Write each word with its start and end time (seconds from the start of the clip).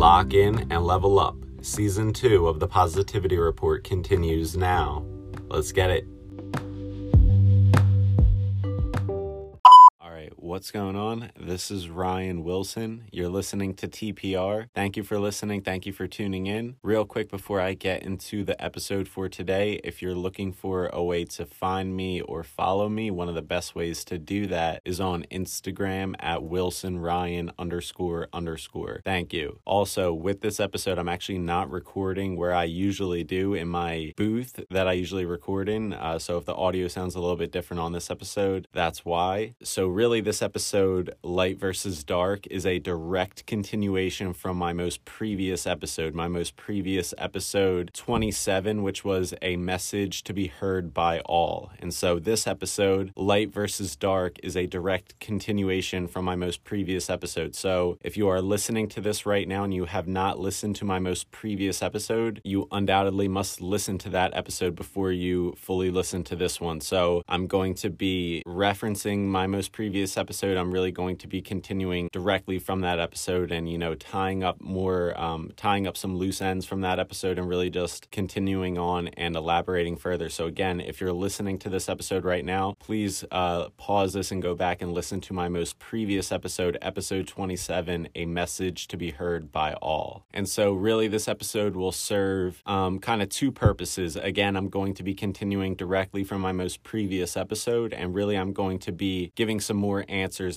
lock 0.00 0.32
in 0.32 0.66
and 0.72 0.82
level 0.82 1.18
up. 1.18 1.36
Season 1.60 2.10
2 2.10 2.48
of 2.48 2.58
the 2.58 2.66
Positivity 2.66 3.36
Report 3.36 3.84
continues 3.84 4.56
now. 4.56 5.04
Let's 5.48 5.72
get 5.72 5.90
it. 5.90 6.06
What's 10.50 10.72
going 10.72 10.96
on? 10.96 11.30
This 11.38 11.70
is 11.70 11.88
Ryan 11.88 12.42
Wilson. 12.42 13.04
You're 13.12 13.28
listening 13.28 13.72
to 13.74 13.86
TPR. 13.86 14.66
Thank 14.74 14.96
you 14.96 15.04
for 15.04 15.16
listening. 15.16 15.62
Thank 15.62 15.86
you 15.86 15.92
for 15.92 16.08
tuning 16.08 16.48
in. 16.48 16.74
Real 16.82 17.04
quick 17.04 17.30
before 17.30 17.60
I 17.60 17.74
get 17.74 18.02
into 18.02 18.42
the 18.42 18.60
episode 18.60 19.06
for 19.06 19.28
today, 19.28 19.74
if 19.84 20.02
you're 20.02 20.12
looking 20.12 20.52
for 20.52 20.88
a 20.88 21.04
way 21.04 21.24
to 21.26 21.46
find 21.46 21.94
me 21.94 22.20
or 22.20 22.42
follow 22.42 22.88
me, 22.88 23.12
one 23.12 23.28
of 23.28 23.36
the 23.36 23.42
best 23.42 23.76
ways 23.76 24.04
to 24.06 24.18
do 24.18 24.48
that 24.48 24.82
is 24.84 24.98
on 24.98 25.24
Instagram 25.30 26.16
at 26.18 26.42
Wilson 26.42 26.98
Ryan 26.98 27.52
underscore 27.56 28.26
underscore. 28.32 29.02
Thank 29.04 29.32
you. 29.32 29.60
Also, 29.64 30.12
with 30.12 30.40
this 30.40 30.58
episode, 30.58 30.98
I'm 30.98 31.08
actually 31.08 31.38
not 31.38 31.70
recording 31.70 32.34
where 32.34 32.52
I 32.52 32.64
usually 32.64 33.22
do 33.22 33.54
in 33.54 33.68
my 33.68 34.14
booth 34.16 34.58
that 34.68 34.88
I 34.88 34.94
usually 34.94 35.26
record 35.26 35.68
in. 35.68 35.92
Uh, 35.92 36.18
so 36.18 36.38
if 36.38 36.44
the 36.44 36.56
audio 36.56 36.88
sounds 36.88 37.14
a 37.14 37.20
little 37.20 37.36
bit 37.36 37.52
different 37.52 37.80
on 37.80 37.92
this 37.92 38.10
episode, 38.10 38.66
that's 38.72 39.04
why. 39.04 39.54
So, 39.62 39.86
really, 39.86 40.20
this 40.20 40.39
episode, 40.42 41.14
Light 41.22 41.58
versus 41.58 42.04
Dark, 42.04 42.46
is 42.48 42.64
a 42.64 42.78
direct 42.78 43.46
continuation 43.46 44.32
from 44.32 44.56
my 44.56 44.72
most 44.72 45.04
previous 45.04 45.66
episode, 45.66 46.14
my 46.14 46.28
most 46.28 46.56
previous 46.56 47.12
episode 47.18 47.90
27, 47.94 48.82
which 48.82 49.04
was 49.04 49.34
a 49.42 49.56
message 49.56 50.22
to 50.24 50.32
be 50.32 50.46
heard 50.46 50.94
by 50.94 51.20
all. 51.20 51.70
And 51.78 51.92
so 51.92 52.18
this 52.18 52.46
episode, 52.46 53.12
Light 53.16 53.52
versus 53.52 53.96
Dark, 53.96 54.38
is 54.42 54.56
a 54.56 54.66
direct 54.66 55.18
continuation 55.20 56.06
from 56.06 56.24
my 56.24 56.36
most 56.36 56.64
previous 56.64 57.10
episode. 57.10 57.54
So 57.54 57.98
if 58.02 58.16
you 58.16 58.28
are 58.28 58.40
listening 58.40 58.88
to 58.88 59.00
this 59.00 59.26
right 59.26 59.46
now 59.46 59.64
and 59.64 59.74
you 59.74 59.84
have 59.84 60.08
not 60.08 60.38
listened 60.38 60.76
to 60.76 60.84
my 60.84 60.98
most 60.98 61.30
previous 61.30 61.82
episode, 61.82 62.40
you 62.44 62.66
undoubtedly 62.72 63.28
must 63.28 63.60
listen 63.60 63.98
to 63.98 64.08
that 64.10 64.34
episode 64.34 64.74
before 64.74 65.12
you 65.12 65.54
fully 65.56 65.90
listen 65.90 66.24
to 66.24 66.36
this 66.36 66.60
one. 66.60 66.80
So 66.80 67.22
I'm 67.28 67.46
going 67.46 67.74
to 67.74 67.90
be 67.90 68.42
referencing 68.46 69.26
my 69.26 69.46
most 69.46 69.72
previous 69.72 70.16
episode, 70.16 70.29
I'm 70.30 70.72
really 70.72 70.92
going 70.92 71.16
to 71.18 71.26
be 71.26 71.42
continuing 71.42 72.08
directly 72.12 72.58
from 72.58 72.80
that 72.82 73.00
episode 73.00 73.50
and, 73.50 73.68
you 73.68 73.78
know, 73.78 73.94
tying 73.94 74.44
up 74.44 74.60
more, 74.60 75.18
um, 75.20 75.52
tying 75.56 75.86
up 75.86 75.96
some 75.96 76.16
loose 76.16 76.40
ends 76.40 76.64
from 76.64 76.82
that 76.82 76.98
episode 76.98 77.38
and 77.38 77.48
really 77.48 77.70
just 77.70 78.10
continuing 78.10 78.78
on 78.78 79.08
and 79.08 79.34
elaborating 79.34 79.96
further. 79.96 80.28
So, 80.28 80.46
again, 80.46 80.80
if 80.80 81.00
you're 81.00 81.12
listening 81.12 81.58
to 81.58 81.68
this 81.68 81.88
episode 81.88 82.24
right 82.24 82.44
now, 82.44 82.74
please 82.78 83.24
uh, 83.30 83.70
pause 83.76 84.12
this 84.12 84.30
and 84.30 84.40
go 84.40 84.54
back 84.54 84.80
and 84.80 84.92
listen 84.92 85.20
to 85.22 85.32
my 85.32 85.48
most 85.48 85.78
previous 85.78 86.30
episode, 86.30 86.78
episode 86.80 87.26
27, 87.26 88.08
A 88.14 88.26
Message 88.26 88.86
to 88.88 88.96
Be 88.96 89.10
Heard 89.10 89.50
by 89.50 89.72
All. 89.74 90.24
And 90.32 90.48
so, 90.48 90.72
really, 90.72 91.08
this 91.08 91.26
episode 91.26 91.74
will 91.74 91.92
serve 91.92 92.62
um, 92.66 92.98
kind 93.00 93.22
of 93.22 93.28
two 93.28 93.50
purposes. 93.50 94.16
Again, 94.16 94.56
I'm 94.56 94.68
going 94.68 94.94
to 94.94 95.02
be 95.02 95.14
continuing 95.14 95.74
directly 95.74 96.24
from 96.24 96.40
my 96.40 96.52
most 96.52 96.82
previous 96.82 97.36
episode, 97.36 97.92
and 97.92 98.14
really, 98.14 98.36
I'm 98.36 98.52
going 98.52 98.78
to 98.80 98.92
be 98.92 99.32
giving 99.34 99.60
some 99.60 99.76
more 99.76 100.04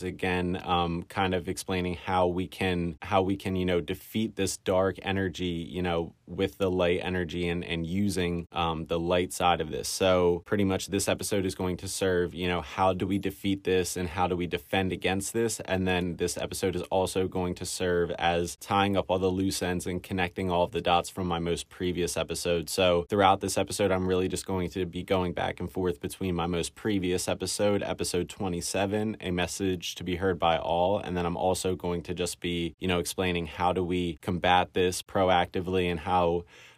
again, 0.03 0.61
um, 0.63 1.03
kind 1.03 1.33
of 1.33 1.47
explaining 1.47 1.95
how 1.95 2.27
we 2.27 2.47
can 2.47 2.97
how 3.01 3.21
we 3.21 3.35
can 3.35 3.55
you 3.55 3.65
know 3.65 3.81
defeat 3.81 4.35
this 4.35 4.57
dark 4.57 4.97
energy, 5.01 5.67
you 5.69 5.81
know, 5.81 6.13
with 6.27 6.57
the 6.57 6.69
light 6.69 6.99
energy 7.03 7.47
and 7.47 7.63
and 7.63 7.85
using 7.85 8.47
um, 8.51 8.85
the 8.85 8.99
light 8.99 9.33
side 9.33 9.61
of 9.61 9.71
this. 9.71 9.87
So 9.87 10.43
pretty 10.45 10.63
much 10.63 10.87
this 10.87 11.07
episode 11.07 11.45
is 11.45 11.55
going 11.55 11.77
to 11.77 11.87
serve 11.87 12.33
you 12.33 12.47
know 12.47 12.61
how 12.61 12.93
do 12.93 13.05
we 13.07 13.17
defeat 13.17 13.63
this 13.63 13.97
and 13.97 14.09
how 14.09 14.27
do 14.27 14.35
we 14.35 14.47
defend 14.47 14.91
against 14.91 15.33
this, 15.33 15.59
and 15.61 15.87
then 15.87 16.17
this 16.17 16.37
episode 16.37 16.75
is 16.75 16.81
also 16.83 17.27
going 17.27 17.55
to 17.55 17.65
serve 17.65 18.11
as 18.11 18.55
tying 18.57 18.95
up 18.97 19.05
all 19.09 19.19
the 19.19 19.27
loose 19.27 19.61
ends 19.61 19.87
and 19.87 20.03
connecting 20.03 20.49
all 20.49 20.63
of 20.63 20.71
the 20.71 20.81
dots 20.81 21.09
from 21.09 21.27
my 21.27 21.39
most 21.39 21.69
previous 21.69 22.15
episode. 22.17 22.69
So 22.69 23.05
throughout 23.09 23.41
this 23.41 23.57
episode, 23.57 23.91
I'm 23.91 24.07
really 24.07 24.27
just 24.27 24.45
going 24.45 24.69
to 24.71 24.85
be 24.85 25.03
going 25.03 25.33
back 25.33 25.59
and 25.59 25.69
forth 25.71 25.99
between 25.99 26.35
my 26.35 26.47
most 26.47 26.75
previous 26.75 27.27
episode, 27.27 27.83
episode 27.83 28.29
27, 28.29 29.17
a 29.21 29.31
message 29.31 29.95
to 29.95 30.03
be 30.03 30.15
heard 30.17 30.39
by 30.39 30.57
all. 30.57 30.99
And 30.99 31.15
then 31.17 31.25
I'm 31.25 31.37
also 31.37 31.75
going 31.75 32.03
to 32.03 32.13
just 32.13 32.39
be, 32.39 32.75
you 32.79 32.87
know, 32.87 32.99
explaining 32.99 33.47
how 33.47 33.73
do 33.73 33.83
we 33.83 34.17
combat 34.21 34.73
this 34.73 35.01
proactively 35.01 35.89
and 35.89 35.99
how, 35.99 36.12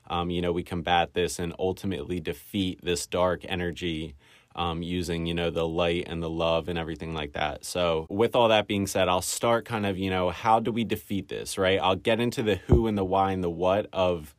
um, 0.08 0.30
you 0.30 0.42
know, 0.42 0.52
we 0.52 0.64
combat 0.64 1.14
this 1.14 1.40
and 1.40 1.54
ultimately 1.58 2.20
defeat 2.20 2.80
this 2.84 3.08
dark 3.08 3.42
energy. 3.48 4.16
Um, 4.58 4.82
using 4.82 5.26
you 5.26 5.34
know 5.34 5.50
the 5.50 5.68
light 5.68 6.06
and 6.08 6.24
the 6.24 6.30
love 6.30 6.70
and 6.70 6.80
everything 6.80 7.14
like 7.14 7.34
that 7.34 7.66
so 7.66 8.08
with 8.10 8.38
all 8.38 8.48
that 8.48 8.68
being 8.68 8.88
said 8.88 9.10
i'll 9.10 9.22
start 9.22 9.66
kind 9.66 9.86
of 9.86 9.98
you 9.98 10.10
know 10.10 10.30
how 10.30 10.62
do 10.62 10.72
we 10.72 10.86
defeat 10.86 11.28
this 11.28 11.58
right 11.58 11.78
i'll 11.78 11.98
get 11.98 12.22
into 12.22 12.42
the 12.42 12.56
who 12.56 12.88
and 12.88 12.98
the 12.98 13.04
why 13.04 13.34
and 13.34 13.44
the 13.44 13.50
what 13.50 13.90
of 13.92 14.34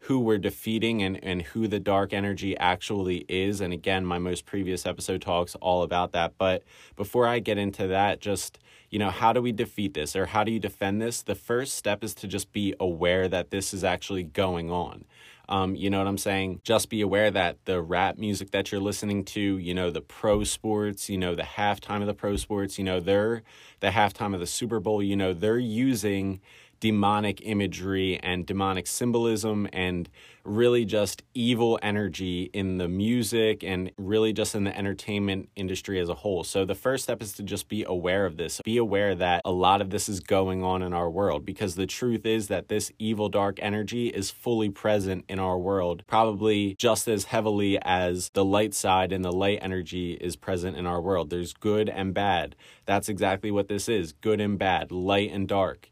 who 0.00 0.20
we're 0.20 0.38
defeating 0.38 1.02
and, 1.02 1.22
and 1.22 1.42
who 1.42 1.66
the 1.66 1.80
dark 1.80 2.12
energy 2.12 2.56
actually 2.56 3.26
is. 3.28 3.60
And 3.60 3.72
again, 3.72 4.06
my 4.06 4.18
most 4.18 4.46
previous 4.46 4.86
episode 4.86 5.20
talks 5.20 5.54
all 5.56 5.82
about 5.82 6.12
that. 6.12 6.34
But 6.38 6.62
before 6.96 7.26
I 7.26 7.40
get 7.40 7.58
into 7.58 7.88
that, 7.88 8.20
just, 8.20 8.58
you 8.90 8.98
know, 8.98 9.10
how 9.10 9.32
do 9.32 9.42
we 9.42 9.52
defeat 9.52 9.94
this 9.94 10.16
or 10.16 10.26
how 10.26 10.44
do 10.44 10.52
you 10.52 10.58
defend 10.58 11.00
this? 11.00 11.22
The 11.22 11.34
first 11.34 11.74
step 11.74 12.02
is 12.02 12.14
to 12.14 12.26
just 12.26 12.52
be 12.52 12.74
aware 12.80 13.28
that 13.28 13.50
this 13.50 13.74
is 13.74 13.84
actually 13.84 14.22
going 14.22 14.70
on. 14.70 15.04
Um, 15.50 15.74
you 15.74 15.88
know 15.88 15.98
what 15.98 16.06
I'm 16.06 16.18
saying? 16.18 16.60
Just 16.62 16.90
be 16.90 17.00
aware 17.00 17.30
that 17.30 17.56
the 17.64 17.80
rap 17.80 18.18
music 18.18 18.50
that 18.50 18.70
you're 18.70 18.82
listening 18.82 19.24
to, 19.26 19.40
you 19.40 19.72
know, 19.72 19.90
the 19.90 20.02
pro 20.02 20.44
sports, 20.44 21.08
you 21.08 21.16
know, 21.16 21.34
the 21.34 21.42
halftime 21.42 22.02
of 22.02 22.06
the 22.06 22.14
pro 22.14 22.36
sports, 22.36 22.78
you 22.78 22.84
know, 22.84 23.00
they're 23.00 23.42
the 23.80 23.88
halftime 23.88 24.34
of 24.34 24.40
the 24.40 24.46
Super 24.46 24.78
Bowl, 24.78 25.02
you 25.02 25.16
know, 25.16 25.32
they're 25.32 25.58
using 25.58 26.40
demonic 26.80 27.40
imagery 27.42 28.18
and 28.22 28.46
demonic 28.46 28.86
symbolism 28.86 29.68
and 29.72 30.08
really 30.44 30.84
just 30.84 31.22
evil 31.34 31.78
energy 31.82 32.50
in 32.52 32.78
the 32.78 32.88
music 32.88 33.62
and 33.62 33.90
really 33.98 34.32
just 34.32 34.54
in 34.54 34.64
the 34.64 34.76
entertainment 34.76 35.48
industry 35.56 36.00
as 36.00 36.08
a 36.08 36.14
whole. 36.14 36.42
So 36.42 36.64
the 36.64 36.74
first 36.74 37.04
step 37.04 37.22
is 37.22 37.32
to 37.34 37.42
just 37.42 37.68
be 37.68 37.84
aware 37.84 38.24
of 38.24 38.36
this. 38.36 38.60
Be 38.64 38.78
aware 38.78 39.14
that 39.14 39.42
a 39.44 39.52
lot 39.52 39.80
of 39.80 39.90
this 39.90 40.08
is 40.08 40.20
going 40.20 40.62
on 40.62 40.82
in 40.82 40.92
our 40.92 41.10
world 41.10 41.44
because 41.44 41.74
the 41.74 41.86
truth 41.86 42.24
is 42.24 42.48
that 42.48 42.68
this 42.68 42.90
evil 42.98 43.28
dark 43.28 43.58
energy 43.60 44.08
is 44.08 44.30
fully 44.30 44.70
present 44.70 45.24
in 45.28 45.38
our 45.38 45.58
world, 45.58 46.02
probably 46.06 46.74
just 46.78 47.08
as 47.08 47.24
heavily 47.24 47.78
as 47.82 48.30
the 48.30 48.44
light 48.44 48.74
side 48.74 49.12
and 49.12 49.24
the 49.24 49.32
light 49.32 49.58
energy 49.60 50.12
is 50.14 50.36
present 50.36 50.76
in 50.76 50.86
our 50.86 51.00
world. 51.00 51.30
There's 51.30 51.52
good 51.52 51.88
and 51.88 52.14
bad. 52.14 52.56
That's 52.86 53.08
exactly 53.08 53.50
what 53.50 53.68
this 53.68 53.88
is 53.88 54.12
good 54.12 54.40
and 54.40 54.58
bad, 54.58 54.90
light 54.90 55.30
and 55.30 55.46
dark 55.46 55.90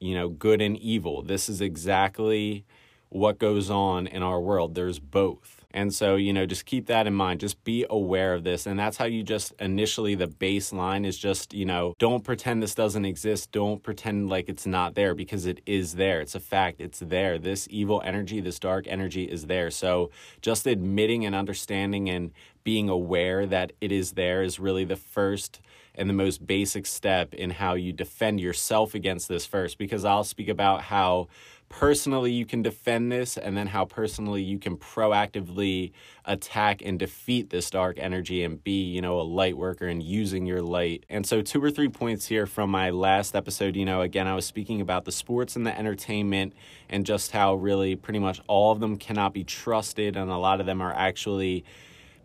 you 0.00 0.14
know, 0.14 0.28
good 0.28 0.60
and 0.60 0.76
evil. 0.76 1.22
This 1.22 1.48
is 1.48 1.60
exactly 1.60 2.64
what 3.08 3.38
goes 3.38 3.70
on 3.70 4.06
in 4.06 4.22
our 4.22 4.40
world. 4.40 4.74
There's 4.74 4.98
both. 4.98 5.64
And 5.72 5.92
so, 5.92 6.16
you 6.16 6.32
know, 6.32 6.46
just 6.46 6.64
keep 6.64 6.86
that 6.86 7.06
in 7.06 7.14
mind. 7.14 7.40
Just 7.40 7.62
be 7.62 7.84
aware 7.90 8.32
of 8.32 8.44
this. 8.44 8.66
And 8.66 8.78
that's 8.78 8.96
how 8.96 9.04
you 9.04 9.22
just 9.22 9.52
initially, 9.60 10.14
the 10.14 10.26
baseline 10.26 11.04
is 11.04 11.18
just, 11.18 11.52
you 11.52 11.66
know, 11.66 11.94
don't 11.98 12.24
pretend 12.24 12.62
this 12.62 12.74
doesn't 12.74 13.04
exist. 13.04 13.52
Don't 13.52 13.82
pretend 13.82 14.30
like 14.30 14.48
it's 14.48 14.66
not 14.66 14.94
there 14.94 15.14
because 15.14 15.44
it 15.44 15.60
is 15.66 15.96
there. 15.96 16.22
It's 16.22 16.34
a 16.34 16.40
fact. 16.40 16.80
It's 16.80 17.00
there. 17.00 17.38
This 17.38 17.68
evil 17.70 18.00
energy, 18.04 18.40
this 18.40 18.58
dark 18.58 18.86
energy 18.88 19.24
is 19.24 19.46
there. 19.46 19.70
So 19.70 20.10
just 20.40 20.66
admitting 20.66 21.26
and 21.26 21.34
understanding 21.34 22.08
and 22.08 22.32
being 22.64 22.88
aware 22.88 23.44
that 23.44 23.72
it 23.80 23.92
is 23.92 24.12
there 24.12 24.42
is 24.42 24.58
really 24.58 24.84
the 24.84 24.96
first 24.96 25.60
and 25.96 26.08
the 26.08 26.14
most 26.14 26.46
basic 26.46 26.86
step 26.86 27.34
in 27.34 27.50
how 27.50 27.74
you 27.74 27.92
defend 27.92 28.40
yourself 28.40 28.94
against 28.94 29.28
this 29.28 29.46
first 29.46 29.78
because 29.78 30.04
I'll 30.04 30.24
speak 30.24 30.48
about 30.48 30.82
how 30.82 31.28
personally 31.68 32.30
you 32.30 32.46
can 32.46 32.62
defend 32.62 33.10
this 33.10 33.36
and 33.36 33.56
then 33.56 33.66
how 33.66 33.84
personally 33.84 34.42
you 34.42 34.58
can 34.58 34.76
proactively 34.76 35.90
attack 36.24 36.80
and 36.84 36.98
defeat 36.98 37.50
this 37.50 37.70
dark 37.70 37.98
energy 37.98 38.44
and 38.44 38.62
be 38.62 38.84
you 38.84 39.00
know 39.00 39.20
a 39.20 39.22
light 39.22 39.56
worker 39.56 39.86
and 39.86 40.02
using 40.02 40.46
your 40.46 40.62
light. 40.62 41.04
And 41.08 41.26
so 41.26 41.42
two 41.42 41.62
or 41.62 41.70
three 41.70 41.88
points 41.88 42.26
here 42.26 42.46
from 42.46 42.70
my 42.70 42.90
last 42.90 43.34
episode 43.34 43.74
you 43.74 43.84
know 43.84 44.00
again 44.00 44.26
i 44.26 44.34
was 44.34 44.46
speaking 44.46 44.80
about 44.80 45.04
the 45.04 45.12
sports 45.12 45.56
and 45.56 45.66
the 45.66 45.76
entertainment 45.76 46.52
and 46.88 47.04
just 47.04 47.32
how 47.32 47.54
really 47.54 47.96
pretty 47.96 48.18
much 48.18 48.40
all 48.46 48.70
of 48.70 48.80
them 48.80 48.96
cannot 48.96 49.32
be 49.32 49.44
trusted 49.44 50.16
and 50.16 50.30
a 50.30 50.36
lot 50.36 50.60
of 50.60 50.66
them 50.66 50.80
are 50.80 50.92
actually 50.94 51.64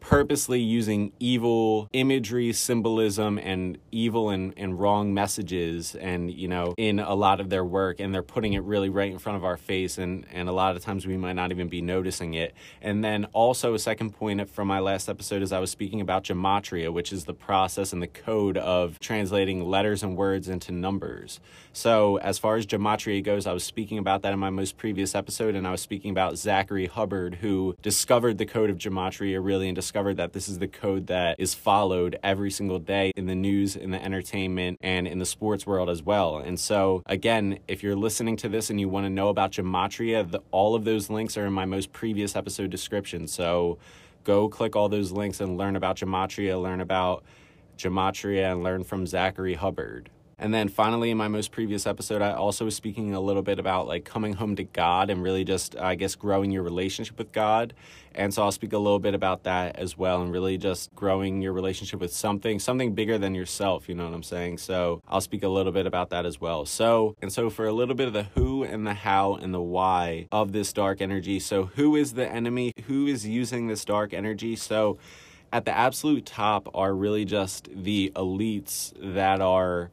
purposely 0.01 0.59
using 0.59 1.13
evil 1.19 1.87
imagery, 1.93 2.51
symbolism, 2.51 3.37
and 3.37 3.77
evil 3.91 4.29
and, 4.29 4.53
and 4.57 4.77
wrong 4.77 5.13
messages 5.13 5.95
and, 5.95 6.31
you 6.31 6.47
know, 6.47 6.73
in 6.75 6.99
a 6.99 7.13
lot 7.13 7.39
of 7.39 7.49
their 7.49 7.63
work. 7.63 7.99
And 7.99 8.13
they're 8.13 8.23
putting 8.23 8.53
it 8.53 8.63
really 8.63 8.89
right 8.89 9.11
in 9.11 9.19
front 9.19 9.37
of 9.37 9.45
our 9.45 9.57
face. 9.57 9.97
And, 9.97 10.25
and 10.33 10.49
a 10.49 10.51
lot 10.51 10.75
of 10.75 10.81
times 10.81 11.05
we 11.05 11.15
might 11.17 11.33
not 11.33 11.51
even 11.51 11.69
be 11.69 11.81
noticing 11.81 12.33
it. 12.33 12.53
And 12.81 13.03
then 13.03 13.25
also, 13.31 13.73
a 13.73 13.79
second 13.79 14.11
point 14.11 14.49
from 14.49 14.67
my 14.67 14.79
last 14.79 15.07
episode 15.07 15.43
is 15.43 15.51
I 15.51 15.59
was 15.59 15.69
speaking 15.69 16.01
about 16.01 16.23
gematria, 16.23 16.91
which 16.91 17.13
is 17.13 17.25
the 17.25 17.33
process 17.33 17.93
and 17.93 18.01
the 18.01 18.07
code 18.07 18.57
of 18.57 18.99
translating 18.99 19.63
letters 19.63 20.01
and 20.01 20.17
words 20.17 20.49
into 20.49 20.71
numbers. 20.71 21.39
So, 21.73 22.17
as 22.17 22.39
far 22.39 22.55
as 22.57 22.65
gematria 22.65 23.23
goes, 23.23 23.45
I 23.45 23.53
was 23.53 23.63
speaking 23.63 23.99
about 23.99 24.23
that 24.23 24.33
in 24.33 24.39
my 24.39 24.49
most 24.49 24.77
previous 24.77 25.13
episode. 25.13 25.53
And 25.53 25.67
I 25.67 25.71
was 25.71 25.81
speaking 25.81 26.09
about 26.09 26.37
Zachary 26.37 26.87
Hubbard, 26.87 27.35
who 27.35 27.75
discovered 27.83 28.39
the 28.39 28.47
code 28.47 28.71
of 28.71 28.77
gematria 28.77 29.39
really 29.43 29.69
and 29.69 29.75
discovered 29.75 29.90
discovered 29.91 30.15
that 30.15 30.31
this 30.31 30.47
is 30.47 30.57
the 30.57 30.69
code 30.69 31.07
that 31.07 31.35
is 31.37 31.53
followed 31.53 32.17
every 32.23 32.49
single 32.49 32.79
day 32.79 33.11
in 33.17 33.25
the 33.25 33.35
news, 33.35 33.75
in 33.75 33.91
the 33.91 34.01
entertainment, 34.01 34.77
and 34.79 35.05
in 35.05 35.19
the 35.19 35.25
sports 35.25 35.67
world 35.67 35.89
as 35.89 36.01
well. 36.01 36.37
And 36.37 36.57
so, 36.57 37.03
again, 37.07 37.59
if 37.67 37.83
you're 37.83 37.97
listening 37.97 38.37
to 38.37 38.47
this 38.47 38.69
and 38.69 38.79
you 38.79 38.87
want 38.87 39.05
to 39.05 39.09
know 39.09 39.27
about 39.27 39.51
Gematria, 39.51 40.31
the, 40.31 40.39
all 40.51 40.75
of 40.75 40.85
those 40.85 41.09
links 41.09 41.35
are 41.35 41.45
in 41.45 41.51
my 41.51 41.65
most 41.65 41.91
previous 41.91 42.37
episode 42.37 42.69
description. 42.69 43.27
So 43.27 43.79
go 44.23 44.47
click 44.47 44.77
all 44.77 44.87
those 44.87 45.11
links 45.11 45.41
and 45.41 45.57
learn 45.57 45.75
about 45.75 45.97
Gematria, 45.97 46.61
learn 46.61 46.79
about 46.79 47.25
Gematria, 47.77 48.53
and 48.53 48.63
learn 48.63 48.85
from 48.85 49.05
Zachary 49.05 49.55
Hubbard. 49.55 50.09
And 50.39 50.53
then 50.53 50.69
finally, 50.69 51.11
in 51.11 51.17
my 51.17 51.27
most 51.27 51.51
previous 51.51 51.85
episode, 51.85 52.21
I 52.21 52.31
also 52.31 52.63
was 52.63 52.75
speaking 52.75 53.13
a 53.13 53.19
little 53.19 53.43
bit 53.43 53.59
about 53.59 53.87
like 53.87 54.05
coming 54.05 54.33
home 54.33 54.55
to 54.55 54.63
God 54.63 55.09
and 55.09 55.21
really 55.21 55.43
just, 55.43 55.75
I 55.75 55.95
guess, 55.95 56.15
growing 56.15 56.49
your 56.49 56.63
relationship 56.63 57.17
with 57.17 57.33
God. 57.33 57.73
And 58.15 58.33
so 58.33 58.43
I'll 58.43 58.51
speak 58.51 58.73
a 58.73 58.77
little 58.77 58.99
bit 58.99 59.13
about 59.13 59.43
that 59.43 59.77
as 59.77 59.97
well 59.97 60.21
and 60.21 60.31
really 60.31 60.57
just 60.57 60.93
growing 60.95 61.41
your 61.41 61.53
relationship 61.53 61.99
with 61.99 62.13
something, 62.13 62.59
something 62.59 62.93
bigger 62.93 63.17
than 63.17 63.35
yourself. 63.35 63.87
You 63.87 63.95
know 63.95 64.05
what 64.05 64.13
I'm 64.13 64.23
saying? 64.23 64.57
So 64.57 65.01
I'll 65.07 65.21
speak 65.21 65.43
a 65.43 65.47
little 65.47 65.71
bit 65.71 65.85
about 65.85 66.09
that 66.09 66.25
as 66.25 66.39
well. 66.39 66.65
So, 66.65 67.15
and 67.21 67.31
so 67.31 67.49
for 67.49 67.65
a 67.65 67.73
little 67.73 67.95
bit 67.95 68.07
of 68.07 68.13
the 68.13 68.23
who 68.35 68.63
and 68.63 68.85
the 68.85 68.93
how 68.93 69.35
and 69.35 69.53
the 69.53 69.61
why 69.61 70.27
of 70.31 70.51
this 70.51 70.73
dark 70.73 71.01
energy. 71.01 71.39
So, 71.39 71.65
who 71.75 71.95
is 71.95 72.13
the 72.13 72.27
enemy? 72.27 72.73
Who 72.87 73.07
is 73.07 73.25
using 73.25 73.67
this 73.67 73.85
dark 73.85 74.13
energy? 74.13 74.55
So, 74.55 74.97
at 75.53 75.65
the 75.65 75.75
absolute 75.75 76.25
top 76.25 76.69
are 76.73 76.93
really 76.93 77.25
just 77.25 77.69
the 77.73 78.11
elites 78.15 78.93
that 79.01 79.41
are 79.41 79.91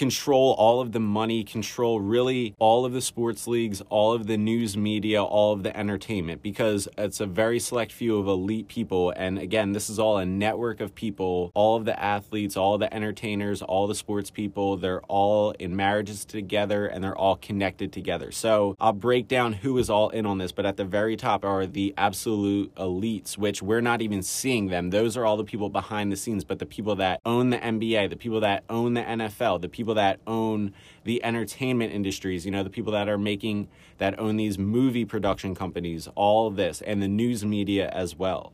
control 0.00 0.54
all 0.54 0.80
of 0.80 0.92
the 0.92 0.98
money, 0.98 1.44
control 1.44 2.00
really 2.00 2.54
all 2.58 2.86
of 2.86 2.92
the 2.94 3.02
sports 3.02 3.46
leagues, 3.46 3.82
all 3.90 4.14
of 4.14 4.26
the 4.26 4.38
news 4.38 4.74
media, 4.74 5.22
all 5.22 5.52
of 5.52 5.62
the 5.62 5.76
entertainment, 5.76 6.42
because 6.42 6.88
it's 6.96 7.20
a 7.20 7.26
very 7.26 7.60
select 7.60 7.92
few 7.92 8.16
of 8.16 8.26
elite 8.26 8.66
people. 8.66 9.12
And 9.14 9.38
again, 9.38 9.72
this 9.72 9.90
is 9.90 9.98
all 9.98 10.16
a 10.16 10.24
network 10.24 10.80
of 10.80 10.94
people, 10.94 11.52
all 11.52 11.76
of 11.76 11.84
the 11.84 12.02
athletes, 12.02 12.56
all 12.56 12.78
the 12.78 12.92
entertainers, 12.94 13.60
all 13.60 13.86
the 13.86 13.94
sports 13.94 14.30
people, 14.30 14.78
they're 14.78 15.02
all 15.02 15.50
in 15.58 15.76
marriages 15.76 16.24
together 16.24 16.86
and 16.86 17.04
they're 17.04 17.14
all 17.14 17.36
connected 17.36 17.92
together. 17.92 18.32
So 18.32 18.76
I'll 18.80 18.94
break 18.94 19.28
down 19.28 19.52
who 19.52 19.76
is 19.76 19.90
all 19.90 20.08
in 20.08 20.24
on 20.24 20.38
this, 20.38 20.50
but 20.50 20.64
at 20.64 20.78
the 20.78 20.86
very 20.86 21.14
top 21.14 21.44
are 21.44 21.66
the 21.66 21.92
absolute 21.98 22.74
elites, 22.76 23.36
which 23.36 23.60
we're 23.60 23.82
not 23.82 24.00
even 24.00 24.22
seeing 24.22 24.68
them. 24.68 24.88
Those 24.88 25.18
are 25.18 25.26
all 25.26 25.36
the 25.36 25.44
people 25.44 25.68
behind 25.68 26.10
the 26.10 26.16
scenes, 26.16 26.42
but 26.42 26.58
the 26.58 26.64
people 26.64 26.96
that 26.96 27.20
own 27.26 27.50
the 27.50 27.58
NBA, 27.58 28.08
the 28.08 28.16
people 28.16 28.40
that 28.40 28.64
own 28.70 28.94
the 28.94 29.02
NFL, 29.02 29.60
the 29.60 29.68
people 29.68 29.89
people 29.90 29.96
that 29.96 30.20
own 30.24 30.72
the 31.02 31.22
entertainment 31.24 31.92
industries, 31.92 32.44
you 32.44 32.52
know, 32.52 32.62
the 32.62 32.70
people 32.70 32.92
that 32.92 33.08
are 33.08 33.18
making, 33.18 33.66
that 33.98 34.16
own 34.20 34.36
these 34.36 34.56
movie 34.56 35.04
production 35.04 35.52
companies, 35.52 36.08
all 36.14 36.48
this, 36.48 36.80
and 36.82 37.02
the 37.02 37.08
news 37.08 37.44
media 37.44 37.88
as 37.88 38.14
well. 38.14 38.52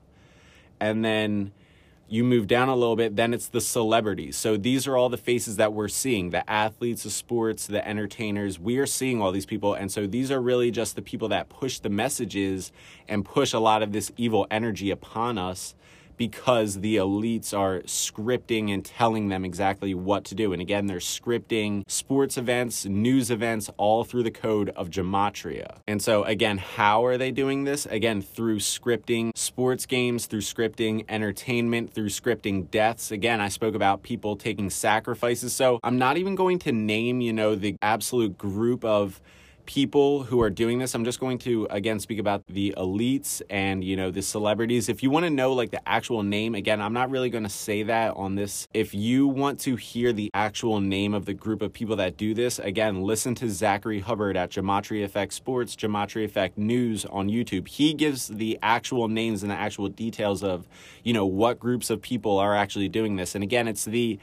And 0.80 1.04
then 1.04 1.52
you 2.08 2.24
move 2.24 2.46
down 2.46 2.70
a 2.70 2.74
little 2.74 2.96
bit, 2.96 3.16
then 3.16 3.34
it's 3.34 3.48
the 3.48 3.60
celebrities. 3.60 4.34
So 4.34 4.56
these 4.56 4.86
are 4.86 4.96
all 4.96 5.10
the 5.10 5.18
faces 5.18 5.56
that 5.56 5.74
we're 5.74 5.88
seeing 5.88 6.30
the 6.30 6.48
athletes, 6.48 7.02
the 7.02 7.10
sports, 7.10 7.66
the 7.66 7.86
entertainers. 7.86 8.58
We 8.58 8.78
are 8.78 8.86
seeing 8.86 9.20
all 9.20 9.30
these 9.30 9.44
people. 9.44 9.74
And 9.74 9.92
so 9.92 10.06
these 10.06 10.30
are 10.30 10.40
really 10.40 10.70
just 10.70 10.96
the 10.96 11.02
people 11.02 11.28
that 11.28 11.50
push 11.50 11.80
the 11.80 11.90
messages 11.90 12.72
and 13.08 13.26
push 13.26 13.52
a 13.52 13.58
lot 13.58 13.82
of 13.82 13.92
this 13.92 14.10
evil 14.16 14.46
energy 14.50 14.90
upon 14.90 15.36
us 15.36 15.74
because 16.16 16.80
the 16.80 16.96
elites 16.96 17.56
are 17.56 17.80
scripting 17.80 18.72
and 18.72 18.84
telling 18.84 19.28
them 19.28 19.44
exactly 19.44 19.94
what 19.94 20.24
to 20.26 20.34
do. 20.34 20.52
And 20.52 20.62
again, 20.62 20.86
they're 20.86 20.98
scripting 20.98 21.82
sports 21.88 22.36
events, 22.36 22.84
news 22.86 23.30
events, 23.30 23.70
all 23.76 24.04
through 24.04 24.22
the 24.22 24.30
code 24.30 24.70
of 24.70 24.90
Gematria. 24.90 25.78
And 25.86 26.02
so, 26.02 26.24
again, 26.24 26.58
how 26.58 27.04
are 27.04 27.18
they 27.18 27.30
doing 27.30 27.64
this? 27.64 27.86
Again, 27.86 28.22
through 28.22 28.58
scripting 28.58 29.36
sports 29.36 29.86
games, 29.86 30.26
through 30.26 30.40
scripting 30.40 31.04
entertainment, 31.08 31.92
through 31.92 32.08
scripting 32.08 32.70
deaths. 32.70 33.10
Again, 33.10 33.40
I 33.40 33.48
spoke 33.48 33.74
about 33.74 34.02
people 34.02 34.36
taking 34.36 34.70
sacrifices. 34.70 35.52
So 35.52 35.80
I'm 35.82 35.98
not 35.98 36.16
even 36.16 36.34
going 36.34 36.58
to 36.60 36.72
name, 36.72 37.20
you 37.20 37.32
know, 37.32 37.54
the 37.54 37.76
absolute 37.82 38.38
group 38.38 38.84
of 38.84 39.20
people 39.66 40.22
who 40.22 40.40
are 40.40 40.50
doing 40.50 40.78
this. 40.78 40.94
I'm 40.94 41.04
just 41.04 41.20
going 41.20 41.38
to 41.38 41.66
again 41.70 42.00
speak 42.00 42.18
about 42.18 42.46
the 42.46 42.74
elites 42.76 43.42
and 43.50 43.84
you 43.84 43.96
know 43.96 44.10
the 44.10 44.22
celebrities. 44.22 44.88
If 44.88 45.02
you 45.02 45.10
want 45.10 45.24
to 45.24 45.30
know 45.30 45.52
like 45.52 45.70
the 45.70 45.86
actual 45.88 46.22
name, 46.22 46.54
again, 46.54 46.80
I'm 46.80 46.92
not 46.92 47.10
really 47.10 47.28
going 47.28 47.42
to 47.44 47.50
say 47.50 47.82
that 47.84 48.14
on 48.16 48.36
this. 48.36 48.68
If 48.72 48.94
you 48.94 49.26
want 49.26 49.60
to 49.60 49.76
hear 49.76 50.12
the 50.12 50.30
actual 50.32 50.80
name 50.80 51.12
of 51.12 51.26
the 51.26 51.34
group 51.34 51.62
of 51.62 51.72
people 51.72 51.96
that 51.96 52.16
do 52.16 52.32
this, 52.32 52.58
again, 52.58 53.02
listen 53.02 53.34
to 53.36 53.50
Zachary 53.50 54.00
Hubbard 54.00 54.36
at 54.36 54.50
Gematria 54.50 55.04
Effect 55.04 55.32
Sports, 55.32 55.76
Gematria 55.76 56.24
Effect 56.24 56.56
News 56.56 57.04
on 57.06 57.28
YouTube. 57.28 57.68
He 57.68 57.92
gives 57.92 58.28
the 58.28 58.58
actual 58.62 59.08
names 59.08 59.42
and 59.42 59.50
the 59.50 59.56
actual 59.56 59.88
details 59.88 60.42
of, 60.42 60.66
you 61.02 61.12
know, 61.12 61.26
what 61.26 61.58
groups 61.58 61.90
of 61.90 62.00
people 62.00 62.38
are 62.38 62.56
actually 62.56 62.88
doing 62.88 63.16
this. 63.16 63.34
And 63.34 63.44
again, 63.44 63.68
it's 63.68 63.84
the 63.84 64.18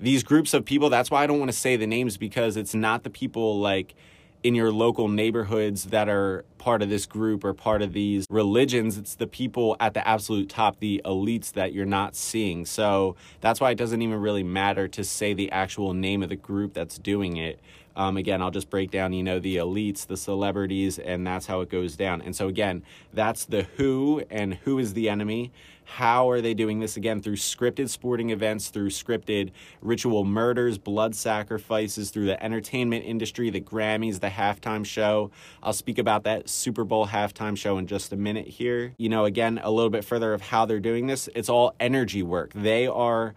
these 0.00 0.22
groups 0.22 0.54
of 0.54 0.64
people. 0.64 0.90
That's 0.90 1.10
why 1.10 1.22
I 1.22 1.26
don't 1.26 1.38
want 1.38 1.50
to 1.50 1.56
say 1.56 1.76
the 1.76 1.86
names 1.86 2.16
because 2.16 2.56
it's 2.56 2.74
not 2.74 3.04
the 3.04 3.10
people 3.10 3.60
like 3.60 3.94
in 4.44 4.54
your 4.54 4.70
local 4.70 5.08
neighborhoods 5.08 5.84
that 5.84 6.06
are 6.06 6.44
part 6.58 6.82
of 6.82 6.90
this 6.90 7.06
group 7.06 7.44
or 7.44 7.54
part 7.54 7.80
of 7.80 7.94
these 7.94 8.26
religions. 8.28 8.98
It's 8.98 9.14
the 9.14 9.26
people 9.26 9.74
at 9.80 9.94
the 9.94 10.06
absolute 10.06 10.50
top, 10.50 10.80
the 10.80 11.00
elites 11.06 11.52
that 11.54 11.72
you're 11.72 11.86
not 11.86 12.14
seeing. 12.14 12.66
So 12.66 13.16
that's 13.40 13.58
why 13.58 13.70
it 13.70 13.76
doesn't 13.76 14.02
even 14.02 14.20
really 14.20 14.42
matter 14.42 14.86
to 14.86 15.02
say 15.02 15.32
the 15.32 15.50
actual 15.50 15.94
name 15.94 16.22
of 16.22 16.28
the 16.28 16.36
group 16.36 16.74
that's 16.74 16.98
doing 16.98 17.38
it. 17.38 17.58
Um, 17.96 18.16
again, 18.16 18.42
I'll 18.42 18.50
just 18.50 18.68
break 18.70 18.90
down, 18.90 19.12
you 19.12 19.22
know, 19.22 19.38
the 19.38 19.56
elites, 19.56 20.06
the 20.06 20.16
celebrities, 20.16 20.98
and 20.98 21.26
that's 21.26 21.46
how 21.46 21.60
it 21.60 21.70
goes 21.70 21.96
down. 21.96 22.20
And 22.22 22.34
so, 22.34 22.48
again, 22.48 22.82
that's 23.12 23.44
the 23.46 23.62
who 23.76 24.24
and 24.30 24.54
who 24.54 24.78
is 24.78 24.94
the 24.94 25.08
enemy. 25.08 25.52
How 25.84 26.28
are 26.30 26.40
they 26.40 26.54
doing 26.54 26.80
this 26.80 26.96
again? 26.96 27.20
Through 27.20 27.36
scripted 27.36 27.88
sporting 27.88 28.30
events, 28.30 28.68
through 28.68 28.90
scripted 28.90 29.50
ritual 29.80 30.24
murders, 30.24 30.78
blood 30.78 31.14
sacrifices, 31.14 32.10
through 32.10 32.26
the 32.26 32.42
entertainment 32.42 33.04
industry, 33.04 33.50
the 33.50 33.60
Grammys, 33.60 34.20
the 34.20 34.28
halftime 34.28 34.84
show. 34.84 35.30
I'll 35.62 35.72
speak 35.72 35.98
about 35.98 36.24
that 36.24 36.48
Super 36.48 36.84
Bowl 36.84 37.06
halftime 37.06 37.56
show 37.56 37.78
in 37.78 37.86
just 37.86 38.12
a 38.12 38.16
minute 38.16 38.48
here. 38.48 38.94
You 38.96 39.08
know, 39.08 39.24
again, 39.24 39.60
a 39.62 39.70
little 39.70 39.90
bit 39.90 40.04
further 40.04 40.32
of 40.32 40.40
how 40.40 40.66
they're 40.66 40.80
doing 40.80 41.06
this. 41.06 41.28
It's 41.34 41.48
all 41.48 41.74
energy 41.78 42.22
work. 42.22 42.52
They 42.54 42.86
are 42.86 43.34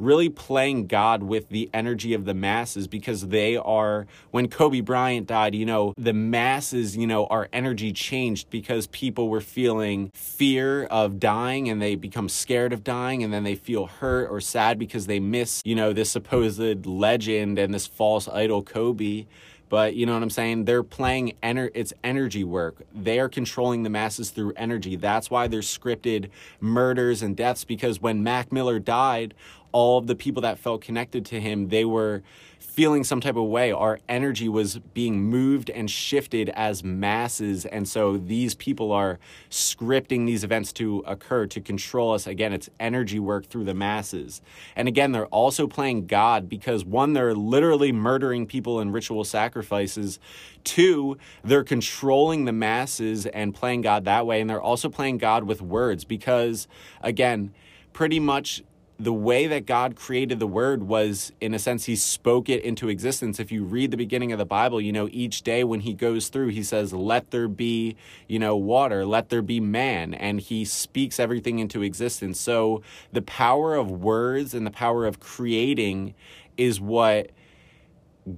really 0.00 0.28
playing 0.28 0.86
God 0.86 1.22
with 1.22 1.48
the 1.48 1.70
energy 1.72 2.14
of 2.14 2.24
the 2.24 2.34
masses 2.34 2.88
because 2.88 3.28
they 3.28 3.56
are, 3.56 4.06
when 4.30 4.48
Kobe 4.48 4.80
Bryant 4.80 5.26
died, 5.26 5.54
you 5.54 5.66
know, 5.66 5.94
the 5.96 6.12
masses, 6.12 6.96
you 6.96 7.06
know, 7.06 7.26
our 7.26 7.48
energy 7.52 7.92
changed 7.92 8.50
because 8.50 8.86
people 8.88 9.28
were 9.28 9.40
feeling 9.40 10.10
fear 10.14 10.84
of 10.84 11.20
dying 11.20 11.68
and 11.68 11.80
they 11.80 11.94
become 11.94 12.28
scared 12.28 12.72
of 12.72 12.82
dying 12.82 13.22
and 13.22 13.32
then 13.32 13.44
they 13.44 13.54
feel 13.54 13.86
hurt 13.86 14.28
or 14.30 14.40
sad 14.40 14.78
because 14.78 15.06
they 15.06 15.20
miss, 15.20 15.62
you 15.64 15.74
know, 15.74 15.92
this 15.92 16.10
supposed 16.10 16.86
legend 16.86 17.58
and 17.58 17.74
this 17.74 17.86
false 17.86 18.28
idol 18.28 18.62
Kobe 18.62 19.26
but 19.70 19.94
you 19.94 20.04
know 20.04 20.14
what 20.14 20.22
I'm 20.24 20.30
saying? 20.30 20.64
They're 20.64 20.82
playing 20.82 21.36
ener- 21.44 21.70
it's 21.74 21.94
energy 22.02 22.42
work. 22.42 22.82
They 22.92 23.20
are 23.20 23.28
controlling 23.28 23.84
the 23.84 23.88
masses 23.88 24.30
through 24.30 24.52
energy. 24.56 24.96
That's 24.96 25.30
why 25.30 25.46
there's 25.46 25.78
scripted 25.78 26.28
murders 26.60 27.22
and 27.22 27.36
deaths 27.36 27.64
because 27.64 28.00
when 28.02 28.22
Mac 28.24 28.52
Miller 28.52 28.80
died, 28.80 29.32
all 29.72 29.98
of 29.98 30.06
the 30.06 30.14
people 30.14 30.42
that 30.42 30.58
felt 30.58 30.80
connected 30.80 31.24
to 31.26 31.40
him, 31.40 31.68
they 31.68 31.84
were 31.84 32.22
feeling 32.58 33.02
some 33.02 33.20
type 33.20 33.36
of 33.36 33.44
way. 33.44 33.72
Our 33.72 33.98
energy 34.08 34.48
was 34.48 34.78
being 34.78 35.22
moved 35.22 35.70
and 35.70 35.90
shifted 35.90 36.48
as 36.50 36.84
masses. 36.84 37.66
And 37.66 37.88
so 37.88 38.16
these 38.16 38.54
people 38.54 38.92
are 38.92 39.18
scripting 39.50 40.24
these 40.24 40.44
events 40.44 40.72
to 40.74 41.02
occur 41.06 41.46
to 41.48 41.60
control 41.60 42.14
us. 42.14 42.26
Again, 42.26 42.52
it's 42.52 42.70
energy 42.78 43.18
work 43.18 43.46
through 43.46 43.64
the 43.64 43.74
masses. 43.74 44.40
And 44.76 44.88
again, 44.88 45.12
they're 45.12 45.26
also 45.26 45.66
playing 45.66 46.06
God 46.06 46.48
because 46.48 46.84
one, 46.84 47.12
they're 47.12 47.34
literally 47.34 47.92
murdering 47.92 48.46
people 48.46 48.80
in 48.80 48.92
ritual 48.92 49.24
sacrifices. 49.24 50.18
Two, 50.62 51.18
they're 51.42 51.64
controlling 51.64 52.44
the 52.44 52.52
masses 52.52 53.26
and 53.26 53.54
playing 53.54 53.80
God 53.80 54.04
that 54.04 54.26
way. 54.26 54.40
And 54.40 54.48
they're 54.48 54.62
also 54.62 54.88
playing 54.88 55.18
God 55.18 55.44
with 55.44 55.60
words 55.60 56.04
because, 56.04 56.68
again, 57.02 57.52
pretty 57.92 58.20
much 58.20 58.62
the 59.00 59.12
way 59.14 59.46
that 59.46 59.64
God 59.64 59.96
created 59.96 60.40
the 60.40 60.46
word 60.46 60.82
was, 60.82 61.32
in 61.40 61.54
a 61.54 61.58
sense, 61.58 61.86
he 61.86 61.96
spoke 61.96 62.50
it 62.50 62.62
into 62.62 62.90
existence. 62.90 63.40
If 63.40 63.50
you 63.50 63.64
read 63.64 63.90
the 63.90 63.96
beginning 63.96 64.30
of 64.30 64.38
the 64.38 64.44
Bible, 64.44 64.78
you 64.78 64.92
know, 64.92 65.08
each 65.10 65.40
day 65.40 65.64
when 65.64 65.80
he 65.80 65.94
goes 65.94 66.28
through, 66.28 66.48
he 66.48 66.62
says, 66.62 66.92
Let 66.92 67.30
there 67.30 67.48
be, 67.48 67.96
you 68.28 68.38
know, 68.38 68.56
water, 68.56 69.06
let 69.06 69.30
there 69.30 69.40
be 69.40 69.58
man. 69.58 70.12
And 70.12 70.38
he 70.38 70.66
speaks 70.66 71.18
everything 71.18 71.60
into 71.60 71.82
existence. 71.82 72.38
So 72.38 72.82
the 73.10 73.22
power 73.22 73.74
of 73.74 73.90
words 73.90 74.52
and 74.52 74.66
the 74.66 74.70
power 74.70 75.06
of 75.06 75.18
creating 75.18 76.14
is 76.58 76.78
what 76.78 77.30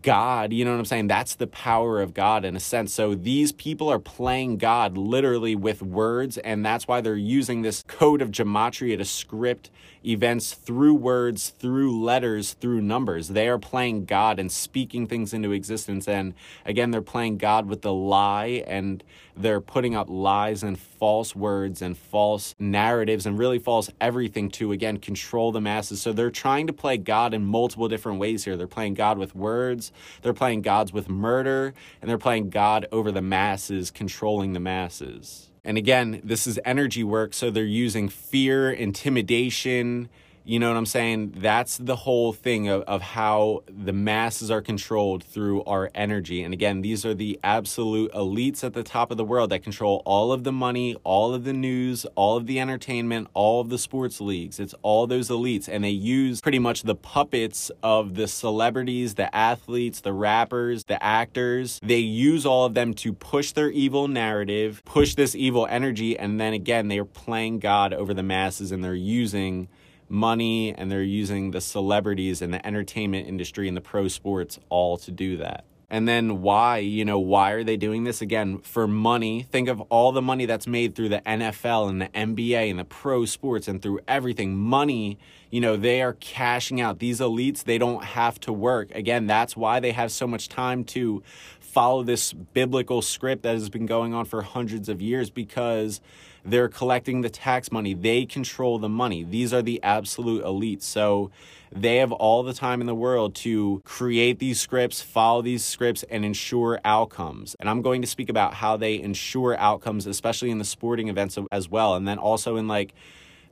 God, 0.01 0.53
you 0.53 0.65
know 0.65 0.71
what 0.71 0.79
I'm 0.79 0.85
saying? 0.85 1.09
That's 1.09 1.35
the 1.35 1.49
power 1.49 2.01
of 2.01 2.15
God 2.15 2.45
in 2.45 2.55
a 2.55 2.61
sense. 2.61 2.95
So 2.95 3.15
these 3.15 3.53
people 3.53 3.89
are 3.89 3.99
playing 3.99 4.59
God 4.59 4.97
literally 4.97 5.57
with 5.57 5.83
words, 5.83 6.39
and 6.39 6.65
that's 6.65 6.87
why 6.87 7.01
they're 7.01 7.17
using 7.17 7.63
this 7.63 7.83
code 7.89 8.23
of 8.23 8.31
gematria 8.31 8.97
to 8.97 9.05
script 9.05 9.71
events 10.05 10.53
through 10.55 10.95
words, 10.95 11.51
through 11.51 12.03
letters, 12.03 12.55
through 12.55 12.81
numbers. 12.81 13.29
They 13.29 13.49
are 13.49 13.59
playing 13.59 14.05
God 14.07 14.39
and 14.39 14.51
speaking 14.51 15.07
things 15.07 15.33
into 15.33 15.53
existence. 15.53 16.09
And 16.09 16.35
again, 16.65 16.91
they're 16.91 17.03
playing 17.03 17.39
God 17.39 17.67
with 17.67 17.83
the 17.83 17.93
lie 17.93 18.65
and 18.67 19.03
they're 19.37 19.61
putting 19.61 19.95
up 19.95 20.09
lies 20.11 20.63
and 20.63 20.79
false 20.79 21.35
words 21.35 21.81
and 21.81 21.97
false 21.97 22.55
narratives 22.59 23.25
and 23.25 23.39
really 23.39 23.59
false 23.59 23.91
everything 24.01 24.51
to, 24.51 24.73
again, 24.73 24.99
control 24.99 25.53
the 25.53 25.61
masses. 25.61 26.03
So 26.03 26.13
they're 26.13 26.31
trying 26.31 26.67
to 26.67 26.73
play 26.73 26.97
God 26.97 27.33
in 27.33 27.45
multiple 27.45 27.89
different 27.89 28.19
ways 28.19 28.45
here. 28.45 28.57
They're 28.57 28.67
playing 28.67 28.95
God 28.95 29.19
with 29.19 29.35
words, 29.35 29.93
they're 30.23 30.35
playing 30.35 30.63
gods 30.63 30.93
with 30.93 31.09
murder, 31.09 31.73
and 32.01 32.11
they're 32.11 32.19
playing 32.19 32.51
God 32.51 32.87
over 32.93 33.11
the 33.11 33.23
masses, 33.23 33.91
controlling 33.91 34.53
the 34.53 34.61
masses. 34.61 35.52
And 35.65 35.79
again, 35.79 36.21
this 36.25 36.47
is 36.47 36.59
energy 36.65 37.05
work, 37.05 37.35
so 37.35 37.51
they're 37.51 37.65
using 37.65 38.09
fear, 38.09 38.71
intimidation, 38.71 40.09
you 40.45 40.59
know 40.59 40.69
what 40.69 40.77
I'm 40.77 40.87
saying? 40.87 41.35
That's 41.37 41.77
the 41.77 41.95
whole 41.95 42.33
thing 42.33 42.69
of, 42.69 42.83
of 42.83 43.01
how 43.01 43.63
the 43.69 43.93
masses 43.93 44.51
are 44.51 44.61
controlled 44.61 45.23
through 45.23 45.63
our 45.65 45.91
energy. 45.95 46.43
And 46.43 46.53
again, 46.53 46.81
these 46.81 47.07
are 47.07 47.15
the 47.15 47.39
absolute 47.45 48.13
elites 48.13 48.65
at 48.65 48.73
the 48.73 48.83
top 48.83 49.13
of 49.13 49.17
the 49.17 49.25
world 49.25 49.51
that 49.51 49.63
control 49.63 50.03
all 50.05 50.33
of 50.33 50.43
the 50.43 50.51
money, 50.51 50.97
all 51.05 51.33
of 51.33 51.45
the 51.45 51.53
news, 51.53 52.05
all 52.17 52.37
of 52.37 52.47
the 52.47 52.59
entertainment, 52.59 53.29
all 53.35 53.61
of 53.61 53.69
the 53.69 53.79
sports 53.79 54.21
leagues. 54.21 54.59
It's 54.59 54.75
all 54.83 55.07
those 55.07 55.29
elites. 55.29 55.69
And 55.69 55.85
they 55.85 55.91
use 55.91 56.41
pretty 56.41 56.59
much 56.59 56.83
the 56.83 56.97
puppets 56.97 57.71
of 57.83 58.15
the 58.15 58.27
celebrities, 58.27 59.15
the 59.15 59.35
athletes, 59.35 60.01
the 60.01 60.13
rappers, 60.13 60.85
the 60.85 61.03
actors. 61.03 61.79
They 61.85 61.99
use 61.99 62.45
all 62.45 62.65
of 62.65 62.75
them 62.75 62.95
to 62.95 63.13
push 63.13 63.53
their 63.53 63.71
evil 63.71 64.09
narrative, 64.09 64.83
push 64.85 65.15
this 65.15 65.37
evil 65.37 65.69
energy. 65.71 66.19
And 66.19 66.41
then 66.41 66.53
again, 66.53 66.89
they 66.89 66.99
are 66.99 67.05
playing 67.05 67.61
God 67.61 67.93
over 67.93 68.13
the 68.13 68.25
masses 68.25 68.73
and 68.73 68.83
they're 68.83 68.95
using 68.95 69.69
money 70.13 70.75
and 70.75 70.91
they're 70.91 71.03
using 71.03 71.51
the 71.51 71.61
celebrities 71.61 72.43
and 72.43 72.53
the 72.53 72.65
entertainment 72.65 73.27
industry 73.27 73.67
and 73.67 73.77
the 73.77 73.81
pro 73.81 74.09
sports 74.09 74.59
all 74.69 74.97
to 74.99 75.11
do 75.11 75.39
that. 75.39 75.65
And 75.89 76.09
then 76.09 76.41
why, 76.41 76.79
you 76.79 77.05
know, 77.05 77.19
why 77.19 77.51
are 77.51 77.65
they 77.65 77.77
doing 77.77 78.05
this? 78.05 78.23
Again, 78.23 78.61
for 78.61 78.87
money. 78.87 79.43
Think 79.43 79.69
of 79.69 79.81
all 79.83 80.11
the 80.11 80.23
money 80.23 80.47
that's 80.47 80.67
made 80.67 80.95
through 80.95 81.11
the 81.11 81.21
NFL 81.21 81.91
and 81.91 82.01
the 82.01 82.09
NBA 82.09 82.71
and 82.71 82.79
the 82.79 82.85
pro 82.85 83.27
sports 83.27 83.69
and 83.69 83.83
through 83.83 84.01
everything. 84.09 84.57
Money, 84.57 85.19
you 85.51 85.61
know, 85.61 85.77
they 85.77 86.01
are 86.01 86.15
cashing 86.15 86.81
out. 86.81 86.99
These 86.99 87.21
elites, 87.21 87.65
they 87.65 87.77
don't 87.77 88.05
have 88.05 88.41
to 88.41 88.55
work. 88.55 88.91
Again, 88.95 89.27
that's 89.27 89.55
why 89.55 89.81
they 89.81 89.93
have 89.93 90.11
so 90.11 90.27
much 90.27 90.49
time 90.49 90.85
to 90.85 91.23
follow 91.61 92.03
this 92.03 92.33
biblical 92.33 93.03
script 93.03 93.43
that 93.43 93.53
has 93.53 93.69
been 93.69 93.87
going 93.87 94.15
on 94.15 94.25
for 94.25 94.41
hundreds 94.41 94.89
of 94.89 95.03
years 95.03 95.29
because 95.29 96.01
they're 96.45 96.69
collecting 96.69 97.21
the 97.21 97.31
tax 97.31 97.71
money. 97.71 97.95
They 97.95 98.25
control 98.25 98.79
the 98.79 98.89
money. 98.89 99.23
These 99.23 99.53
are 99.53 99.63
the 99.63 99.83
absolute 99.83 100.45
elites. 100.45 100.83
So 100.83 101.31
they 101.71 101.97
have 101.97 102.13
all 102.13 102.43
the 102.43 102.53
time 102.53 102.81
in 102.81 102.87
the 102.87 102.95
world 102.95 103.35
to 103.37 103.81
create 103.85 104.39
these 104.39 104.61
scripts, 104.61 105.01
follow 105.01 105.43
these 105.43 105.65
scripts, 105.65 106.03
and 106.05 106.25
ensure 106.25 106.81
outcomes. 106.85 107.57
And 107.61 107.69
I'm 107.71 107.81
going 107.81 108.03
to 108.03 108.09
speak 108.09 108.29
about 108.29 108.55
how 108.55 108.77
they 108.77 109.01
ensure 109.01 109.57
outcomes, 109.57 110.07
especially 110.07 110.51
in 110.51 110.59
the 110.59 110.65
sporting 110.65 111.09
events 111.09 111.39
as 111.51 111.69
well. 111.69 111.95
And 111.95 112.07
then 112.07 112.19
also 112.19 112.57
in 112.57 112.69
like, 112.69 112.93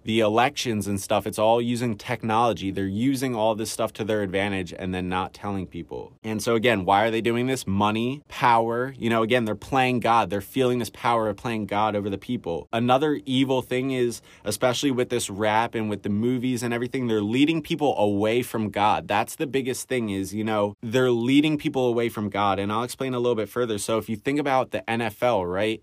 the 0.05 0.21
elections 0.21 0.87
and 0.87 1.01
stuff, 1.01 1.27
it's 1.27 1.39
all 1.39 1.61
using 1.61 1.97
technology. 1.97 2.71
They're 2.71 2.87
using 2.87 3.35
all 3.35 3.55
this 3.55 3.71
stuff 3.71 3.93
to 3.95 4.05
their 4.05 4.23
advantage 4.23 4.73
and 4.73 4.95
then 4.95 5.09
not 5.09 5.35
telling 5.35 5.67
people. 5.67 6.13
And 6.23 6.43
so, 6.43 6.55
again, 6.55 6.85
why 6.85 7.05
are 7.05 7.11
they 7.11 7.21
doing 7.21 7.47
this? 7.47 7.67
Money, 7.67 8.23
power. 8.29 8.95
You 8.99 9.11
know, 9.11 9.23
again, 9.23 9.45
they're 9.45 9.55
playing 9.55 10.01
God. 10.01 10.31
They're 10.31 10.41
feeling 10.41 10.79
this 10.79 10.91
power 10.91 11.29
of 11.29 11.37
playing 11.37 11.67
God 11.67 11.95
over 11.95 12.09
the 12.09 12.19
people. 12.19 12.69
Another 12.73 13.21
evil 13.27 13.63
thing 13.63 13.91
is, 13.91 14.23
especially 14.45 14.91
with 14.91 15.11
this 15.11 15.29
rap 15.29 15.75
and 15.75 15.91
with 15.91 16.03
the 16.03 16.09
movies 16.09 16.63
and 16.63 16.73
everything, 16.73 17.07
they're 17.07 17.21
leading 17.21 17.63
people 17.63 17.97
away 17.99 18.43
from 18.43 18.71
God. 18.71 19.09
That's 19.09 19.37
the 19.37 19.47
biggest 19.47 19.89
thing 19.89 20.11
is, 20.11 20.35
you 20.35 20.45
know, 20.45 20.77
they're 20.83 21.11
leading 21.11 21.59
people 21.59 21.87
away 21.87 22.09
from 22.09 22.31
God. 22.31 22.59
And 22.59 22.73
I'll 22.73 22.85
explain 22.85 23.15
a 23.15 23.19
little 23.19 23.37
bit 23.37 23.49
further. 23.49 23.79
So, 23.79 23.99
if 23.99 24.09
you 24.09 24.17
think 24.17 24.39
about 24.39 24.71
the 24.71 24.83
NFL, 24.89 25.51
right? 25.51 25.83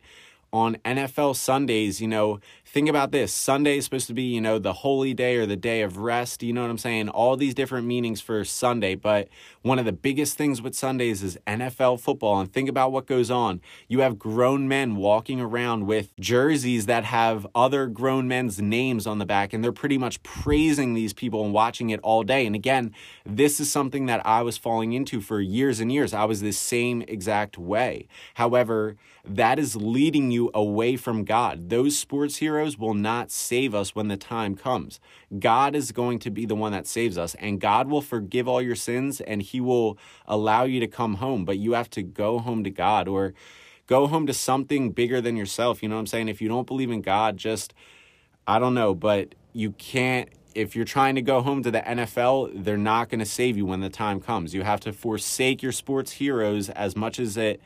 On 0.57 0.75
NFL 0.83 1.35
Sundays, 1.35 2.01
you 2.01 2.07
know, 2.07 2.39
think 2.65 2.89
about 2.89 3.11
this. 3.11 3.31
Sunday 3.31 3.77
is 3.77 3.85
supposed 3.85 4.07
to 4.07 4.13
be, 4.13 4.23
you 4.23 4.41
know, 4.41 4.57
the 4.57 4.73
holy 4.73 5.13
day 5.13 5.35
or 5.37 5.45
the 5.45 5.55
day 5.55 5.83
of 5.83 5.97
rest. 5.97 6.41
You 6.41 6.51
know 6.51 6.61
what 6.61 6.71
I'm 6.71 6.77
saying? 6.77 7.09
All 7.09 7.37
these 7.37 7.53
different 7.53 7.85
meanings 7.85 8.21
for 8.21 8.43
Sunday. 8.43 8.95
But 8.95 9.29
one 9.61 9.77
of 9.77 9.85
the 9.85 9.91
biggest 9.91 10.35
things 10.35 10.61
with 10.61 10.75
Sundays 10.75 11.21
is 11.21 11.37
NFL 11.45 11.99
football. 11.99 12.39
And 12.39 12.51
think 12.51 12.69
about 12.69 12.91
what 12.91 13.05
goes 13.05 13.29
on. 13.29 13.61
You 13.87 13.99
have 13.99 14.17
grown 14.17 14.67
men 14.67 14.95
walking 14.95 15.39
around 15.39 15.85
with 15.85 16.15
jerseys 16.19 16.87
that 16.87 17.03
have 17.05 17.45
other 17.53 17.85
grown 17.87 18.27
men's 18.27 18.59
names 18.59 19.05
on 19.05 19.19
the 19.19 19.25
back, 19.25 19.53
and 19.53 19.63
they're 19.63 19.71
pretty 19.71 19.97
much 19.97 20.21
praising 20.23 20.93
these 20.93 21.13
people 21.13 21.45
and 21.45 21.53
watching 21.53 21.91
it 21.91 21.99
all 22.01 22.23
day. 22.23 22.45
And 22.45 22.55
again, 22.55 22.93
this 23.25 23.59
is 23.59 23.71
something 23.71 24.07
that 24.07 24.25
I 24.25 24.41
was 24.41 24.57
falling 24.57 24.93
into 24.93 25.21
for 25.21 25.39
years 25.39 25.79
and 25.79 25.91
years. 25.91 26.13
I 26.13 26.25
was 26.25 26.41
the 26.41 26.51
same 26.51 27.03
exact 27.03 27.57
way. 27.57 28.07
However, 28.33 28.95
that 29.29 29.59
is 29.59 29.75
leading 29.75 30.31
you 30.31 30.49
away 30.53 30.95
from 30.95 31.23
God. 31.23 31.69
Those 31.69 31.97
sports 31.97 32.37
heroes 32.37 32.77
will 32.77 32.93
not 32.93 33.31
save 33.31 33.75
us 33.75 33.93
when 33.93 34.07
the 34.07 34.17
time 34.17 34.55
comes. 34.55 34.99
God 35.37 35.75
is 35.75 35.91
going 35.91 36.19
to 36.19 36.31
be 36.31 36.45
the 36.45 36.55
one 36.55 36.71
that 36.71 36.87
saves 36.87 37.17
us, 37.17 37.35
and 37.35 37.59
God 37.59 37.89
will 37.89 38.01
forgive 38.01 38.47
all 38.47 38.61
your 38.61 38.75
sins 38.75 39.21
and 39.21 39.41
He 39.41 39.59
will 39.59 39.97
allow 40.25 40.63
you 40.63 40.79
to 40.79 40.87
come 40.87 41.15
home. 41.15 41.45
But 41.45 41.57
you 41.57 41.73
have 41.73 41.89
to 41.91 42.03
go 42.03 42.39
home 42.39 42.63
to 42.63 42.69
God 42.69 43.07
or 43.07 43.33
go 43.85 44.07
home 44.07 44.27
to 44.27 44.33
something 44.33 44.91
bigger 44.91 45.21
than 45.21 45.35
yourself. 45.35 45.83
You 45.83 45.89
know 45.89 45.95
what 45.95 46.01
I'm 46.01 46.07
saying? 46.07 46.29
If 46.29 46.41
you 46.41 46.47
don't 46.47 46.67
believe 46.67 46.91
in 46.91 47.01
God, 47.01 47.37
just, 47.37 47.73
I 48.45 48.59
don't 48.59 48.73
know, 48.73 48.93
but 48.93 49.35
you 49.53 49.71
can't 49.71 50.29
if 50.55 50.75
you're 50.75 50.85
trying 50.85 51.13
to 51.13 51.21
go 51.21 51.39
home 51.41 51.61
to 51.61 51.69
the 51.69 51.81
NFL, 51.81 52.63
they're 52.63 52.77
not 52.77 53.09
going 53.09 53.19
to 53.19 53.25
save 53.25 53.57
you 53.57 53.65
when 53.67 53.79
the 53.81 53.91
time 53.91 54.19
comes. 54.19 54.55
You 54.55 54.63
have 54.63 54.79
to 54.81 54.91
forsake 54.91 55.61
your 55.61 55.71
sports 55.71 56.13
heroes 56.13 56.69
as 56.69 56.95
much 56.95 57.19
as 57.19 57.37
it 57.37 57.61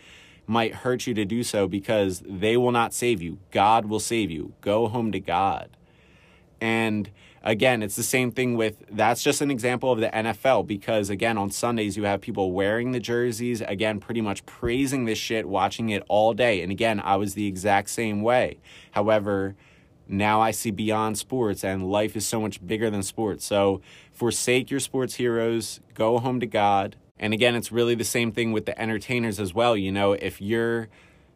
might 0.48 0.76
hurt 0.76 1.08
you 1.08 1.14
to 1.14 1.26
do 1.26 1.44
so 1.44 1.68
because 1.68 2.22
they 2.26 2.58
will 2.58 2.72
not 2.72 2.94
save 2.94 3.22
you. 3.22 3.40
God 3.52 3.86
will 3.86 4.00
save 4.00 4.32
you. 4.32 4.54
Go 4.62 4.88
home 4.88 5.12
to 5.12 5.20
God. 5.20 5.78
And 6.60 7.10
again, 7.44 7.82
it's 7.82 7.96
the 7.96 8.04
same 8.04 8.32
thing 8.32 8.56
with 8.56 8.84
that's 8.92 9.24
just 9.24 9.42
an 9.42 9.50
example 9.50 9.92
of 9.92 10.00
the 10.00 10.10
NFL 10.10 10.68
because, 10.68 11.10
again, 11.10 11.38
on 11.38 11.52
Sundays, 11.52 11.98
you 11.98 12.04
have 12.04 12.22
people 12.22 12.52
wearing 12.52 12.92
the 12.92 13.00
jerseys, 13.00 13.62
again, 13.62 14.00
pretty 14.00 14.22
much 14.22 14.46
praising 14.46 15.06
this 15.06 15.18
shit, 15.18 15.48
watching 15.48 15.90
it 15.90 16.04
all 16.08 16.34
day. 16.34 16.62
And 16.62 16.72
again, 16.72 17.00
I 17.00 17.16
was 17.16 17.34
the 17.34 17.48
exact 17.48 17.90
same 17.90 18.22
way. 18.22 18.60
However, 18.92 19.56
now 20.08 20.42
I 20.42 20.52
see 20.52 20.72
beyond 20.72 21.18
sports 21.18 21.64
and 21.64 21.90
life 21.90 22.16
is 22.16 22.28
so 22.28 22.42
much 22.42 22.66
bigger 22.66 22.90
than 22.90 23.02
sports. 23.02 23.46
So 23.46 23.82
forsake 24.12 24.70
your 24.70 24.80
sports 24.80 25.16
heroes, 25.16 25.80
go 25.94 26.20
home 26.20 26.40
to 26.42 26.46
God, 26.46 26.98
and 27.22 27.34
again, 27.34 27.56
it's 27.56 27.72
really 27.72 27.94
the 27.94 28.04
same 28.04 28.32
thing 28.32 28.52
with 28.52 28.66
the 28.66 28.80
entertainers 28.82 29.40
as 29.40 29.54
well. 29.54 29.78
You 29.78 29.92
know, 29.92 30.14
if 30.14 30.42
you're 30.42 30.90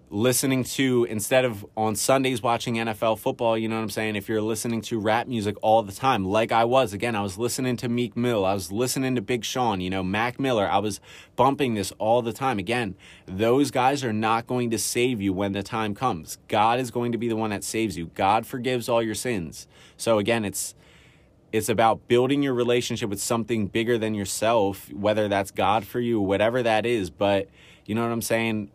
listening 0.09 0.63
to 0.63 1.05
instead 1.05 1.45
of 1.45 1.65
on 1.77 1.95
Sundays 1.95 2.41
watching 2.41 2.75
NFL 2.75 3.19
football, 3.19 3.55
you 3.55 3.67
know 3.67 3.75
what 3.75 3.83
I'm 3.83 3.89
saying? 3.91 4.15
If 4.15 4.27
you're 4.27 4.41
listening 4.41 4.81
to 4.81 4.99
rap 4.99 5.27
music 5.27 5.55
all 5.61 5.83
the 5.83 5.91
time, 5.91 6.25
like 6.25 6.51
I 6.51 6.65
was, 6.65 6.91
again, 6.91 7.15
I 7.15 7.21
was 7.21 7.37
listening 7.37 7.77
to 7.77 7.89
Meek 7.89 8.17
Mill, 8.17 8.45
I 8.45 8.55
was 8.55 8.71
listening 8.71 9.13
to 9.15 9.21
Big 9.21 9.45
Sean, 9.45 9.79
you 9.79 9.91
know, 9.91 10.03
Mac 10.03 10.39
Miller, 10.39 10.67
I 10.67 10.79
was 10.79 10.99
bumping 11.35 11.75
this 11.75 11.91
all 11.99 12.23
the 12.23 12.33
time. 12.33 12.57
Again, 12.57 12.95
those 13.27 13.69
guys 13.69 14.03
are 14.03 14.13
not 14.13 14.47
going 14.47 14.71
to 14.71 14.79
save 14.79 15.21
you 15.21 15.33
when 15.33 15.51
the 15.51 15.61
time 15.61 15.93
comes. 15.93 16.39
God 16.47 16.79
is 16.79 16.89
going 16.89 17.11
to 17.11 17.17
be 17.19 17.27
the 17.27 17.35
one 17.35 17.51
that 17.51 17.63
saves 17.63 17.95
you. 17.95 18.07
God 18.15 18.47
forgives 18.47 18.89
all 18.89 19.03
your 19.03 19.15
sins. 19.15 19.67
So 19.97 20.17
again, 20.17 20.45
it's 20.45 20.73
it's 21.55 21.69
about 21.69 22.09
building 22.09 22.43
your 22.43 22.53
relationship 22.53 23.09
with 23.09 23.21
something 23.21 23.67
bigger 23.67 23.97
than 23.97 24.13
yourself, 24.13 24.91
whether 24.91 25.29
that's 25.29 25.51
God 25.51 25.87
for 25.87 26.01
you, 26.01 26.19
whatever 26.19 26.61
that 26.61 26.85
is. 26.85 27.09
But 27.09 27.47
you 27.85 27.95
know 27.95 28.01
what 28.01 28.11
I'm 28.11 28.21
saying? 28.21 28.71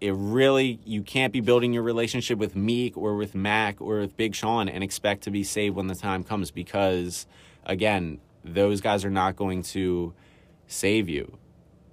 It 0.00 0.14
really, 0.16 0.80
you 0.86 1.02
can't 1.02 1.34
be 1.34 1.40
building 1.40 1.74
your 1.74 1.82
relationship 1.82 2.38
with 2.38 2.56
Meek 2.56 2.96
or 2.96 3.16
with 3.16 3.34
Mac 3.34 3.78
or 3.78 4.00
with 4.00 4.16
Big 4.16 4.34
Sean 4.34 4.70
and 4.70 4.82
expect 4.82 5.22
to 5.24 5.30
be 5.30 5.44
saved 5.44 5.76
when 5.76 5.86
the 5.86 5.94
time 5.94 6.24
comes 6.24 6.50
because, 6.50 7.26
again, 7.64 8.20
those 8.42 8.80
guys 8.80 9.04
are 9.04 9.10
not 9.10 9.36
going 9.36 9.62
to 9.62 10.14
save 10.66 11.10
you. 11.10 11.36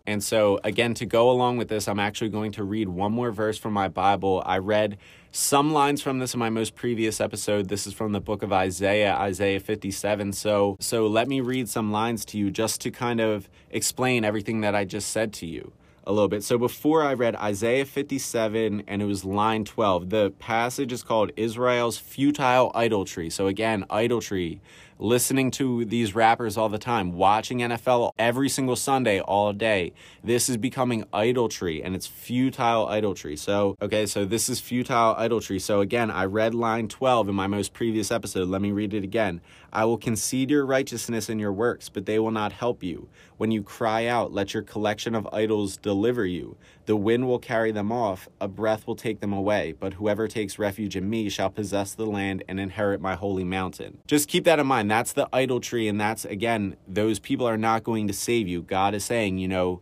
And 0.05 0.23
so, 0.23 0.59
again, 0.63 0.93
to 0.95 1.05
go 1.05 1.29
along 1.29 1.57
with 1.57 1.67
this, 1.67 1.87
I'm 1.87 1.99
actually 1.99 2.29
going 2.29 2.51
to 2.53 2.63
read 2.63 2.89
one 2.89 3.11
more 3.11 3.31
verse 3.31 3.57
from 3.57 3.73
my 3.73 3.87
Bible. 3.87 4.41
I 4.45 4.57
read 4.57 4.97
some 5.31 5.71
lines 5.71 6.01
from 6.01 6.19
this 6.19 6.33
in 6.33 6.39
my 6.39 6.49
most 6.49 6.75
previous 6.75 7.21
episode. 7.21 7.69
This 7.69 7.87
is 7.87 7.93
from 7.93 8.11
the 8.11 8.19
book 8.19 8.43
of 8.43 8.51
Isaiah, 8.51 9.13
Isaiah 9.13 9.59
57. 9.59 10.33
So, 10.33 10.75
so 10.79 11.07
let 11.07 11.27
me 11.27 11.39
read 11.39 11.69
some 11.69 11.91
lines 11.91 12.25
to 12.25 12.37
you 12.37 12.51
just 12.51 12.81
to 12.81 12.91
kind 12.91 13.21
of 13.21 13.49
explain 13.69 14.25
everything 14.25 14.61
that 14.61 14.75
I 14.75 14.85
just 14.85 15.11
said 15.11 15.33
to 15.33 15.45
you 15.45 15.71
a 16.05 16.11
little 16.11 16.27
bit. 16.27 16.43
So 16.43 16.57
before 16.57 17.03
I 17.03 17.13
read 17.13 17.35
Isaiah 17.35 17.85
57 17.85 18.83
and 18.87 19.01
it 19.01 19.05
was 19.05 19.23
line 19.23 19.65
12, 19.65 20.09
the 20.09 20.31
passage 20.39 20.91
is 20.91 21.03
called 21.03 21.31
Israel's 21.37 21.97
futile 21.97 22.71
idolatry. 22.75 23.29
So 23.29 23.47
again, 23.47 23.85
idolatry, 23.91 24.61
listening 25.01 25.49
to 25.49 25.83
these 25.83 26.13
rappers 26.13 26.57
all 26.57 26.69
the 26.69 26.77
time, 26.77 27.13
watching 27.13 27.57
NFL 27.57 28.11
every 28.19 28.47
single 28.47 28.75
Sunday 28.75 29.19
all 29.19 29.51
day. 29.51 29.93
This 30.23 30.47
is 30.47 30.57
becoming 30.57 31.05
idolatry 31.11 31.83
and 31.83 31.95
it's 31.95 32.05
futile 32.05 32.87
idolatry. 32.87 33.35
So, 33.35 33.75
okay, 33.81 34.05
so 34.05 34.25
this 34.25 34.47
is 34.47 34.59
futile 34.59 35.15
idolatry. 35.15 35.57
So, 35.57 35.81
again, 35.81 36.11
I 36.11 36.25
read 36.25 36.53
line 36.53 36.87
12 36.87 37.29
in 37.29 37.35
my 37.35 37.47
most 37.47 37.73
previous 37.73 38.11
episode. 38.11 38.47
Let 38.47 38.61
me 38.61 38.71
read 38.71 38.93
it 38.93 39.03
again. 39.03 39.41
I 39.73 39.85
will 39.85 39.97
concede 39.97 40.51
your 40.51 40.65
righteousness 40.65 41.29
and 41.29 41.39
your 41.39 41.53
works, 41.53 41.89
but 41.89 42.05
they 42.05 42.19
will 42.19 42.31
not 42.31 42.51
help 42.51 42.83
you. 42.83 43.07
When 43.37 43.51
you 43.51 43.63
cry 43.63 44.05
out, 44.05 44.31
let 44.31 44.53
your 44.53 44.61
collection 44.61 45.15
of 45.15 45.27
idols 45.33 45.77
deliver 45.77 46.25
you. 46.25 46.57
The 46.91 46.97
wind 46.97 47.25
will 47.25 47.39
carry 47.39 47.71
them 47.71 47.89
off, 47.89 48.27
a 48.41 48.49
breath 48.49 48.85
will 48.85 48.97
take 48.97 49.21
them 49.21 49.31
away, 49.31 49.73
but 49.79 49.93
whoever 49.93 50.27
takes 50.27 50.59
refuge 50.59 50.97
in 50.97 51.09
me 51.09 51.29
shall 51.29 51.49
possess 51.49 51.93
the 51.93 52.05
land 52.05 52.43
and 52.49 52.59
inherit 52.59 52.99
my 52.99 53.15
holy 53.15 53.45
mountain. 53.45 53.99
Just 54.07 54.27
keep 54.27 54.43
that 54.43 54.59
in 54.59 54.67
mind. 54.67 54.91
That's 54.91 55.13
the 55.13 55.29
idolatry, 55.33 55.87
and 55.87 56.01
that's, 56.01 56.25
again, 56.25 56.75
those 56.89 57.17
people 57.17 57.47
are 57.47 57.55
not 57.55 57.85
going 57.85 58.09
to 58.09 58.13
save 58.13 58.49
you. 58.49 58.61
God 58.61 58.93
is 58.93 59.05
saying, 59.05 59.37
you 59.37 59.47
know, 59.47 59.79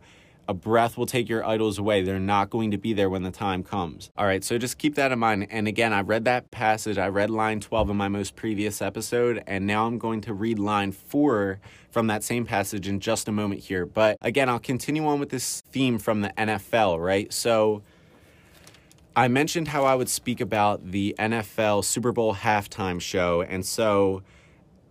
a 0.50 0.54
breath 0.54 0.98
will 0.98 1.06
take 1.06 1.28
your 1.28 1.46
idols 1.46 1.78
away. 1.78 2.02
They're 2.02 2.18
not 2.18 2.50
going 2.50 2.72
to 2.72 2.76
be 2.76 2.92
there 2.92 3.08
when 3.08 3.22
the 3.22 3.30
time 3.30 3.62
comes. 3.62 4.10
All 4.18 4.26
right, 4.26 4.42
so 4.42 4.58
just 4.58 4.78
keep 4.78 4.96
that 4.96 5.12
in 5.12 5.18
mind. 5.20 5.46
And 5.48 5.68
again, 5.68 5.92
I 5.92 6.00
read 6.00 6.24
that 6.24 6.50
passage. 6.50 6.98
I 6.98 7.06
read 7.06 7.30
line 7.30 7.60
12 7.60 7.90
in 7.90 7.96
my 7.96 8.08
most 8.08 8.34
previous 8.34 8.82
episode, 8.82 9.44
and 9.46 9.64
now 9.64 9.86
I'm 9.86 9.96
going 9.96 10.20
to 10.22 10.34
read 10.34 10.58
line 10.58 10.90
4 10.90 11.60
from 11.92 12.08
that 12.08 12.24
same 12.24 12.44
passage 12.44 12.88
in 12.88 12.98
just 12.98 13.28
a 13.28 13.32
moment 13.32 13.60
here. 13.60 13.86
But 13.86 14.16
again, 14.22 14.48
I'll 14.48 14.58
continue 14.58 15.06
on 15.06 15.20
with 15.20 15.28
this 15.28 15.60
theme 15.70 16.00
from 16.00 16.22
the 16.22 16.30
NFL, 16.30 17.00
right? 17.00 17.32
So 17.32 17.82
I 19.14 19.28
mentioned 19.28 19.68
how 19.68 19.84
I 19.84 19.94
would 19.94 20.08
speak 20.08 20.40
about 20.40 20.90
the 20.90 21.14
NFL 21.16 21.84
Super 21.84 22.10
Bowl 22.10 22.34
halftime 22.34 23.00
show. 23.00 23.42
And 23.42 23.64
so 23.64 24.22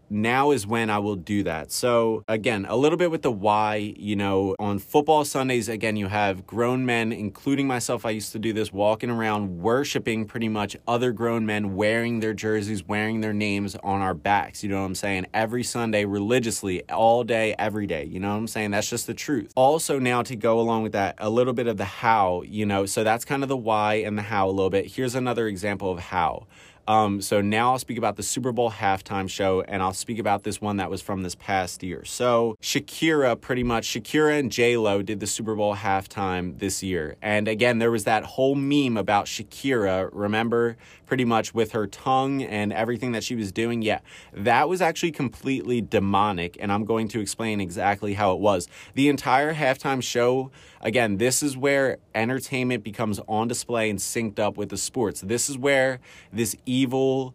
now 0.09 0.51
is 0.51 0.65
when 0.65 0.89
I 0.89 0.99
will 0.99 1.15
do 1.15 1.43
that. 1.43 1.71
So, 1.71 2.23
again, 2.27 2.65
a 2.67 2.75
little 2.75 2.97
bit 2.97 3.11
with 3.11 3.21
the 3.21 3.31
why, 3.31 3.93
you 3.97 4.15
know, 4.15 4.55
on 4.59 4.79
football 4.79 5.25
Sundays, 5.25 5.69
again, 5.69 5.95
you 5.95 6.07
have 6.07 6.47
grown 6.47 6.85
men, 6.85 7.11
including 7.11 7.67
myself. 7.67 8.05
I 8.05 8.11
used 8.11 8.31
to 8.31 8.39
do 8.39 8.53
this 8.53 8.73
walking 8.73 9.09
around 9.09 9.59
worshiping 9.59 10.25
pretty 10.25 10.49
much 10.49 10.75
other 10.87 11.11
grown 11.11 11.45
men 11.45 11.75
wearing 11.75 12.19
their 12.19 12.33
jerseys, 12.33 12.83
wearing 12.87 13.21
their 13.21 13.33
names 13.33 13.75
on 13.83 14.01
our 14.01 14.13
backs. 14.13 14.63
You 14.63 14.69
know 14.69 14.79
what 14.79 14.87
I'm 14.87 14.95
saying? 14.95 15.27
Every 15.33 15.63
Sunday, 15.63 16.05
religiously, 16.05 16.83
all 16.89 17.23
day, 17.23 17.55
every 17.59 17.87
day. 17.87 18.05
You 18.05 18.19
know 18.19 18.29
what 18.29 18.37
I'm 18.37 18.47
saying? 18.47 18.71
That's 18.71 18.89
just 18.89 19.07
the 19.07 19.13
truth. 19.13 19.51
Also, 19.55 19.99
now 19.99 20.21
to 20.23 20.35
go 20.35 20.59
along 20.59 20.83
with 20.83 20.93
that, 20.93 21.15
a 21.17 21.29
little 21.29 21.53
bit 21.53 21.67
of 21.67 21.77
the 21.77 21.85
how, 21.85 22.43
you 22.45 22.65
know, 22.65 22.85
so 22.85 23.03
that's 23.03 23.25
kind 23.25 23.43
of 23.43 23.49
the 23.49 23.57
why 23.57 23.95
and 23.95 24.17
the 24.17 24.23
how 24.23 24.47
a 24.47 24.51
little 24.51 24.69
bit. 24.69 24.87
Here's 24.87 25.15
another 25.15 25.47
example 25.47 25.91
of 25.91 25.99
how. 25.99 26.47
Um, 26.89 27.21
so 27.21 27.39
now 27.39 27.71
I'll 27.71 27.77
speak 27.77 27.99
about 27.99 28.15
the 28.15 28.23
Super 28.23 28.51
Bowl 28.51 28.71
halftime 28.71 29.29
show, 29.29 29.61
and 29.61 29.83
I'll 29.83 29.93
speak 29.93 30.17
about 30.17 30.41
this 30.41 30.59
one 30.59 30.77
that 30.77 30.89
was 30.89 31.03
from 31.03 31.21
this 31.21 31.35
past 31.35 31.83
year. 31.83 32.03
So 32.03 32.55
Shakira, 32.63 33.39
pretty 33.39 33.61
much, 33.61 33.87
Shakira 33.87 34.39
and 34.39 34.51
J 34.51 34.75
Lo 34.75 35.03
did 35.03 35.19
the 35.19 35.27
Super 35.27 35.53
Bowl 35.53 35.75
halftime 35.75 36.57
this 36.57 36.81
year, 36.81 37.15
and 37.21 37.47
again 37.47 37.77
there 37.77 37.91
was 37.91 38.05
that 38.05 38.23
whole 38.23 38.55
meme 38.55 38.97
about 38.97 39.27
Shakira. 39.27 40.09
Remember, 40.11 40.77
pretty 41.09 41.25
much 41.25 41.55
with 41.55 41.71
her 41.71 41.87
tongue 41.87 42.43
and 42.43 42.71
everything 42.71 43.13
that 43.13 43.23
she 43.23 43.35
was 43.35 43.51
doing. 43.51 43.81
Yeah, 43.81 43.99
that 44.31 44.69
was 44.69 44.79
actually 44.79 45.11
completely 45.11 45.81
demonic, 45.81 46.55
and 46.59 46.71
I'm 46.71 46.85
going 46.85 47.07
to 47.09 47.19
explain 47.19 47.59
exactly 47.59 48.13
how 48.13 48.31
it 48.33 48.39
was. 48.39 48.67
The 48.93 49.09
entire 49.09 49.55
halftime 49.55 50.03
show 50.03 50.51
again, 50.81 51.17
this 51.17 51.41
is 51.41 51.57
where 51.57 51.97
entertainment 52.13 52.83
becomes 52.83 53.19
on 53.27 53.47
display 53.47 53.89
and 53.89 53.97
synced 53.97 54.37
up 54.37 54.55
with 54.55 54.69
the 54.69 54.77
sports. 54.77 55.21
This 55.21 55.49
is 55.49 55.57
where 55.57 55.99
this 56.31 56.55
evil 56.67 57.33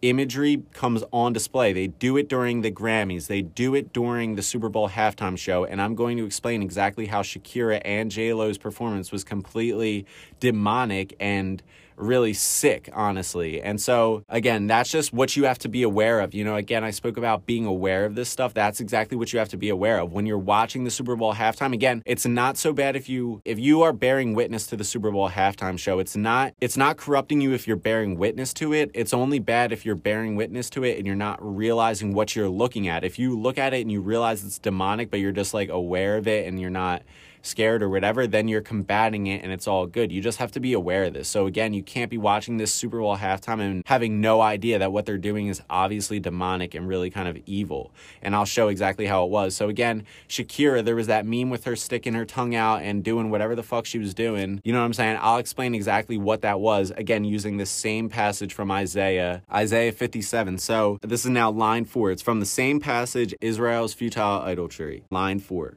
imagery 0.00 0.62
comes 0.72 1.04
on 1.12 1.34
display. 1.34 1.72
They 1.74 1.86
do 1.88 2.16
it 2.16 2.30
during 2.30 2.62
the 2.62 2.72
Grammys, 2.72 3.26
they 3.26 3.42
do 3.42 3.74
it 3.74 3.92
during 3.92 4.36
the 4.36 4.42
Super 4.42 4.70
Bowl 4.70 4.88
halftime 4.88 5.36
show, 5.36 5.64
and 5.64 5.82
I'm 5.82 5.94
going 5.94 6.16
to 6.16 6.24
explain 6.24 6.62
exactly 6.62 7.06
how 7.06 7.20
Shakira 7.20 7.82
and 7.84 8.10
J 8.10 8.32
Lo's 8.32 8.56
performance 8.56 9.12
was 9.12 9.22
completely 9.22 10.06
demonic 10.40 11.14
and 11.20 11.62
really 11.96 12.32
sick, 12.32 12.88
honestly. 12.92 13.60
And 13.62 13.80
so, 13.80 14.24
again, 14.28 14.66
that's 14.66 14.90
just 14.90 15.12
what 15.12 15.36
you 15.36 15.44
have 15.44 15.58
to 15.60 15.68
be 15.68 15.82
aware 15.82 16.20
of. 16.20 16.34
You 16.34 16.44
know, 16.44 16.56
again, 16.56 16.84
I 16.84 16.90
spoke 16.90 17.16
about 17.16 17.46
being 17.46 17.66
aware 17.66 18.04
of 18.04 18.14
this 18.14 18.28
stuff. 18.28 18.54
That's 18.54 18.80
exactly 18.80 19.16
what 19.16 19.32
you 19.32 19.38
have 19.38 19.48
to 19.50 19.56
be 19.56 19.68
aware 19.68 19.98
of 19.98 20.12
when 20.12 20.26
you're 20.26 20.38
watching 20.38 20.84
the 20.84 20.90
Super 20.90 21.16
Bowl 21.16 21.34
halftime. 21.34 21.72
Again, 21.72 22.02
it's 22.06 22.26
not 22.26 22.56
so 22.56 22.72
bad 22.72 22.96
if 22.96 23.08
you 23.08 23.42
if 23.44 23.58
you 23.58 23.82
are 23.82 23.92
bearing 23.92 24.34
witness 24.34 24.66
to 24.68 24.76
the 24.76 24.84
Super 24.84 25.10
Bowl 25.10 25.30
halftime 25.30 25.78
show. 25.78 25.98
It's 25.98 26.16
not 26.16 26.54
it's 26.60 26.76
not 26.76 26.96
corrupting 26.96 27.40
you 27.40 27.52
if 27.52 27.66
you're 27.66 27.76
bearing 27.76 28.18
witness 28.18 28.52
to 28.54 28.72
it. 28.72 28.90
It's 28.94 29.14
only 29.14 29.38
bad 29.38 29.72
if 29.72 29.84
you're 29.84 29.94
bearing 29.94 30.36
witness 30.36 30.70
to 30.70 30.84
it 30.84 30.98
and 30.98 31.06
you're 31.06 31.16
not 31.16 31.38
realizing 31.40 32.14
what 32.14 32.34
you're 32.34 32.48
looking 32.48 32.88
at. 32.88 33.04
If 33.04 33.18
you 33.18 33.38
look 33.38 33.58
at 33.58 33.74
it 33.74 33.80
and 33.80 33.92
you 33.92 34.00
realize 34.00 34.44
it's 34.44 34.58
demonic, 34.58 35.10
but 35.10 35.20
you're 35.20 35.32
just 35.32 35.54
like 35.54 35.68
aware 35.68 36.16
of 36.16 36.26
it 36.26 36.46
and 36.46 36.60
you're 36.60 36.70
not 36.70 37.02
scared 37.42 37.82
or 37.82 37.88
whatever, 37.88 38.26
then 38.26 38.48
you're 38.48 38.60
combating 38.62 39.26
it 39.26 39.42
and 39.42 39.52
it's 39.52 39.66
all 39.66 39.86
good. 39.86 40.10
You 40.10 40.20
just 40.20 40.38
have 40.38 40.52
to 40.52 40.60
be 40.60 40.72
aware 40.72 41.04
of 41.04 41.14
this. 41.14 41.28
So 41.28 41.46
again, 41.46 41.74
you 41.74 41.82
can't 41.82 42.10
be 42.10 42.18
watching 42.18 42.56
this 42.56 42.72
Super 42.72 43.00
Bowl 43.00 43.16
halftime 43.16 43.60
and 43.60 43.82
having 43.86 44.20
no 44.20 44.40
idea 44.40 44.78
that 44.78 44.92
what 44.92 45.06
they're 45.06 45.18
doing 45.18 45.48
is 45.48 45.62
obviously 45.68 46.20
demonic 46.20 46.74
and 46.74 46.88
really 46.88 47.10
kind 47.10 47.28
of 47.28 47.36
evil. 47.46 47.92
And 48.22 48.34
I'll 48.34 48.44
show 48.44 48.68
exactly 48.68 49.06
how 49.06 49.24
it 49.24 49.30
was. 49.30 49.54
So 49.54 49.68
again, 49.68 50.04
Shakira, 50.28 50.84
there 50.84 50.96
was 50.96 51.08
that 51.08 51.26
meme 51.26 51.50
with 51.50 51.64
her 51.64 51.76
sticking 51.76 52.14
her 52.14 52.24
tongue 52.24 52.54
out 52.54 52.82
and 52.82 53.04
doing 53.04 53.30
whatever 53.30 53.54
the 53.54 53.62
fuck 53.62 53.86
she 53.86 53.98
was 53.98 54.14
doing. 54.14 54.60
You 54.64 54.72
know 54.72 54.80
what 54.80 54.86
I'm 54.86 54.92
saying? 54.92 55.18
I'll 55.20 55.38
explain 55.38 55.74
exactly 55.74 56.16
what 56.16 56.42
that 56.42 56.60
was 56.60 56.92
again 56.96 57.24
using 57.24 57.56
the 57.56 57.66
same 57.66 58.08
passage 58.08 58.54
from 58.54 58.70
Isaiah, 58.70 59.42
Isaiah 59.52 59.92
57. 59.92 60.58
So 60.58 60.98
this 61.02 61.24
is 61.24 61.30
now 61.30 61.50
line 61.50 61.84
4. 61.84 62.12
It's 62.12 62.22
from 62.22 62.40
the 62.40 62.46
same 62.46 62.80
passage, 62.80 63.34
Israel's 63.40 63.94
futile 63.94 64.42
idolatry. 64.42 65.04
Line 65.10 65.40
4. 65.40 65.76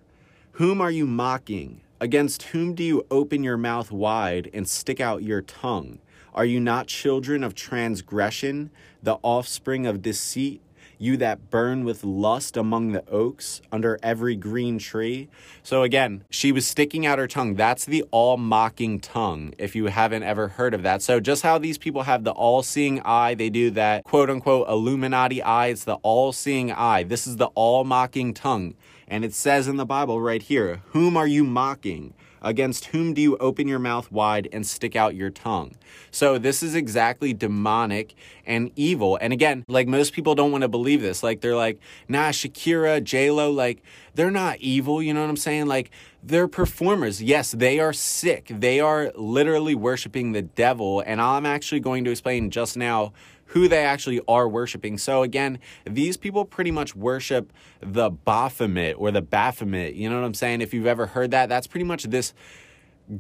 Whom 0.56 0.80
are 0.80 0.92
you 0.92 1.06
mocking? 1.06 1.82
Against 2.00 2.44
whom 2.44 2.76
do 2.76 2.84
you 2.84 3.06
open 3.12 3.44
your 3.44 3.58
mouth 3.58 3.92
wide 3.92 4.50
and 4.54 4.66
stick 4.66 5.02
out 5.02 5.22
your 5.22 5.42
tongue? 5.42 6.00
Are 6.34 6.46
you 6.46 6.62
not 6.62 6.88
children 6.88 7.44
of 7.44 7.56
transgression, 7.56 8.70
the 9.04 9.18
offspring 9.22 9.86
of 9.86 10.02
deceit? 10.02 10.62
You 10.98 11.18
that 11.18 11.50
burn 11.50 11.84
with 11.84 12.06
lust 12.06 12.56
among 12.56 12.94
the 12.94 13.06
oaks, 13.10 13.62
under 13.70 14.00
every 14.02 14.38
green 14.38 14.80
tree. 14.80 15.28
So 15.62 15.84
again, 15.84 16.24
she 16.30 16.54
was 16.54 16.66
sticking 16.66 17.06
out 17.06 17.20
her 17.20 17.28
tongue. 17.28 17.56
That's 17.56 17.84
the 17.84 18.06
all 18.12 18.38
mocking 18.38 19.02
tongue, 19.02 19.54
if 19.58 19.76
you 19.76 19.88
haven't 19.88 20.24
ever 20.24 20.48
heard 20.48 20.74
of 20.74 20.84
that. 20.84 21.02
So, 21.02 21.20
just 21.20 21.44
how 21.44 21.58
these 21.58 21.78
people 21.78 22.04
have 22.04 22.24
the 22.24 22.32
all 22.32 22.64
seeing 22.64 23.02
eye, 23.02 23.36
they 23.36 23.50
do 23.50 23.72
that 23.72 24.06
quote 24.06 24.30
unquote 24.30 24.70
Illuminati 24.70 25.42
eye. 25.42 25.68
It's 25.68 25.84
the 25.84 25.96
all 25.96 26.32
seeing 26.32 26.72
eye. 26.72 27.04
This 27.04 27.28
is 27.28 27.36
the 27.36 27.48
all 27.48 27.84
mocking 27.84 28.34
tongue. 28.34 28.76
And 29.08 29.24
it 29.24 29.34
says 29.34 29.68
in 29.68 29.78
the 29.78 29.86
Bible 29.86 30.22
right 30.22 30.42
here, 30.42 30.82
Whom 30.88 31.18
are 31.18 31.28
you 31.28 31.44
mocking? 31.44 32.14
Against 32.42 32.86
whom 32.88 33.16
do 33.16 33.22
you 33.24 33.38
open 33.38 33.68
your 33.68 33.80
mouth 33.80 34.12
wide 34.12 34.48
and 34.54 34.68
stick 34.68 34.96
out 34.96 35.16
your 35.16 35.32
tongue? 35.32 35.78
So, 36.12 36.38
this 36.38 36.62
is 36.62 36.76
exactly 36.76 37.34
demonic 37.34 38.14
and 38.46 38.70
evil. 38.76 39.18
And 39.20 39.34
again, 39.34 39.66
like 39.68 39.88
most 39.88 40.14
people 40.14 40.36
don't 40.36 40.52
want 40.52 40.62
to 40.62 40.68
believe 40.68 41.02
this. 41.02 41.24
Like, 41.24 41.42
they're 41.42 41.56
like, 41.56 41.80
nah, 42.08 42.30
Shakira, 42.30 43.04
J-Lo, 43.04 43.50
like, 43.50 43.82
they're 44.14 44.30
not 44.30 44.60
evil. 44.60 45.02
You 45.02 45.16
know 45.16 45.22
what 45.22 45.30
I'm 45.32 45.38
saying? 45.38 45.66
Like, 45.66 45.90
they're 46.22 46.48
performers. 46.48 47.22
Yes, 47.22 47.52
they 47.52 47.80
are 47.80 47.94
sick. 47.94 48.48
They 48.50 48.80
are 48.80 49.12
literally 49.16 49.74
worshiping 49.74 50.34
the 50.34 50.44
devil. 50.44 51.02
And 51.04 51.20
I'm 51.20 51.48
actually 51.48 51.80
going 51.80 52.04
to 52.04 52.12
explain 52.12 52.52
just 52.52 52.78
now 52.78 53.14
who 53.56 53.70
they 53.70 53.86
actually 53.86 54.20
are 54.28 54.50
worshiping. 54.50 54.98
So 54.98 55.24
again, 55.24 55.60
these 55.86 56.18
people 56.18 56.44
pretty 56.44 56.72
much 56.72 56.94
worship 56.94 57.54
the 57.80 58.10
Baphomet 58.10 58.98
or 59.00 59.12
the 59.12 59.22
Baphomet. 59.22 59.96
You 59.96 60.10
know 60.10 60.20
what 60.20 60.26
I'm 60.26 60.34
saying? 60.34 60.60
If 60.60 60.74
you've 60.74 60.86
ever 60.86 61.06
heard 61.06 61.32
that, 61.32 61.48
that's 61.48 61.66
pretty 61.66 61.86
much 61.86 62.04
this 62.04 62.34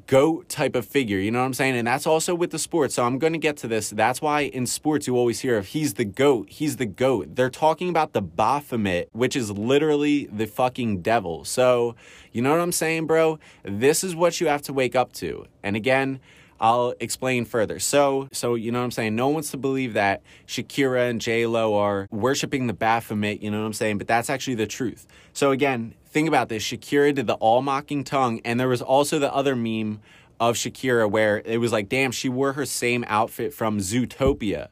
goat 0.08 0.50
type 0.50 0.76
of 0.76 0.86
figure. 0.86 1.20
You 1.20 1.32
know 1.32 1.40
what 1.40 1.46
I'm 1.46 1.54
saying? 1.54 1.78
And 1.78 1.88
that's 1.88 2.06
also 2.06 2.36
with 2.36 2.52
the 2.52 2.60
sports. 2.60 2.96
So 2.96 3.06
I'm 3.06 3.18
going 3.18 3.32
to 3.32 3.40
get 3.40 3.56
to 3.58 3.70
this. 3.70 3.92
That's 3.92 4.22
why 4.22 4.42
in 4.42 4.66
sports 4.66 5.08
you 5.08 5.16
always 5.16 5.40
hear 5.40 5.58
of 5.58 5.68
he's 5.68 5.94
the 5.94 6.04
goat, 6.04 6.50
he's 6.50 6.76
the 6.76 6.86
goat. 6.86 7.38
They're 7.38 7.50
talking 7.50 7.88
about 7.88 8.12
the 8.12 8.22
Baphomet, 8.22 9.08
which 9.14 9.38
is 9.38 9.52
literally 9.52 10.26
the 10.26 10.48
fucking 10.48 11.02
devil. 11.02 11.46
So, 11.46 11.96
you 12.34 12.42
know 12.42 12.52
what 12.52 12.60
I'm 12.60 12.74
saying, 12.74 13.08
bro? 13.08 13.40
This 13.64 14.04
is 14.04 14.18
what 14.18 14.42
you 14.42 14.48
have 14.48 14.64
to 14.64 14.74
wake 14.74 14.98
up 14.98 15.14
to. 15.14 15.46
And 15.64 15.78
again, 15.78 16.20
I'll 16.60 16.94
explain 17.00 17.46
further. 17.46 17.80
So, 17.80 18.28
so 18.32 18.56
you 18.56 18.72
know 18.72 18.80
what 18.80 18.86
I'm 18.86 18.92
saying? 18.92 19.16
No 19.16 19.28
one 19.28 19.36
wants 19.36 19.52
to 19.52 19.58
believe 19.58 19.94
that 19.94 20.22
Shakira 20.48 21.10
and 21.10 21.20
J 21.20 21.46
Lo 21.46 21.76
are 21.76 22.08
worshiping 22.12 22.68
the 22.68 22.74
Baphomet. 22.74 23.42
You 23.42 23.52
know 23.52 23.60
what 23.60 23.68
I'm 23.68 23.74
saying? 23.74 23.98
But 23.98 24.08
that's 24.08 24.30
actually 24.30 24.56
the 24.56 24.68
truth. 24.68 25.06
So 25.34 25.52
again, 25.52 25.94
think 26.08 26.28
about 26.28 26.50
this. 26.50 26.64
Shakira 26.64 27.14
did 27.14 27.28
the 27.28 27.36
all 27.36 27.62
mocking 27.62 28.04
tongue, 28.04 28.40
and 28.46 28.60
there 28.60 28.70
was 28.70 28.82
also 28.82 29.20
the 29.20 29.34
other 29.34 29.56
meme 29.56 30.00
of 30.40 30.56
Shakira 30.56 31.10
where 31.10 31.42
it 31.46 31.58
was 31.58 31.72
like, 31.72 31.90
damn, 31.90 32.12
she 32.12 32.30
wore 32.30 32.54
her 32.54 32.66
same 32.66 33.04
outfit 33.08 33.54
from 33.54 33.80
Zootopia. 33.80 34.70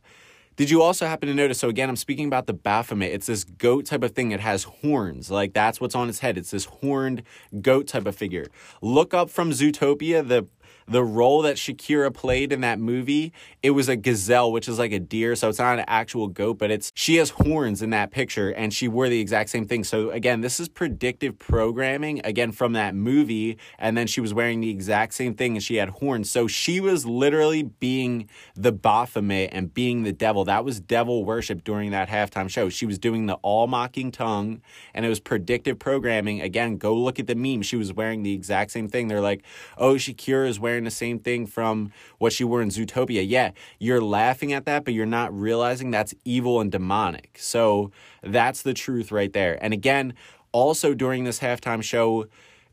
Did 0.55 0.69
you 0.69 0.83
also 0.83 1.07
happen 1.07 1.27
to 1.29 1.33
notice? 1.33 1.57
So 1.57 1.67
again, 1.67 1.89
I'm 1.89 1.95
speaking 1.95 2.27
about 2.27 2.45
the 2.45 2.53
Baphomet. 2.53 3.11
It's 3.11 3.25
this 3.25 3.43
goat 3.43 3.85
type 3.85 4.03
of 4.03 4.11
thing. 4.11 4.31
It 4.31 4.39
has 4.39 4.65
horns. 4.65 5.31
Like 5.31 5.53
that's 5.53 5.81
what's 5.81 5.95
on 5.95 6.09
its 6.09 6.19
head. 6.19 6.37
It's 6.37 6.51
this 6.51 6.65
horned 6.65 7.23
goat 7.61 7.87
type 7.87 8.05
of 8.05 8.15
figure. 8.15 8.47
Look 8.79 9.15
up 9.15 9.31
from 9.31 9.49
Zootopia 9.49 10.27
the 10.27 10.45
the 10.87 11.03
role 11.03 11.41
that 11.43 11.55
Shakira 11.55 12.13
played 12.13 12.51
in 12.51 12.61
that 12.61 12.79
movie, 12.79 13.33
it 13.61 13.71
was 13.71 13.89
a 13.89 13.95
gazelle, 13.95 14.51
which 14.51 14.67
is 14.67 14.79
like 14.79 14.91
a 14.91 14.99
deer. 14.99 15.35
So 15.35 15.49
it's 15.49 15.59
not 15.59 15.79
an 15.79 15.85
actual 15.87 16.27
goat, 16.27 16.57
but 16.57 16.71
it's 16.71 16.91
she 16.95 17.15
has 17.17 17.31
horns 17.31 17.81
in 17.81 17.91
that 17.91 18.11
picture 18.11 18.49
and 18.49 18.73
she 18.73 18.87
wore 18.87 19.09
the 19.09 19.19
exact 19.19 19.49
same 19.49 19.65
thing. 19.65 19.83
So 19.83 20.11
again, 20.11 20.41
this 20.41 20.59
is 20.59 20.67
predictive 20.67 21.39
programming 21.39 22.21
again 22.25 22.51
from 22.51 22.73
that 22.73 22.95
movie. 22.95 23.57
And 23.79 23.97
then 23.97 24.07
she 24.07 24.21
was 24.21 24.33
wearing 24.33 24.61
the 24.61 24.69
exact 24.69 25.13
same 25.13 25.33
thing 25.33 25.55
and 25.55 25.63
she 25.63 25.75
had 25.75 25.89
horns. 25.89 26.29
So 26.29 26.47
she 26.47 26.79
was 26.79 27.05
literally 27.05 27.63
being 27.63 28.29
the 28.55 28.71
Baphomet 28.71 29.49
and 29.53 29.73
being 29.73 30.03
the 30.03 30.13
devil. 30.13 30.45
That 30.45 30.65
was 30.65 30.79
devil 30.79 31.25
worship 31.25 31.63
during 31.63 31.91
that 31.91 32.09
halftime 32.09 32.49
show. 32.49 32.69
She 32.69 32.85
was 32.85 32.99
doing 32.99 33.25
the 33.25 33.35
all 33.35 33.67
mocking 33.67 34.11
tongue 34.11 34.61
and 34.93 35.05
it 35.05 35.09
was 35.09 35.19
predictive 35.19 35.79
programming. 35.79 36.41
Again, 36.41 36.77
go 36.77 36.93
look 36.93 37.19
at 37.19 37.27
the 37.27 37.35
meme. 37.35 37.61
She 37.61 37.75
was 37.75 37.93
wearing 37.93 38.23
the 38.23 38.33
exact 38.33 38.71
same 38.71 38.87
thing. 38.87 39.07
They're 39.07 39.21
like, 39.21 39.43
oh, 39.77 39.95
Shakira 39.95 40.47
is 40.47 40.59
wearing 40.73 40.83
the 40.85 40.91
same 40.91 41.19
thing 41.19 41.45
from 41.45 41.91
what 42.17 42.33
she 42.33 42.43
wore 42.43 42.59
in 42.59 42.69
Zootopia. 42.69 43.23
Yeah, 43.27 43.51
you're 43.77 44.01
laughing 44.01 44.53
at 44.53 44.65
that, 44.65 44.85
but 44.85 44.95
you're 44.95 45.05
not 45.05 45.31
realizing 45.31 45.91
that's 45.91 46.15
evil 46.25 46.59
and 46.59 46.71
demonic. 46.71 47.37
So 47.39 47.91
that's 48.23 48.63
the 48.63 48.73
truth 48.73 49.11
right 49.11 49.31
there. 49.31 49.63
And 49.63 49.71
again, 49.71 50.15
also 50.51 50.95
during 50.95 51.25
this 51.25 51.39
halftime 51.39 51.83
show, 51.83 52.25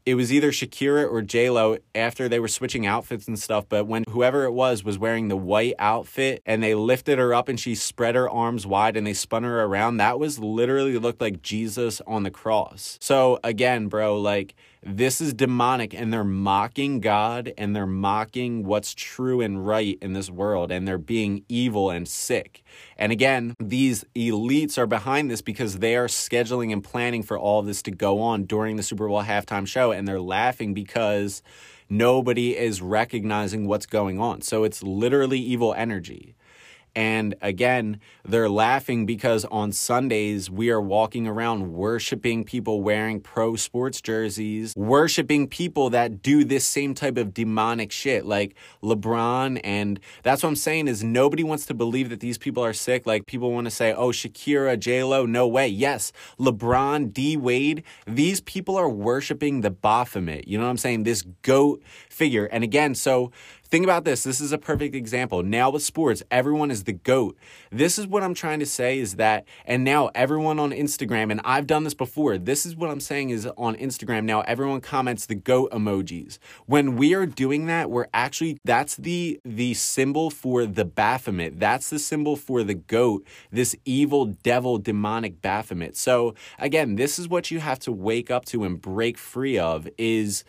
it 0.07 0.15
was 0.15 0.33
either 0.33 0.51
Shakira 0.51 1.11
or 1.13 1.21
J 1.21 1.51
Lo 1.51 1.77
after 1.95 2.27
they 2.27 2.41
were 2.41 2.49
switching 2.49 2.87
outfits 2.87 3.29
and 3.29 3.39
stuff. 3.39 3.67
But 3.69 3.87
when 3.87 4.05
whoever 4.09 4.45
it 4.45 4.53
was 4.53 4.83
was 4.83 4.99
wearing 4.99 5.29
the 5.29 5.37
white 5.37 5.75
outfit 5.79 6.43
and 6.47 6.63
they 6.63 6.75
lifted 6.75 7.19
her 7.19 7.35
up 7.35 7.51
and 7.51 7.61
she 7.61 7.75
spread 7.75 8.15
her 8.15 8.29
arms 8.29 8.67
wide 8.67 8.97
and 8.97 9.07
they 9.07 9.13
spun 9.13 9.43
her 9.43 9.63
around, 9.63 9.99
that 9.99 10.19
was 10.19 10.39
literally 10.39 10.97
looked 10.97 11.21
like 11.21 11.43
Jesus 11.43 12.01
on 12.07 12.23
the 12.23 12.31
cross. 12.31 12.97
So 13.03 13.39
again, 13.45 13.89
bro, 13.89 14.19
like 14.19 14.55
this 14.83 15.21
is 15.21 15.35
demonic 15.35 15.93
and 15.93 16.13
they're 16.13 16.25
mocking 16.25 17.01
God 17.01 17.53
and 17.59 17.77
they're 17.77 17.87
mocking 17.87 18.65
what's 18.65 18.95
true 18.95 19.41
and 19.41 19.67
right 19.67 19.99
in 20.01 20.15
this 20.15 20.31
world 20.31 20.73
and 20.73 20.89
they're 20.89 20.97
being 20.99 21.45
evil 21.49 21.91
and 21.91 22.09
sick. 22.09 22.65
And 22.97 23.13
again, 23.13 23.55
these 23.59 24.05
elites 24.15 24.79
are 24.79 24.87
behind 24.87 25.31
this 25.31 25.43
because 25.43 25.79
they 25.79 25.97
are 25.97 26.07
scheduling 26.07 26.73
and 26.73 26.83
planning 26.83 27.23
for 27.23 27.39
all 27.39 27.61
of 27.61 27.67
this 27.67 27.83
to 27.83 27.91
go 27.91 28.21
on 28.21 28.45
during 28.45 28.77
the 28.77 28.83
Super 28.83 29.07
Bowl 29.07 29.23
halftime 29.23 29.67
show 29.67 29.93
and 29.93 30.09
they're 30.09 30.21
laughing 30.21 30.73
because 30.73 31.43
nobody 31.91 32.57
is 32.57 32.81
recognizing 32.81 33.67
what's 33.67 33.87
going 33.87 34.19
on. 34.19 34.41
So 34.41 34.65
it's 34.65 34.83
literally 34.83 35.41
evil 35.41 35.75
energy. 35.75 36.35
And 36.95 37.35
again, 37.41 38.01
they're 38.25 38.49
laughing 38.49 39.07
because 39.07 39.45
on 39.47 39.73
Sundays 39.73 40.51
we 40.51 40.71
are 40.71 40.81
walking 40.81 41.27
around 41.27 41.73
worshiping 41.73 42.45
people 42.45 42.83
wearing 42.83 43.21
pro 43.21 43.57
sports 43.57 44.01
jerseys, 44.01 44.75
worshiping 44.77 45.47
people 45.47 45.91
that 45.91 46.23
do 46.23 46.45
this 46.45 46.65
same 46.65 46.95
type 46.95 47.17
of 47.17 47.33
demonic 47.33 47.93
shit 47.93 48.27
like 48.27 48.55
LeBron. 48.83 49.61
And 49.63 50.01
that's 50.23 50.43
what 50.43 50.49
I'm 50.49 50.57
saying 50.57 50.89
is 50.89 51.05
nobody 51.05 51.45
wants 51.45 51.67
to 51.67 51.75
believe 51.75 52.11
that 52.11 52.21
these 52.21 52.39
people 52.39 52.65
are 52.65 52.73
sick. 52.73 53.07
Like 53.07 53.27
people 53.27 53.53
want 53.53 53.67
to 53.67 53.71
say, 53.71 53.93
oh, 53.93 54.09
Shakira, 54.09 54.79
J-Lo, 54.79 55.27
no 55.27 55.47
way. 55.47 55.69
Yes, 55.69 56.13
LeBron, 56.39 57.13
D 57.13 57.37
Wade, 57.37 57.85
these 58.07 58.41
people 58.41 58.77
are 58.77 58.89
worshiping 58.89 59.61
the 59.61 59.71
Baphomet. 59.71 60.49
You 60.49 60.59
know 60.59 60.65
what 60.65 60.71
I'm 60.71 60.77
saying? 60.77 61.05
This 61.05 61.23
goat 61.43 61.83
figure. 62.09 62.47
And 62.47 62.65
again, 62.65 62.95
so 62.95 63.31
Think 63.71 63.85
about 63.85 64.05
this. 64.05 64.25
This 64.25 64.41
is 64.41 64.51
a 64.51 64.59
perfect 64.59 64.97
example. 64.97 65.45
Now 65.45 65.71
with 65.71 65.85
sports, 65.85 66.25
everyone 66.29 66.73
is 66.73 66.85
the 66.85 66.93
GOAT. 66.93 67.37
This 67.71 68.01
is 68.01 68.07
what 68.09 68.25
I'm 68.25 68.35
trying 68.35 68.59
to 68.59 68.67
say 68.67 68.99
is 68.99 69.15
that, 69.15 69.47
and 69.65 69.85
now 69.85 70.11
everyone 70.13 70.59
on 70.59 70.73
Instagram, 70.73 71.31
and 71.31 71.41
I've 71.45 71.69
done 71.69 71.85
this 71.85 71.95
before, 71.95 72.37
this 72.37 72.67
is 72.67 72.75
what 72.75 72.91
I'm 72.91 72.99
saying 72.99 73.31
is 73.31 73.47
on 73.57 73.77
Instagram 73.77 74.25
now, 74.25 74.41
everyone 74.41 74.81
comments 74.81 75.27
the 75.27 75.37
GOAT 75.37 75.71
emojis. 75.71 76.39
When 76.67 76.97
we 76.97 77.15
are 77.15 77.27
doing 77.27 77.67
that, 77.67 77.91
we're 77.91 78.09
actually, 78.13 78.59
that's 78.65 78.97
the, 78.97 79.41
the 79.45 79.75
symbol 79.75 80.31
for 80.31 80.67
the 80.67 80.85
Baphomet. 80.85 81.61
That's 81.61 81.91
the 81.91 82.01
symbol 82.01 82.35
for 82.35 82.65
the 82.65 82.75
GOAT, 82.75 83.25
this 83.53 83.77
evil 83.85 84.25
devil 84.27 84.79
demonic 84.79 85.41
Baphomet. 85.41 85.97
So 85.97 86.35
again, 86.59 86.97
this 86.97 87.21
is 87.21 87.29
what 87.29 87.53
you 87.53 87.61
have 87.61 87.79
to 87.81 87.93
wake 87.93 88.33
up 88.33 88.47
to 88.47 88.65
and 88.65 88.81
break 88.81 89.17
free 89.17 89.59
of 89.59 89.89
is 89.97 90.43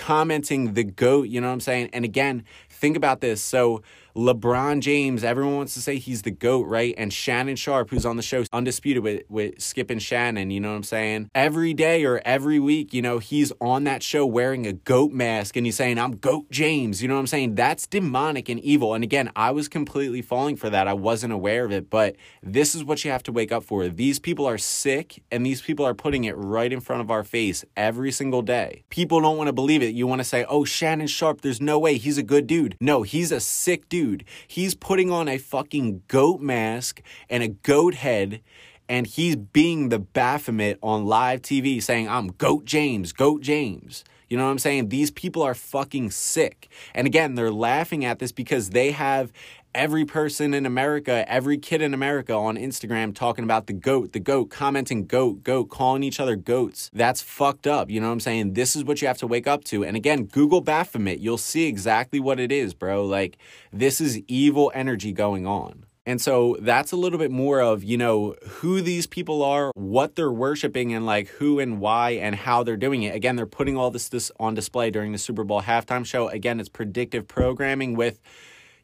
commenting 0.00 0.72
the 0.72 0.82
GOAT, 0.82 1.28
you 1.28 1.42
know 1.42 1.48
what 1.48 1.52
I'm 1.52 1.60
saying? 1.60 1.90
And 1.92 2.06
again, 2.06 2.44
think 2.70 2.96
about 2.96 3.20
this. 3.20 3.42
So 3.42 3.82
LeBron 4.16 4.80
James, 4.80 5.22
everyone 5.22 5.56
wants 5.56 5.74
to 5.74 5.80
say 5.80 5.98
he's 5.98 6.22
the 6.22 6.30
GOAT, 6.30 6.66
right? 6.66 6.94
And 6.98 7.12
Shannon 7.12 7.56
Sharpe, 7.56 7.90
who's 7.90 8.04
on 8.04 8.16
the 8.16 8.22
show, 8.22 8.44
undisputed 8.52 9.02
with, 9.02 9.22
with 9.28 9.60
Skip 9.60 9.90
and 9.90 10.02
Shannon, 10.02 10.50
you 10.50 10.60
know 10.60 10.70
what 10.70 10.76
I'm 10.76 10.82
saying? 10.82 11.30
Every 11.34 11.74
day 11.74 12.04
or 12.04 12.20
every 12.24 12.58
week, 12.58 12.92
you 12.92 13.02
know, 13.02 13.18
he's 13.18 13.52
on 13.60 13.84
that 13.84 14.02
show 14.02 14.26
wearing 14.26 14.66
a 14.66 14.72
GOAT 14.72 15.12
mask 15.12 15.56
and 15.56 15.64
he's 15.64 15.76
saying, 15.76 15.98
I'm 15.98 16.16
GOAT 16.16 16.50
James, 16.50 17.02
you 17.02 17.08
know 17.08 17.14
what 17.14 17.20
I'm 17.20 17.26
saying? 17.28 17.54
That's 17.54 17.86
demonic 17.86 18.48
and 18.48 18.58
evil. 18.60 18.94
And 18.94 19.04
again, 19.04 19.30
I 19.36 19.52
was 19.52 19.68
completely 19.68 20.22
falling 20.22 20.56
for 20.56 20.70
that. 20.70 20.88
I 20.88 20.94
wasn't 20.94 21.32
aware 21.32 21.64
of 21.64 21.70
it, 21.70 21.88
but 21.88 22.16
this 22.42 22.74
is 22.74 22.82
what 22.82 23.04
you 23.04 23.10
have 23.10 23.22
to 23.24 23.32
wake 23.32 23.52
up 23.52 23.62
for. 23.62 23.86
These 23.88 24.18
people 24.18 24.46
are 24.46 24.58
sick 24.58 25.22
and 25.30 25.46
these 25.46 25.62
people 25.62 25.86
are 25.86 25.94
putting 25.94 26.24
it 26.24 26.36
right 26.36 26.72
in 26.72 26.80
front 26.80 27.02
of 27.02 27.10
our 27.10 27.22
face 27.22 27.64
every 27.76 28.10
single 28.10 28.42
day. 28.42 28.82
People 28.90 29.20
don't 29.20 29.36
want 29.36 29.48
to 29.48 29.52
believe 29.52 29.82
it. 29.82 29.94
You 29.94 30.06
want 30.06 30.20
to 30.20 30.24
say, 30.24 30.44
oh, 30.48 30.64
Shannon 30.64 31.06
Sharpe, 31.06 31.42
there's 31.42 31.60
no 31.60 31.78
way 31.78 31.96
he's 31.96 32.18
a 32.18 32.22
good 32.22 32.46
dude. 32.46 32.76
No, 32.80 33.02
he's 33.02 33.30
a 33.30 33.40
sick 33.40 33.88
dude 33.88 33.99
dude. 34.00 34.24
He's 34.46 34.74
putting 34.74 35.10
on 35.10 35.28
a 35.28 35.36
fucking 35.36 36.02
goat 36.08 36.40
mask 36.40 37.02
and 37.28 37.42
a 37.42 37.48
goat 37.48 37.94
head 37.94 38.40
and 38.88 39.06
he's 39.06 39.36
being 39.36 39.90
the 39.90 39.98
Baphomet 39.98 40.78
on 40.82 41.04
live 41.04 41.42
TV 41.42 41.82
saying, 41.82 42.08
I'm 42.08 42.28
Goat 42.28 42.64
James, 42.64 43.12
Goat 43.12 43.42
James. 43.42 44.02
You 44.28 44.36
know 44.36 44.44
what 44.44 44.50
I'm 44.52 44.58
saying? 44.58 44.88
These 44.88 45.10
people 45.10 45.42
are 45.42 45.54
fucking 45.54 46.12
sick. 46.12 46.68
And 46.94 47.06
again, 47.06 47.34
they're 47.34 47.52
laughing 47.52 48.04
at 48.04 48.20
this 48.20 48.32
because 48.32 48.70
they 48.70 48.92
have 48.92 49.32
every 49.74 50.04
person 50.04 50.54
in 50.54 50.66
America, 50.66 51.24
every 51.30 51.58
kid 51.58 51.82
in 51.82 51.94
America 51.94 52.32
on 52.32 52.56
Instagram 52.56 53.14
talking 53.14 53.44
about 53.44 53.66
the 53.66 53.72
goat, 53.72 54.12
the 54.12 54.20
goat, 54.20 54.50
commenting 54.50 55.06
goat, 55.06 55.42
goat, 55.42 55.70
calling 55.70 56.02
each 56.02 56.20
other 56.20 56.36
goats. 56.36 56.90
That's 56.92 57.22
fucked 57.22 57.66
up. 57.66 57.90
You 57.90 58.00
know 58.00 58.08
what 58.08 58.14
I'm 58.14 58.20
saying? 58.20 58.54
This 58.54 58.74
is 58.74 58.84
what 58.84 59.00
you 59.00 59.08
have 59.08 59.18
to 59.18 59.26
wake 59.26 59.46
up 59.46 59.64
to. 59.64 59.84
And 59.84 59.96
again, 59.96 60.24
Google 60.24 60.60
Baphomet, 60.60 61.20
you'll 61.20 61.38
see 61.38 61.66
exactly 61.66 62.20
what 62.20 62.40
it 62.40 62.52
is, 62.52 62.74
bro. 62.74 63.04
Like, 63.04 63.36
this 63.72 64.00
is 64.00 64.20
evil 64.26 64.70
energy 64.74 65.12
going 65.12 65.46
on. 65.46 65.84
And 66.06 66.20
so 66.20 66.56
that's 66.60 66.92
a 66.92 66.96
little 66.96 67.18
bit 67.18 67.30
more 67.30 67.60
of, 67.60 67.84
you 67.84 67.96
know, 67.96 68.34
who 68.44 68.80
these 68.80 69.06
people 69.06 69.42
are, 69.42 69.70
what 69.74 70.16
they're 70.16 70.32
worshiping, 70.32 70.92
and 70.92 71.04
like 71.04 71.28
who 71.28 71.60
and 71.60 71.78
why 71.78 72.12
and 72.12 72.34
how 72.34 72.62
they're 72.62 72.76
doing 72.76 73.02
it. 73.02 73.14
Again, 73.14 73.36
they're 73.36 73.46
putting 73.46 73.76
all 73.76 73.90
this, 73.90 74.08
this 74.08 74.32
on 74.40 74.54
display 74.54 74.90
during 74.90 75.12
the 75.12 75.18
Super 75.18 75.44
Bowl 75.44 75.62
halftime 75.62 76.04
show. 76.04 76.28
Again, 76.28 76.58
it's 76.58 76.70
predictive 76.70 77.28
programming 77.28 77.94
with 77.94 78.18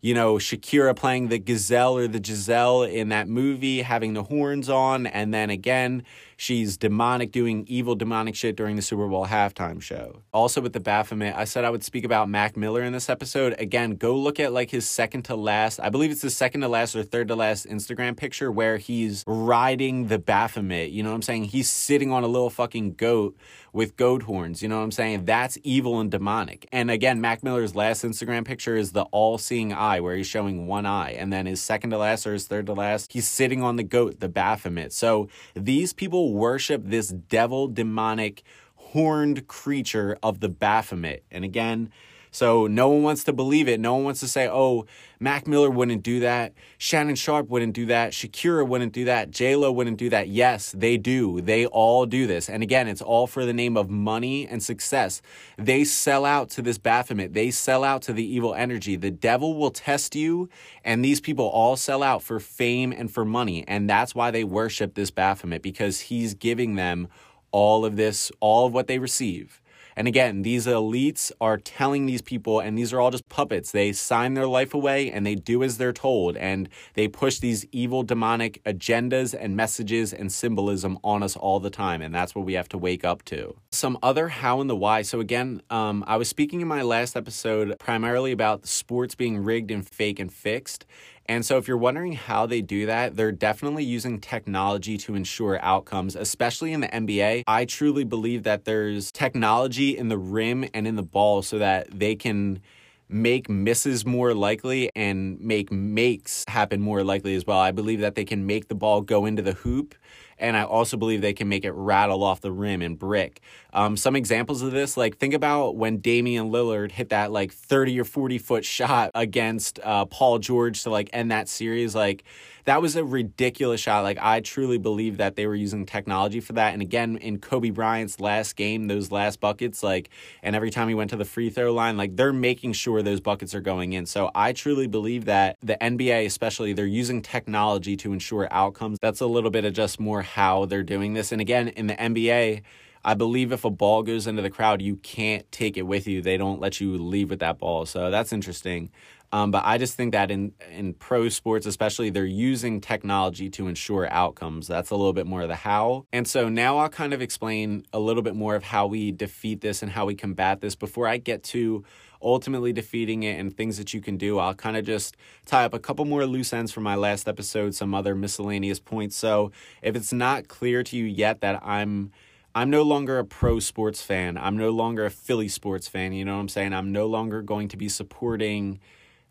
you 0.06 0.14
know, 0.14 0.36
Shakira 0.36 0.94
playing 0.94 1.30
the 1.30 1.38
gazelle 1.40 1.98
or 1.98 2.06
the 2.06 2.22
Giselle 2.22 2.84
in 2.84 3.08
that 3.08 3.26
movie, 3.26 3.82
having 3.82 4.14
the 4.14 4.22
horns 4.22 4.68
on, 4.68 5.04
and 5.04 5.34
then 5.34 5.50
again, 5.50 6.04
She's 6.38 6.76
demonic, 6.76 7.32
doing 7.32 7.64
evil 7.66 7.94
demonic 7.94 8.34
shit 8.34 8.56
during 8.56 8.76
the 8.76 8.82
Super 8.82 9.08
Bowl 9.08 9.26
halftime 9.26 9.80
show. 9.80 10.20
Also, 10.34 10.60
with 10.60 10.74
the 10.74 10.80
Baphomet, 10.80 11.34
I 11.34 11.44
said 11.44 11.64
I 11.64 11.70
would 11.70 11.82
speak 11.82 12.04
about 12.04 12.28
Mac 12.28 12.58
Miller 12.58 12.82
in 12.82 12.92
this 12.92 13.08
episode. 13.08 13.54
Again, 13.58 13.92
go 13.92 14.14
look 14.14 14.38
at 14.38 14.52
like 14.52 14.70
his 14.70 14.86
second 14.86 15.22
to 15.24 15.36
last, 15.36 15.80
I 15.80 15.88
believe 15.88 16.10
it's 16.10 16.20
the 16.20 16.28
second 16.28 16.60
to 16.60 16.68
last 16.68 16.94
or 16.94 17.02
third 17.02 17.28
to 17.28 17.36
last 17.36 17.66
Instagram 17.66 18.18
picture 18.18 18.52
where 18.52 18.76
he's 18.76 19.24
riding 19.26 20.08
the 20.08 20.18
Baphomet. 20.18 20.90
You 20.90 21.02
know 21.02 21.08
what 21.08 21.16
I'm 21.16 21.22
saying? 21.22 21.44
He's 21.44 21.70
sitting 21.70 22.12
on 22.12 22.22
a 22.22 22.28
little 22.28 22.50
fucking 22.50 22.94
goat 22.94 23.34
with 23.76 23.94
goat 23.96 24.22
horns. 24.22 24.62
You 24.62 24.70
know 24.70 24.78
what 24.78 24.84
I'm 24.84 24.90
saying? 24.90 25.26
That's 25.26 25.58
evil 25.62 26.00
and 26.00 26.10
demonic. 26.10 26.66
And 26.72 26.90
again, 26.90 27.20
Mac 27.20 27.44
Miller's 27.44 27.74
last 27.74 28.04
Instagram 28.04 28.46
picture 28.46 28.74
is 28.74 28.92
the 28.92 29.02
all 29.12 29.36
seeing 29.36 29.70
eye 29.70 30.00
where 30.00 30.16
he's 30.16 30.26
showing 30.26 30.66
one 30.66 30.86
eye. 30.86 31.10
And 31.10 31.30
then 31.30 31.44
his 31.44 31.60
second 31.60 31.90
to 31.90 31.98
last 31.98 32.26
or 32.26 32.32
his 32.32 32.46
third 32.46 32.64
to 32.66 32.72
last, 32.72 33.12
he's 33.12 33.28
sitting 33.28 33.62
on 33.62 33.76
the 33.76 33.82
goat, 33.82 34.18
the 34.18 34.30
Baphomet. 34.30 34.94
So 34.94 35.28
these 35.52 35.92
people 35.92 36.32
worship 36.32 36.84
this 36.86 37.08
devil 37.08 37.68
demonic 37.68 38.42
horned 38.76 39.46
creature 39.46 40.16
of 40.22 40.40
the 40.40 40.48
Baphomet. 40.48 41.24
And 41.30 41.44
again, 41.44 41.92
so 42.36 42.66
no 42.66 42.90
one 42.90 43.02
wants 43.02 43.24
to 43.24 43.32
believe 43.32 43.66
it. 43.66 43.80
No 43.80 43.94
one 43.94 44.04
wants 44.04 44.20
to 44.20 44.28
say, 44.28 44.46
oh, 44.46 44.84
Mac 45.18 45.46
Miller 45.46 45.70
wouldn't 45.70 46.02
do 46.02 46.20
that. 46.20 46.52
Shannon 46.76 47.14
Sharpe 47.14 47.48
wouldn't 47.48 47.72
do 47.72 47.86
that. 47.86 48.12
Shakira 48.12 48.68
wouldn't 48.68 48.92
do 48.92 49.06
that. 49.06 49.30
J-Lo 49.30 49.72
wouldn't 49.72 49.96
do 49.96 50.10
that. 50.10 50.28
Yes, 50.28 50.74
they 50.76 50.98
do. 50.98 51.40
They 51.40 51.64
all 51.64 52.04
do 52.04 52.26
this. 52.26 52.50
And 52.50 52.62
again, 52.62 52.88
it's 52.88 53.00
all 53.00 53.26
for 53.26 53.46
the 53.46 53.54
name 53.54 53.74
of 53.74 53.88
money 53.88 54.46
and 54.46 54.62
success. 54.62 55.22
They 55.56 55.82
sell 55.84 56.26
out 56.26 56.50
to 56.50 56.60
this 56.60 56.76
Baphomet. 56.76 57.32
They 57.32 57.50
sell 57.50 57.82
out 57.82 58.02
to 58.02 58.12
the 58.12 58.22
evil 58.22 58.54
energy. 58.54 58.96
The 58.96 59.10
devil 59.10 59.56
will 59.56 59.70
test 59.70 60.14
you, 60.14 60.50
and 60.84 61.02
these 61.02 61.22
people 61.22 61.46
all 61.46 61.76
sell 61.76 62.02
out 62.02 62.22
for 62.22 62.38
fame 62.38 62.92
and 62.92 63.10
for 63.10 63.24
money. 63.24 63.64
And 63.66 63.88
that's 63.88 64.14
why 64.14 64.30
they 64.30 64.44
worship 64.44 64.92
this 64.92 65.10
Baphomet, 65.10 65.62
because 65.62 66.00
he's 66.00 66.34
giving 66.34 66.74
them 66.74 67.08
all 67.50 67.86
of 67.86 67.96
this, 67.96 68.30
all 68.40 68.66
of 68.66 68.74
what 68.74 68.88
they 68.88 68.98
receive 68.98 69.62
And 69.96 70.06
again, 70.06 70.42
these 70.42 70.66
elites 70.66 71.32
are 71.40 71.56
telling 71.56 72.06
these 72.06 72.20
people, 72.20 72.60
and 72.60 72.76
these 72.76 72.92
are 72.92 73.00
all 73.00 73.10
just 73.10 73.28
puppets. 73.28 73.72
They 73.72 73.92
sign 73.92 74.34
their 74.34 74.46
life 74.46 74.74
away 74.74 75.10
and 75.10 75.24
they 75.24 75.34
do 75.34 75.62
as 75.62 75.78
they're 75.78 75.92
told, 75.92 76.36
and 76.36 76.68
they 76.94 77.08
push 77.08 77.38
these 77.38 77.64
evil, 77.72 78.02
demonic 78.02 78.62
agendas 78.64 79.34
and 79.38 79.56
messages 79.56 80.12
and 80.12 80.30
symbolism 80.30 80.98
on 81.02 81.22
us 81.22 81.36
all 81.36 81.60
the 81.60 81.70
time. 81.70 82.02
And 82.02 82.14
that's 82.14 82.34
what 82.34 82.44
we 82.44 82.52
have 82.54 82.68
to 82.70 82.78
wake 82.78 83.04
up 83.04 83.24
to. 83.24 83.56
Some 83.72 83.98
other 84.02 84.28
how 84.28 84.60
and 84.60 84.68
the 84.68 84.76
why. 84.76 85.02
So, 85.02 85.20
again, 85.20 85.62
um, 85.70 86.04
I 86.06 86.16
was 86.16 86.28
speaking 86.28 86.60
in 86.60 86.68
my 86.68 86.82
last 86.82 87.16
episode 87.16 87.78
primarily 87.78 88.32
about 88.32 88.66
sports 88.66 89.14
being 89.14 89.42
rigged 89.42 89.70
and 89.70 89.88
fake 89.88 90.20
and 90.20 90.32
fixed. 90.32 90.84
And 91.28 91.44
so, 91.44 91.58
if 91.58 91.68
you're 91.68 91.76
wondering 91.76 92.12
how 92.12 92.46
they 92.46 92.62
do 92.62 92.86
that, 92.86 93.16
they're 93.16 93.32
definitely 93.32 93.84
using 93.84 94.20
technology 94.20 94.96
to 94.98 95.14
ensure 95.14 95.58
outcomes, 95.62 96.16
especially 96.16 96.72
in 96.72 96.80
the 96.80 96.88
NBA. 96.88 97.42
I 97.46 97.64
truly 97.64 98.04
believe 98.04 98.44
that 98.44 98.64
there's 98.64 99.10
technology 99.12 99.96
in 99.96 100.08
the 100.08 100.18
rim 100.18 100.68
and 100.72 100.86
in 100.86 100.96
the 100.96 101.02
ball 101.02 101.42
so 101.42 101.58
that 101.58 101.98
they 101.98 102.14
can 102.14 102.60
make 103.08 103.48
misses 103.48 104.04
more 104.04 104.34
likely 104.34 104.90
and 104.96 105.40
make 105.40 105.70
makes 105.70 106.44
happen 106.48 106.80
more 106.80 107.04
likely 107.04 107.34
as 107.34 107.46
well. 107.46 107.58
I 107.58 107.70
believe 107.70 108.00
that 108.00 108.14
they 108.14 108.24
can 108.24 108.46
make 108.46 108.68
the 108.68 108.74
ball 108.74 109.00
go 109.00 109.26
into 109.26 109.42
the 109.42 109.52
hoop 109.52 109.94
and 110.38 110.56
I 110.56 110.64
also 110.64 110.96
believe 110.96 111.22
they 111.22 111.32
can 111.32 111.48
make 111.48 111.64
it 111.64 111.72
rattle 111.72 112.22
off 112.22 112.40
the 112.40 112.52
rim 112.52 112.82
and 112.82 112.98
brick. 112.98 113.40
Um, 113.72 113.96
some 113.96 114.16
examples 114.16 114.62
of 114.62 114.72
this, 114.72 114.96
like 114.96 115.16
think 115.16 115.34
about 115.34 115.76
when 115.76 115.98
Damian 115.98 116.50
Lillard 116.50 116.92
hit 116.92 117.08
that 117.10 117.32
like 117.32 117.52
30 117.52 118.00
or 118.00 118.04
40 118.04 118.38
foot 118.38 118.64
shot 118.64 119.10
against 119.14 119.78
uh, 119.82 120.04
Paul 120.06 120.38
George 120.38 120.82
to 120.82 120.90
like 120.90 121.08
end 121.12 121.30
that 121.30 121.48
series. 121.48 121.94
Like 121.94 122.24
that 122.66 122.82
was 122.82 122.96
a 122.96 123.04
ridiculous 123.04 123.80
shot. 123.80 124.02
Like 124.02 124.18
I 124.20 124.40
truly 124.40 124.78
believe 124.78 125.16
that 125.16 125.36
they 125.36 125.46
were 125.46 125.54
using 125.54 125.86
technology 125.86 126.40
for 126.40 126.52
that. 126.54 126.72
And 126.72 126.82
again, 126.82 127.16
in 127.16 127.38
Kobe 127.38 127.70
Bryant's 127.70 128.20
last 128.20 128.56
game, 128.56 128.88
those 128.88 129.10
last 129.10 129.40
buckets, 129.40 129.82
like, 129.82 130.10
and 130.42 130.54
every 130.54 130.70
time 130.70 130.88
he 130.88 130.94
went 130.94 131.10
to 131.10 131.16
the 131.16 131.24
free 131.24 131.48
throw 131.48 131.72
line, 131.72 131.96
like 131.96 132.16
they're 132.16 132.32
making 132.32 132.74
sure 132.74 133.02
those 133.02 133.20
buckets 133.20 133.54
are 133.54 133.60
going 133.60 133.92
in. 133.92 134.04
So 134.04 134.30
I 134.34 134.52
truly 134.52 134.88
believe 134.88 135.26
that 135.26 135.56
the 135.62 135.76
NBA, 135.80 136.26
especially, 136.26 136.72
they're 136.72 136.86
using 136.86 137.22
technology 137.22 137.96
to 137.98 138.12
ensure 138.12 138.48
outcomes. 138.50 138.98
That's 139.00 139.20
a 139.20 139.26
little 139.26 139.50
bit 139.50 139.64
of 139.64 139.72
just 139.72 140.00
more 140.00 140.22
how 140.22 140.66
they're 140.66 140.82
doing 140.82 141.14
this. 141.14 141.30
And 141.30 141.40
again, 141.40 141.68
in 141.68 141.86
the 141.86 141.94
NBA, 141.94 142.62
I 143.06 143.14
believe 143.14 143.52
if 143.52 143.64
a 143.64 143.70
ball 143.70 144.02
goes 144.02 144.26
into 144.26 144.42
the 144.42 144.50
crowd, 144.50 144.82
you 144.82 144.96
can't 144.96 145.50
take 145.52 145.76
it 145.76 145.82
with 145.82 146.08
you. 146.08 146.20
They 146.20 146.36
don't 146.36 146.60
let 146.60 146.80
you 146.80 146.98
leave 146.98 147.30
with 147.30 147.38
that 147.38 147.58
ball. 147.58 147.86
So 147.86 148.10
that's 148.10 148.32
interesting. 148.32 148.90
Um, 149.32 149.50
but 149.50 149.64
I 149.64 149.78
just 149.78 149.94
think 149.94 150.12
that 150.12 150.30
in 150.30 150.52
in 150.70 150.94
pro 150.94 151.28
sports, 151.28 151.66
especially, 151.66 152.10
they're 152.10 152.24
using 152.24 152.80
technology 152.80 153.50
to 153.50 153.68
ensure 153.68 154.10
outcomes. 154.10 154.66
That's 154.66 154.90
a 154.90 154.96
little 154.96 155.12
bit 155.12 155.26
more 155.26 155.42
of 155.42 155.48
the 155.48 155.56
how. 155.56 156.06
And 156.12 156.26
so 156.26 156.48
now 156.48 156.78
I'll 156.78 156.88
kind 156.88 157.12
of 157.12 157.20
explain 157.20 157.86
a 157.92 157.98
little 157.98 158.22
bit 158.22 158.34
more 158.34 158.54
of 158.54 158.62
how 158.62 158.86
we 158.86 159.12
defeat 159.12 159.60
this 159.60 159.82
and 159.82 159.90
how 159.90 160.06
we 160.06 160.14
combat 160.14 160.60
this 160.60 160.74
before 160.74 161.08
I 161.08 161.18
get 161.18 161.42
to 161.44 161.84
ultimately 162.22 162.72
defeating 162.72 163.22
it 163.22 163.38
and 163.38 163.56
things 163.56 163.78
that 163.78 163.92
you 163.92 164.00
can 164.00 164.16
do. 164.16 164.38
I'll 164.38 164.54
kind 164.54 164.76
of 164.76 164.84
just 164.84 165.16
tie 165.44 165.64
up 165.64 165.74
a 165.74 165.78
couple 165.78 166.04
more 166.04 166.24
loose 166.26 166.52
ends 166.52 166.72
from 166.72 166.82
my 166.82 166.94
last 166.94 167.28
episode, 167.28 167.74
some 167.74 167.94
other 167.94 168.14
miscellaneous 168.14 168.80
points. 168.80 169.16
So 169.16 169.52
if 169.82 169.96
it's 169.96 170.12
not 170.12 170.48
clear 170.48 170.82
to 170.82 170.96
you 170.96 171.04
yet 171.04 171.40
that 171.40 171.62
I'm 171.64 172.10
I'm 172.54 172.70
no 172.70 172.84
longer 172.84 173.18
a 173.18 173.24
pro 173.24 173.60
sports 173.60 174.00
fan. 174.00 174.38
I'm 174.38 174.56
no 174.56 174.70
longer 174.70 175.04
a 175.04 175.10
Philly 175.10 175.48
sports 175.48 175.88
fan. 175.88 176.14
You 176.14 176.24
know 176.24 176.36
what 176.36 176.40
I'm 176.40 176.48
saying? 176.48 176.72
I'm 176.72 176.90
no 176.90 177.06
longer 177.06 177.42
going 177.42 177.68
to 177.68 177.76
be 177.76 177.90
supporting 177.90 178.80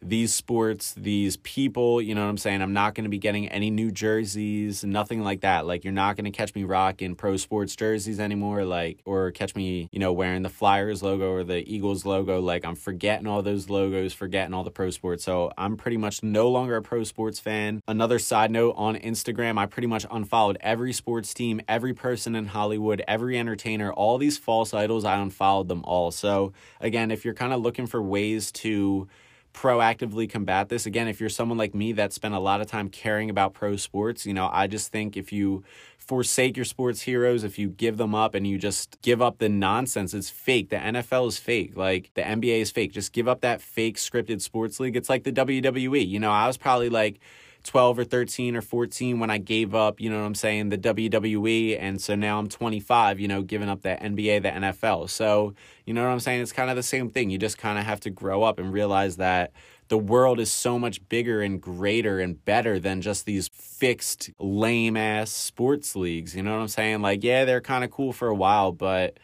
these 0.08 0.34
sports, 0.34 0.94
these 0.96 1.38
people, 1.38 2.00
you 2.00 2.14
know 2.14 2.22
what 2.22 2.30
I'm 2.30 2.38
saying? 2.38 2.62
I'm 2.62 2.74
not 2.74 2.94
going 2.94 3.06
to 3.06 3.10
be 3.10 3.18
getting 3.18 3.48
any 3.48 3.72
new 3.72 3.92
jerseys, 3.92 4.84
nothing 4.84 5.22
like 5.22 5.42
that. 5.42 5.66
Like, 5.66 5.84
you're 5.84 5.94
not 5.94 6.16
going 6.16 6.26
to 6.26 6.32
catch 6.32 6.54
me 6.54 6.64
rocking 6.64 7.16
pro 7.16 7.38
sports 7.38 7.76
jerseys 7.76 8.20
anymore, 8.20 8.66
like, 8.66 9.00
or 9.06 9.32
catch 9.32 9.56
me, 9.56 9.90
you 9.92 10.00
know, 10.00 10.14
wearing 10.14 10.44
the 10.44 10.50
Flyers 10.50 11.02
logo 11.02 11.32
or 11.32 11.44
the 11.44 11.68
Eagles 11.68 12.06
logo. 12.06 12.40
Like, 12.40 12.64
I'm 12.66 12.76
forgetting 12.76 13.26
all 13.26 13.42
those 13.42 13.70
logos, 13.70 14.14
forgetting 14.14 14.54
all 14.54 14.64
the 14.64 14.72
pro 14.72 14.92
sports. 14.92 15.24
So, 15.24 15.52
I'm 15.58 15.76
pretty 15.76 15.98
much 15.98 16.22
no 16.22 16.50
longer 16.50 16.76
a 16.76 16.82
pro 16.84 17.04
sports 17.04 17.40
fan. 17.40 17.82
Another 17.88 18.20
side 18.20 18.52
note 18.52 18.76
on 18.78 18.96
Instagram, 18.96 19.58
I 19.58 19.66
pretty 19.66 19.88
much 19.88 20.06
unfollowed 20.12 20.58
every 20.62 20.94
sports 20.94 21.34
team, 21.34 21.62
every 21.68 21.96
person 21.96 22.36
in 22.36 22.48
Hollywood, 22.48 23.04
every 23.08 23.40
entertainer, 23.40 23.92
all 23.92 24.20
these 24.20 24.38
false 24.38 24.74
idols. 24.74 25.04
I 25.04 25.16
unfollowed 25.16 25.68
them 25.68 25.84
all. 25.84 26.12
So, 26.12 26.54
again, 26.80 27.10
if 27.10 27.26
you're 27.26 27.34
kind 27.34 27.54
of 27.54 27.62
looking 27.62 27.88
for 27.88 28.02
ways 28.02 28.52
to, 28.52 29.08
proactively 29.56 30.30
combat 30.30 30.68
this. 30.68 30.86
Again, 30.86 31.08
if 31.08 31.22
you're 31.22 31.30
someone 31.30 31.58
like 31.58 31.74
me 31.74 31.94
that 31.94 32.12
spent 32.12 32.34
a 32.34 32.40
lot 32.40 32.60
of 32.60 32.68
time 32.68 32.90
caring 32.90 33.30
about 33.30 33.54
pro 33.54 33.78
sports, 33.78 34.26
you 34.26 34.34
know, 34.34 34.50
I 34.52 34.68
just 34.68 34.92
think 34.92 35.16
if 35.16 35.32
you 35.32 35.64
forsake 35.98 36.58
your 36.58 36.66
sports 36.66 37.02
heroes, 37.02 37.44
if 37.44 37.58
you 37.58 37.70
give 37.70 37.96
them 37.98 38.14
up 38.14 38.36
and 38.36 38.46
you 38.46 38.58
just 38.58 39.02
give 39.02 39.22
up 39.22 39.38
the 39.38 39.48
nonsense, 39.48 40.14
it's 40.14 40.30
fake. 40.30 40.70
The 40.70 40.76
NFL 40.76 41.30
is 41.30 41.40
fake. 41.40 41.78
Like 41.78 42.12
the 42.16 42.22
NBA 42.22 42.62
is 42.62 42.72
fake. 42.72 42.92
Just 42.92 43.14
give 43.14 43.30
up 43.30 43.42
that 43.42 43.62
fake 43.62 43.96
scripted 43.96 44.42
sports 44.42 44.80
league. 44.80 44.98
It's 44.98 45.10
like 45.10 45.24
the 45.24 45.32
WWE. 45.32 46.06
You 46.06 46.20
know, 46.20 46.32
I 46.32 46.48
was 46.48 46.58
probably 46.58 46.90
like 46.90 47.20
12 47.66 48.00
or 48.00 48.04
13 48.04 48.56
or 48.56 48.62
14 48.62 49.20
when 49.20 49.30
I 49.30 49.38
gave 49.38 49.74
up, 49.74 50.00
you 50.00 50.10
know 50.10 50.20
what 50.20 50.26
I'm 50.26 50.36
saying, 50.36 50.70
the 50.70 50.78
WWE. 50.78 51.78
And 51.80 52.00
so 52.00 52.16
now 52.16 52.40
I'm 52.40 52.48
25, 52.48 53.20
you 53.20 53.28
know, 53.28 53.42
giving 53.42 53.70
up 53.70 53.82
the 53.82 53.98
NBA, 54.00 54.44
the 54.44 54.50
NFL. 54.50 55.10
So, 55.10 55.54
you 55.86 55.94
know 55.94 56.04
what 56.04 56.12
I'm 56.12 56.20
saying? 56.20 56.42
It's 56.42 56.54
kind 56.54 56.70
of 56.70 56.76
the 56.76 56.84
same 56.84 57.10
thing. 57.10 57.30
You 57.30 57.38
just 57.38 57.58
kind 57.58 57.80
of 57.80 57.86
have 57.86 58.00
to 58.02 58.10
grow 58.10 58.44
up 58.44 58.60
and 58.60 58.72
realize 58.72 59.18
that 59.18 59.52
the 59.88 59.98
world 59.98 60.40
is 60.40 60.52
so 60.52 60.80
much 60.80 61.08
bigger 61.10 61.42
and 61.42 61.62
greater 61.62 62.20
and 62.20 62.44
better 62.46 62.80
than 62.80 63.02
just 63.02 63.26
these 63.26 63.50
fixed, 63.54 64.32
lame 64.40 64.96
ass 64.96 65.32
sports 65.32 65.96
leagues. 65.96 66.36
You 66.36 66.44
know 66.44 66.52
what 66.52 66.62
I'm 66.62 66.68
saying? 66.68 67.02
Like, 67.02 67.24
yeah, 67.24 67.46
they're 67.46 67.62
kind 67.62 67.84
of 67.84 67.92
cool 67.92 68.14
for 68.14 68.28
a 68.28 68.36
while, 68.36 68.72
but 68.72 69.18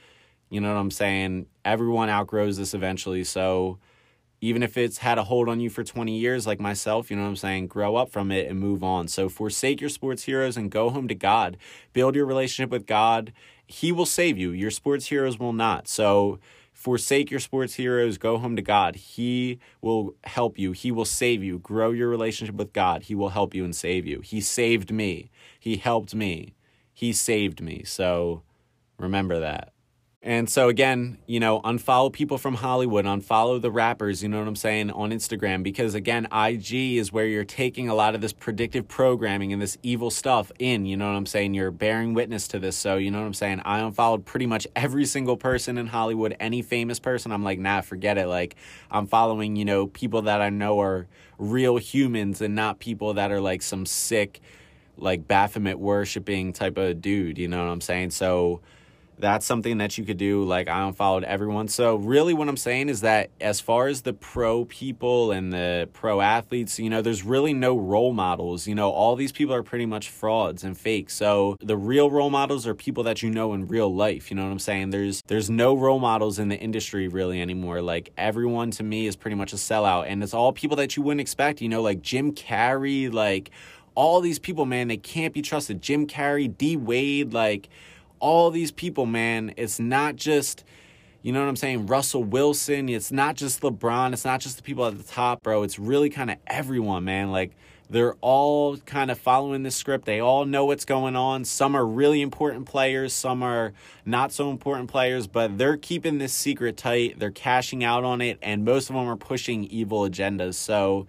you 0.49 0.62
know 0.62 0.73
what 0.73 0.80
I'm 0.80 0.91
saying? 0.91 1.45
Everyone 1.63 2.10
outgrows 2.10 2.58
this 2.58 2.73
eventually. 2.73 3.23
So, 3.23 3.80
even 4.41 4.63
if 4.63 4.75
it's 4.75 4.97
had 4.97 5.19
a 5.19 5.23
hold 5.23 5.47
on 5.47 5.60
you 5.60 5.69
for 5.69 5.84
20 5.84 6.17
years, 6.17 6.47
like 6.47 6.60
myself, 6.60 7.12
you 7.12 7.15
know 7.15 7.21
what 7.23 7.30
I'm 7.30 7.36
saying? 7.36 7.67
Grow 7.67 7.95
up 7.95 8.10
from 8.10 8.32
it 8.32 8.49
and 8.49 8.60
move 8.60 8.84
on. 8.84 9.08
So 9.08 9.30
forsake 9.30 9.80
your 9.80 9.89
sports 9.89 10.23
heroes 10.23 10.58
and 10.58 10.71
go 10.71 10.89
home 10.89 11.08
to 11.08 11.15
God. 11.15 11.58
Build 11.93 12.15
your 12.15 12.25
relationship 12.25 12.71
with 12.71 12.88
God. 12.88 13.34
He 13.67 13.91
will 13.91 14.08
save 14.08 14.39
you. 14.39 14.49
Your 14.49 14.71
sports 14.71 15.06
heroes 15.06 15.38
will 15.38 15.54
not. 15.54 15.88
So 15.88 16.39
forsake 16.73 17.30
your 17.30 17.39
sports 17.39 17.75
heroes. 17.75 18.17
Go 18.17 18.39
home 18.39 18.56
to 18.56 18.63
God. 18.63 18.95
He 18.95 19.60
will 19.80 20.15
help 20.23 20.58
you. 20.58 20.71
He 20.71 20.91
will 20.91 21.06
save 21.06 21.43
you. 21.43 21.60
Grow 21.60 21.91
your 21.91 22.10
relationship 22.10 22.56
with 22.56 22.73
God. 22.73 23.04
He 23.04 23.13
will 23.13 23.30
help 23.30 23.54
you 23.54 23.63
and 23.63 23.75
save 23.75 24.08
you. 24.08 24.21
He 24.21 24.41
saved 24.41 24.91
me. 24.91 25.30
He 25.60 25.77
helped 25.77 26.15
me. 26.15 26.56
He 26.91 27.13
saved 27.13 27.62
me. 27.62 27.84
So 27.84 28.41
remember 28.97 29.39
that. 29.39 29.71
And 30.23 30.47
so 30.47 30.69
again, 30.69 31.17
you 31.25 31.39
know, 31.39 31.62
unfollow 31.62 32.13
people 32.13 32.38
from 32.38 32.53
Hollywood, 32.53 33.05
unfollow 33.05 33.60
the 33.60 33.71
rappers, 33.71 34.21
you 34.21 34.29
know 34.29 34.38
what 34.38 34.47
I'm 34.47 34.55
saying, 34.55 34.91
on 34.91 35.10
Instagram 35.10 35.63
because 35.63 35.95
again, 35.95 36.27
IG 36.31 36.73
is 36.97 37.12
where 37.12 37.25
you're 37.25 37.43
taking 37.43 37.89
a 37.89 37.95
lot 37.95 38.13
of 38.13 38.21
this 38.21 38.31
predictive 38.31 38.88
programming 38.88 39.51
and 39.51 39.60
this 39.60 39.79
evil 39.81 40.12
stuff 40.12 40.51
in, 40.60 40.86
you 40.86 40.95
know 40.95 41.07
what 41.07 41.17
I'm 41.17 41.25
saying? 41.25 41.55
You're 41.55 41.71
bearing 41.71 42.13
witness 42.13 42.47
to 42.49 42.60
this. 42.60 42.77
So, 42.77 42.97
you 42.97 43.10
know 43.10 43.19
what 43.19 43.25
I'm 43.25 43.34
saying? 43.34 43.62
I 43.65 43.79
unfollowed 43.79 44.23
pretty 44.23 44.45
much 44.45 44.67
every 44.75 45.05
single 45.05 45.38
person 45.38 45.79
in 45.79 45.88
Hollywood, 45.88 46.36
any 46.39 46.62
famous 46.62 46.99
person. 46.99 47.31
I'm 47.31 47.43
like, 47.43 47.57
"Nah, 47.57 47.81
forget 47.81 48.19
it." 48.19 48.27
Like, 48.27 48.55
I'm 48.91 49.07
following, 49.07 49.55
you 49.55 49.65
know, 49.65 49.88
people 49.88 50.21
that 50.23 50.39
I 50.39 50.51
know 50.51 50.79
are 50.81 51.07
real 51.39 51.77
humans 51.77 52.41
and 52.41 52.53
not 52.53 52.77
people 52.79 53.15
that 53.15 53.31
are 53.31 53.41
like 53.41 53.63
some 53.63 53.88
sick 53.88 54.39
like 54.97 55.27
Baphomet 55.27 55.79
worshiping 55.79 56.53
type 56.53 56.77
of 56.77 57.01
dude, 57.01 57.39
you 57.39 57.47
know 57.47 57.65
what 57.65 57.71
I'm 57.71 57.81
saying? 57.81 58.12
So, 58.12 58.62
that's 59.21 59.45
something 59.45 59.77
that 59.77 59.97
you 59.97 60.03
could 60.03 60.17
do. 60.17 60.43
Like 60.43 60.67
I 60.67 60.86
unfollowed 60.86 61.23
everyone. 61.23 61.67
So 61.67 61.95
really 61.95 62.34
what 62.34 62.49
I'm 62.49 62.57
saying 62.57 62.89
is 62.89 63.01
that 63.01 63.29
as 63.39 63.62
far 63.62 63.88
as 63.88 64.01
the 64.01 64.13
pro 64.13 64.65
people 64.65 65.31
and 65.31 65.53
the 65.53 65.89
pro 65.93 66.19
athletes, 66.19 66.79
you 66.79 66.89
know, 66.89 67.01
there's 67.01 67.23
really 67.23 67.53
no 67.53 67.77
role 67.77 68.13
models. 68.13 68.67
You 68.67 68.75
know, 68.75 68.89
all 68.89 69.15
these 69.15 69.31
people 69.31 69.53
are 69.53 69.63
pretty 69.63 69.86
much 69.86 70.10
frauds 70.10 70.63
and 70.63 70.77
fake. 70.77 71.10
So 71.10 71.55
the 71.62 71.77
real 71.77 72.10
role 72.10 72.29
models 72.29 72.67
are 72.67 72.75
people 72.75 73.03
that 73.03 73.21
you 73.21 73.29
know 73.29 73.53
in 73.53 73.67
real 73.67 73.93
life. 73.93 74.31
You 74.31 74.38
know 74.38 74.43
what 74.43 74.51
I'm 74.51 74.60
saying? 74.60 74.89
There's 74.89 75.21
there's 75.27 75.49
no 75.49 75.75
role 75.75 75.99
models 75.99 76.39
in 76.39 76.49
the 76.49 76.57
industry 76.57 77.07
really 77.07 77.41
anymore. 77.41 77.81
Like 77.81 78.12
everyone 78.17 78.71
to 78.71 78.84
me 78.84 79.07
is 79.07 79.15
pretty 79.15 79.36
much 79.36 79.53
a 79.53 79.57
sellout. 79.57 80.05
And 80.07 80.23
it's 80.23 80.34
all 80.34 80.51
people 80.51 80.77
that 80.77 80.97
you 80.97 81.03
wouldn't 81.03 81.21
expect, 81.21 81.62
you 81.62 81.69
know, 81.69 81.81
like 81.81 82.01
Jim 82.01 82.34
Carrey, 82.34 83.12
like 83.12 83.51
all 83.95 84.21
these 84.21 84.39
people, 84.39 84.65
man, 84.65 84.88
they 84.88 84.97
can't 84.97 85.34
be 85.34 85.41
trusted. 85.41 85.81
Jim 85.81 86.07
Carrey, 86.07 86.55
D 86.55 86.77
Wade, 86.77 87.34
like 87.34 87.69
all 88.21 88.51
these 88.51 88.71
people, 88.71 89.05
man. 89.05 89.53
It's 89.57 89.79
not 89.79 90.15
just, 90.15 90.63
you 91.21 91.34
know 91.34 91.41
what 91.41 91.49
I'm 91.49 91.57
saying, 91.57 91.88
Russell 91.88 92.23
Wilson. 92.23 92.88
It's 92.88 93.12
not 93.12 93.36
just 93.36 93.62
LeBron. 93.62 94.13
It's 94.13 94.23
not 94.23 94.39
just 94.39 94.55
the 94.57 94.63
people 94.63 94.86
at 94.86 94.97
the 94.97 95.03
top, 95.03 95.43
bro. 95.43 95.63
It's 95.63 95.77
really 95.77 96.10
kind 96.10 96.31
of 96.31 96.38
everyone, 96.47 97.03
man. 97.03 97.31
Like, 97.31 97.51
they're 97.89 98.15
all 98.21 98.77
kind 98.77 99.12
of 99.12 99.19
following 99.19 99.63
the 99.63 99.71
script. 99.71 100.05
They 100.05 100.21
all 100.21 100.45
know 100.45 100.63
what's 100.63 100.86
going 100.86 101.17
on. 101.17 101.43
Some 101.43 101.75
are 101.75 101.86
really 101.86 102.21
important 102.21 102.65
players, 102.65 103.12
some 103.12 103.43
are 103.43 103.73
not 104.05 104.31
so 104.31 104.49
important 104.49 104.89
players, 104.89 105.27
but 105.27 105.57
they're 105.57 105.75
keeping 105.75 106.17
this 106.17 106.31
secret 106.31 106.77
tight. 106.77 107.19
They're 107.19 107.31
cashing 107.31 107.84
out 107.84 108.05
on 108.05 108.21
it, 108.21 108.39
and 108.41 108.63
most 108.63 108.89
of 108.89 108.95
them 108.95 109.10
are 109.10 109.17
pushing 109.17 109.65
evil 109.65 110.10
agendas. 110.10 110.53
So, 110.53 111.05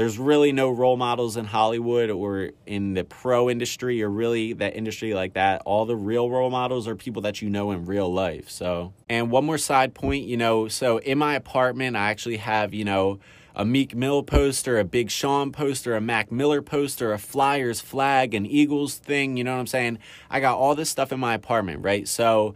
there's 0.00 0.18
really 0.18 0.50
no 0.50 0.70
role 0.70 0.96
models 0.96 1.36
in 1.36 1.44
Hollywood 1.44 2.08
or 2.08 2.52
in 2.64 2.94
the 2.94 3.04
pro 3.04 3.50
industry 3.50 4.02
or 4.02 4.08
really 4.08 4.54
that 4.54 4.74
industry 4.74 5.12
like 5.12 5.34
that. 5.34 5.60
All 5.66 5.84
the 5.84 5.94
real 5.94 6.30
role 6.30 6.48
models 6.48 6.88
are 6.88 6.96
people 6.96 7.20
that 7.20 7.42
you 7.42 7.50
know 7.50 7.70
in 7.70 7.84
real 7.84 8.10
life. 8.10 8.48
So, 8.48 8.94
and 9.10 9.30
one 9.30 9.44
more 9.44 9.58
side 9.58 9.92
point, 9.92 10.24
you 10.24 10.38
know, 10.38 10.68
so 10.68 10.96
in 10.96 11.18
my 11.18 11.34
apartment, 11.34 11.98
I 11.98 12.08
actually 12.08 12.38
have, 12.38 12.72
you 12.72 12.82
know, 12.82 13.20
a 13.54 13.66
Meek 13.66 13.94
Mill 13.94 14.22
poster, 14.22 14.78
a 14.78 14.84
Big 14.84 15.10
Sean 15.10 15.52
poster, 15.52 15.94
a 15.94 16.00
Mac 16.00 16.32
Miller 16.32 16.62
poster, 16.62 17.12
a 17.12 17.18
Flyers 17.18 17.82
flag, 17.82 18.32
an 18.32 18.46
Eagles 18.46 18.96
thing. 18.96 19.36
You 19.36 19.44
know 19.44 19.52
what 19.52 19.60
I'm 19.60 19.66
saying? 19.66 19.98
I 20.30 20.40
got 20.40 20.56
all 20.56 20.74
this 20.74 20.88
stuff 20.88 21.12
in 21.12 21.20
my 21.20 21.34
apartment, 21.34 21.84
right? 21.84 22.08
So, 22.08 22.54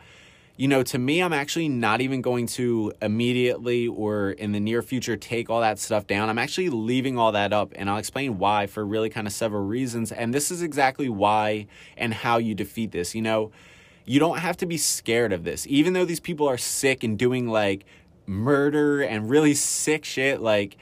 you 0.57 0.69
know, 0.69 0.85
to 0.85 0.99
me, 0.99 1.21
I'm 1.21 1.33
actually 1.33 1.69
not 1.69 2.01
even 2.01 2.23
going 2.23 2.47
to 2.49 2.93
immediately 3.03 3.89
or 3.89 4.31
in 4.31 4.53
the 4.53 4.61
near 4.61 4.83
future 4.83 5.17
take 5.17 5.51
all 5.51 5.61
that 5.61 5.81
stuff 5.81 6.07
down. 6.07 6.29
I'm 6.29 6.39
actually 6.39 6.71
leaving 6.71 7.19
all 7.19 7.33
that 7.33 7.53
up, 7.53 7.73
and 7.75 7.91
I'll 7.91 7.99
explain 7.99 8.39
why 8.39 8.67
for 8.67 8.87
really 8.87 9.11
kind 9.11 9.27
of 9.27 9.33
several 9.33 9.65
reasons. 9.65 10.13
And 10.13 10.33
this 10.33 10.53
is 10.53 10.63
exactly 10.63 11.09
why 11.09 11.67
and 11.97 12.15
how 12.15 12.39
you 12.39 12.55
defeat 12.55 12.93
this. 12.93 13.17
You 13.17 13.23
know, 13.23 13.51
you 14.05 14.21
don't 14.21 14.39
have 14.39 14.57
to 14.59 14.67
be 14.67 14.77
scared 14.77 15.33
of 15.33 15.43
this, 15.43 15.67
even 15.67 15.93
though 15.93 16.05
these 16.05 16.21
people 16.21 16.49
are 16.49 16.59
sick 16.59 17.03
and 17.03 17.19
doing 17.19 17.49
like 17.49 17.85
murder 18.27 19.03
and 19.03 19.29
really 19.29 19.55
sick 19.55 20.05
shit. 20.05 20.41
Like, 20.41 20.77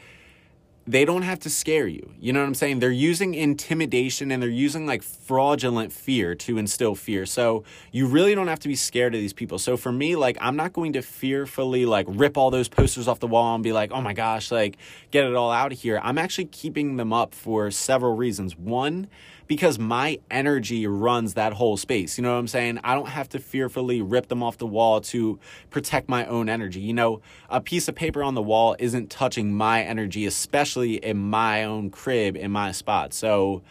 they 0.92 1.06
don't 1.06 1.22
have 1.22 1.40
to 1.40 1.50
scare 1.50 1.86
you. 1.86 2.12
You 2.20 2.32
know 2.32 2.40
what 2.40 2.46
I'm 2.46 2.54
saying? 2.54 2.80
They're 2.80 2.90
using 2.90 3.34
intimidation 3.34 4.30
and 4.30 4.42
they're 4.42 4.50
using 4.50 4.86
like 4.86 5.02
fraudulent 5.02 5.90
fear 5.90 6.34
to 6.34 6.58
instill 6.58 6.94
fear. 6.94 7.24
So 7.24 7.64
you 7.92 8.06
really 8.06 8.34
don't 8.34 8.48
have 8.48 8.60
to 8.60 8.68
be 8.68 8.76
scared 8.76 9.14
of 9.14 9.20
these 9.20 9.32
people. 9.32 9.58
So 9.58 9.78
for 9.78 9.90
me, 9.90 10.16
like, 10.16 10.36
I'm 10.40 10.54
not 10.54 10.74
going 10.74 10.92
to 10.92 11.02
fearfully 11.02 11.86
like 11.86 12.06
rip 12.08 12.36
all 12.36 12.50
those 12.50 12.68
posters 12.68 13.08
off 13.08 13.20
the 13.20 13.26
wall 13.26 13.54
and 13.54 13.64
be 13.64 13.72
like, 13.72 13.90
oh 13.90 14.02
my 14.02 14.12
gosh, 14.12 14.52
like, 14.52 14.76
get 15.10 15.24
it 15.24 15.34
all 15.34 15.50
out 15.50 15.72
of 15.72 15.80
here. 15.80 15.98
I'm 16.02 16.18
actually 16.18 16.46
keeping 16.46 16.96
them 16.96 17.12
up 17.12 17.34
for 17.34 17.70
several 17.70 18.14
reasons. 18.14 18.56
One, 18.56 19.08
because 19.46 19.78
my 19.78 20.18
energy 20.30 20.86
runs 20.86 21.34
that 21.34 21.52
whole 21.54 21.76
space. 21.76 22.18
You 22.18 22.22
know 22.22 22.32
what 22.32 22.38
I'm 22.38 22.48
saying? 22.48 22.80
I 22.84 22.94
don't 22.94 23.08
have 23.08 23.28
to 23.30 23.38
fearfully 23.38 24.00
rip 24.00 24.28
them 24.28 24.42
off 24.42 24.58
the 24.58 24.66
wall 24.66 25.00
to 25.02 25.38
protect 25.70 26.08
my 26.08 26.26
own 26.26 26.48
energy. 26.48 26.80
You 26.80 26.94
know, 26.94 27.20
a 27.50 27.60
piece 27.60 27.88
of 27.88 27.94
paper 27.94 28.22
on 28.22 28.34
the 28.34 28.42
wall 28.42 28.76
isn't 28.78 29.10
touching 29.10 29.54
my 29.54 29.82
energy, 29.82 30.26
especially 30.26 30.96
in 30.96 31.18
my 31.18 31.64
own 31.64 31.90
crib, 31.90 32.36
in 32.36 32.50
my 32.50 32.72
spot. 32.72 33.12
So, 33.12 33.62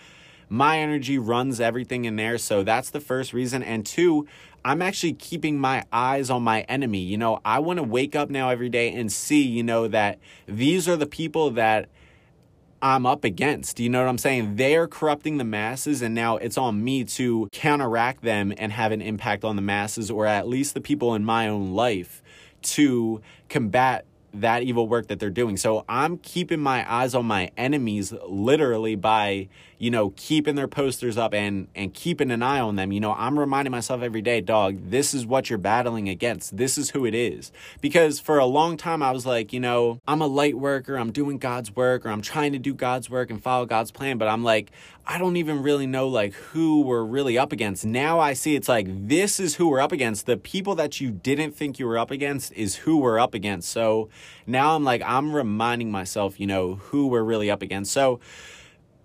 my 0.50 0.80
energy 0.80 1.18
runs 1.18 1.62
everything 1.62 2.06
in 2.06 2.18
there. 2.18 2.38
So, 2.38 2.64
that's 2.64 2.90
the 2.90 3.00
first 3.00 3.34
reason. 3.34 3.64
And 3.64 3.86
two, 3.86 4.28
I'm 4.64 4.82
actually 4.82 5.14
keeping 5.14 5.60
my 5.60 5.84
eyes 5.92 6.30
on 6.30 6.44
my 6.44 6.62
enemy. 6.62 7.00
You 7.00 7.18
know, 7.18 7.40
I 7.44 7.60
want 7.60 7.78
to 7.78 7.84
wake 7.84 8.16
up 8.16 8.30
now 8.30 8.50
every 8.50 8.70
day 8.70 8.94
and 8.94 9.12
see, 9.12 9.42
you 9.42 9.64
know, 9.64 9.88
that 9.88 10.20
these 10.48 10.88
are 10.88 10.96
the 10.96 11.08
people 11.08 11.52
that 11.52 11.90
I'm 12.82 13.06
up 13.06 13.24
against. 13.24 13.80
You 13.80 13.89
know 13.89 14.02
what 14.02 14.10
I'm 14.10 14.17
saying? 14.17 14.56
They're 14.56 14.88
corrupting 14.88 15.38
the 15.38 15.44
masses, 15.44 16.02
and 16.02 16.15
now 16.15 16.38
it's 16.38 16.58
on 16.58 16.84
me 16.84 17.04
to 17.04 17.48
counteract 17.52 18.24
them 18.24 18.54
and 18.58 18.72
have 18.72 18.91
an 18.91 19.02
impact 19.02 19.44
on 19.44 19.56
the 19.56 19.62
masses, 19.62 20.10
or 20.10 20.26
at 20.26 20.48
least 20.48 20.74
the 20.74 20.82
people 20.82 21.13
in 21.13 21.24
my 21.24 21.48
own 21.48 21.74
life 21.74 22.24
to 22.63 23.22
combat 23.50 24.06
that 24.34 24.63
evil 24.63 24.88
work 24.88 25.08
that 25.08 25.20
they're 25.20 25.30
doing. 25.30 25.58
So 25.58 25.84
I'm 25.89 26.17
keeping 26.17 26.60
my 26.60 26.89
eyes 26.91 27.13
on 27.13 27.26
my 27.26 27.52
enemies 27.58 28.13
literally 28.28 28.96
by, 28.96 29.50
you 29.82 29.89
know, 29.89 30.12
keeping 30.15 30.54
their 30.54 30.67
posters 30.67 31.17
up 31.17 31.34
and 31.34 31.67
and 31.74 31.91
keeping 31.91 32.30
an 32.30 32.44
eye 32.44 32.60
on 32.60 32.76
them. 32.76 32.91
You 32.91 33.00
know, 33.00 33.13
I'm 33.13 33.39
reminding 33.39 33.72
myself 33.72 34.04
every 34.04 34.22
day, 34.22 34.39
dog, 34.39 34.91
this 34.91 35.12
is 35.15 35.26
what 35.26 35.50
you're 35.50 35.58
battling 35.58 36.08
against. 36.08 36.56
This 36.56 36.78
is 36.78 36.91
who 36.91 37.04
it 37.04 37.15
is. 37.15 37.52
Because 37.82 38.20
for 38.20 38.38
a 38.38 38.46
long 38.46 38.78
time 38.78 39.02
I 39.02 39.10
was 39.10 39.26
like, 39.26 39.52
you 39.52 39.60
know, 39.60 40.00
I'm 40.08 40.22
a 40.22 40.28
light 40.28 40.56
worker, 40.56 40.98
I'm 40.98 41.12
doing 41.12 41.39
God's 41.39 41.76
work 41.76 42.06
or 42.06 42.10
I'm 42.10 42.22
trying 42.22 42.52
to 42.52 42.60
do 42.60 42.76
God's 42.76 43.10
work 43.10 43.32
and 43.32 43.41
follow 43.41 43.65
God's 43.65 43.89
plan, 43.89 44.20
but 44.20 44.28
I'm 44.28 44.44
like 44.44 44.72
I 45.08 45.17
don't 45.17 45.36
even 45.38 45.63
really 45.63 45.88
know 45.88 46.08
like 46.08 46.34
who 46.34 46.82
we're 46.82 47.04
really 47.04 47.39
up 47.39 47.52
against. 47.52 47.84
Now 47.84 48.20
I 48.20 48.34
see 48.34 48.54
it's 48.54 48.70
like 48.70 48.86
this 48.88 49.39
is 49.39 49.56
who 49.56 49.67
we're 49.67 49.82
up 49.82 49.91
against. 49.91 50.28
The 50.28 50.38
people 50.38 50.76
that 50.76 51.02
you 51.02 51.10
didn't 51.10 51.54
think 51.56 51.80
you 51.80 51.88
were 51.88 51.98
up 51.98 52.12
against 52.12 52.54
is 52.54 52.76
who 52.76 52.98
we're 52.98 53.20
up 53.20 53.34
against. 53.34 53.72
So 53.72 54.10
now 54.46 54.76
I'm 54.76 54.84
like 54.84 55.02
I'm 55.04 55.36
reminding 55.36 55.89
myself, 55.89 56.39
you 56.39 56.46
know, 56.46 56.76
who 56.76 57.08
we're 57.08 57.24
really 57.24 57.50
up 57.50 57.63
against. 57.63 57.91
So 57.91 58.20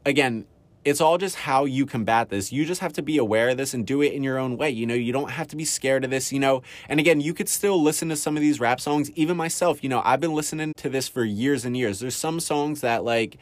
again, 0.04 0.44
it's 0.86 1.00
all 1.00 1.18
just 1.18 1.34
how 1.34 1.64
you 1.64 1.84
combat 1.84 2.28
this. 2.28 2.52
You 2.52 2.64
just 2.64 2.80
have 2.80 2.92
to 2.92 3.02
be 3.02 3.18
aware 3.18 3.48
of 3.48 3.56
this 3.56 3.74
and 3.74 3.84
do 3.84 4.02
it 4.02 4.12
in 4.12 4.22
your 4.22 4.38
own 4.38 4.56
way. 4.56 4.70
You 4.70 4.86
know, 4.86 4.94
you 4.94 5.12
don't 5.12 5.32
have 5.32 5.48
to 5.48 5.56
be 5.56 5.64
scared 5.64 6.04
of 6.04 6.10
this, 6.10 6.32
you 6.32 6.38
know. 6.38 6.62
And 6.88 7.00
again, 7.00 7.20
you 7.20 7.34
could 7.34 7.48
still 7.48 7.82
listen 7.82 8.08
to 8.10 8.16
some 8.16 8.36
of 8.36 8.40
these 8.40 8.60
rap 8.60 8.80
songs, 8.80 9.10
even 9.16 9.36
myself, 9.36 9.82
you 9.82 9.90
know, 9.90 10.00
I've 10.04 10.20
been 10.20 10.32
listening 10.32 10.72
to 10.76 10.88
this 10.88 11.08
for 11.08 11.24
years 11.24 11.64
and 11.64 11.76
years. 11.76 11.98
There's 11.98 12.14
some 12.14 12.38
songs 12.38 12.82
that 12.82 13.02
like 13.02 13.36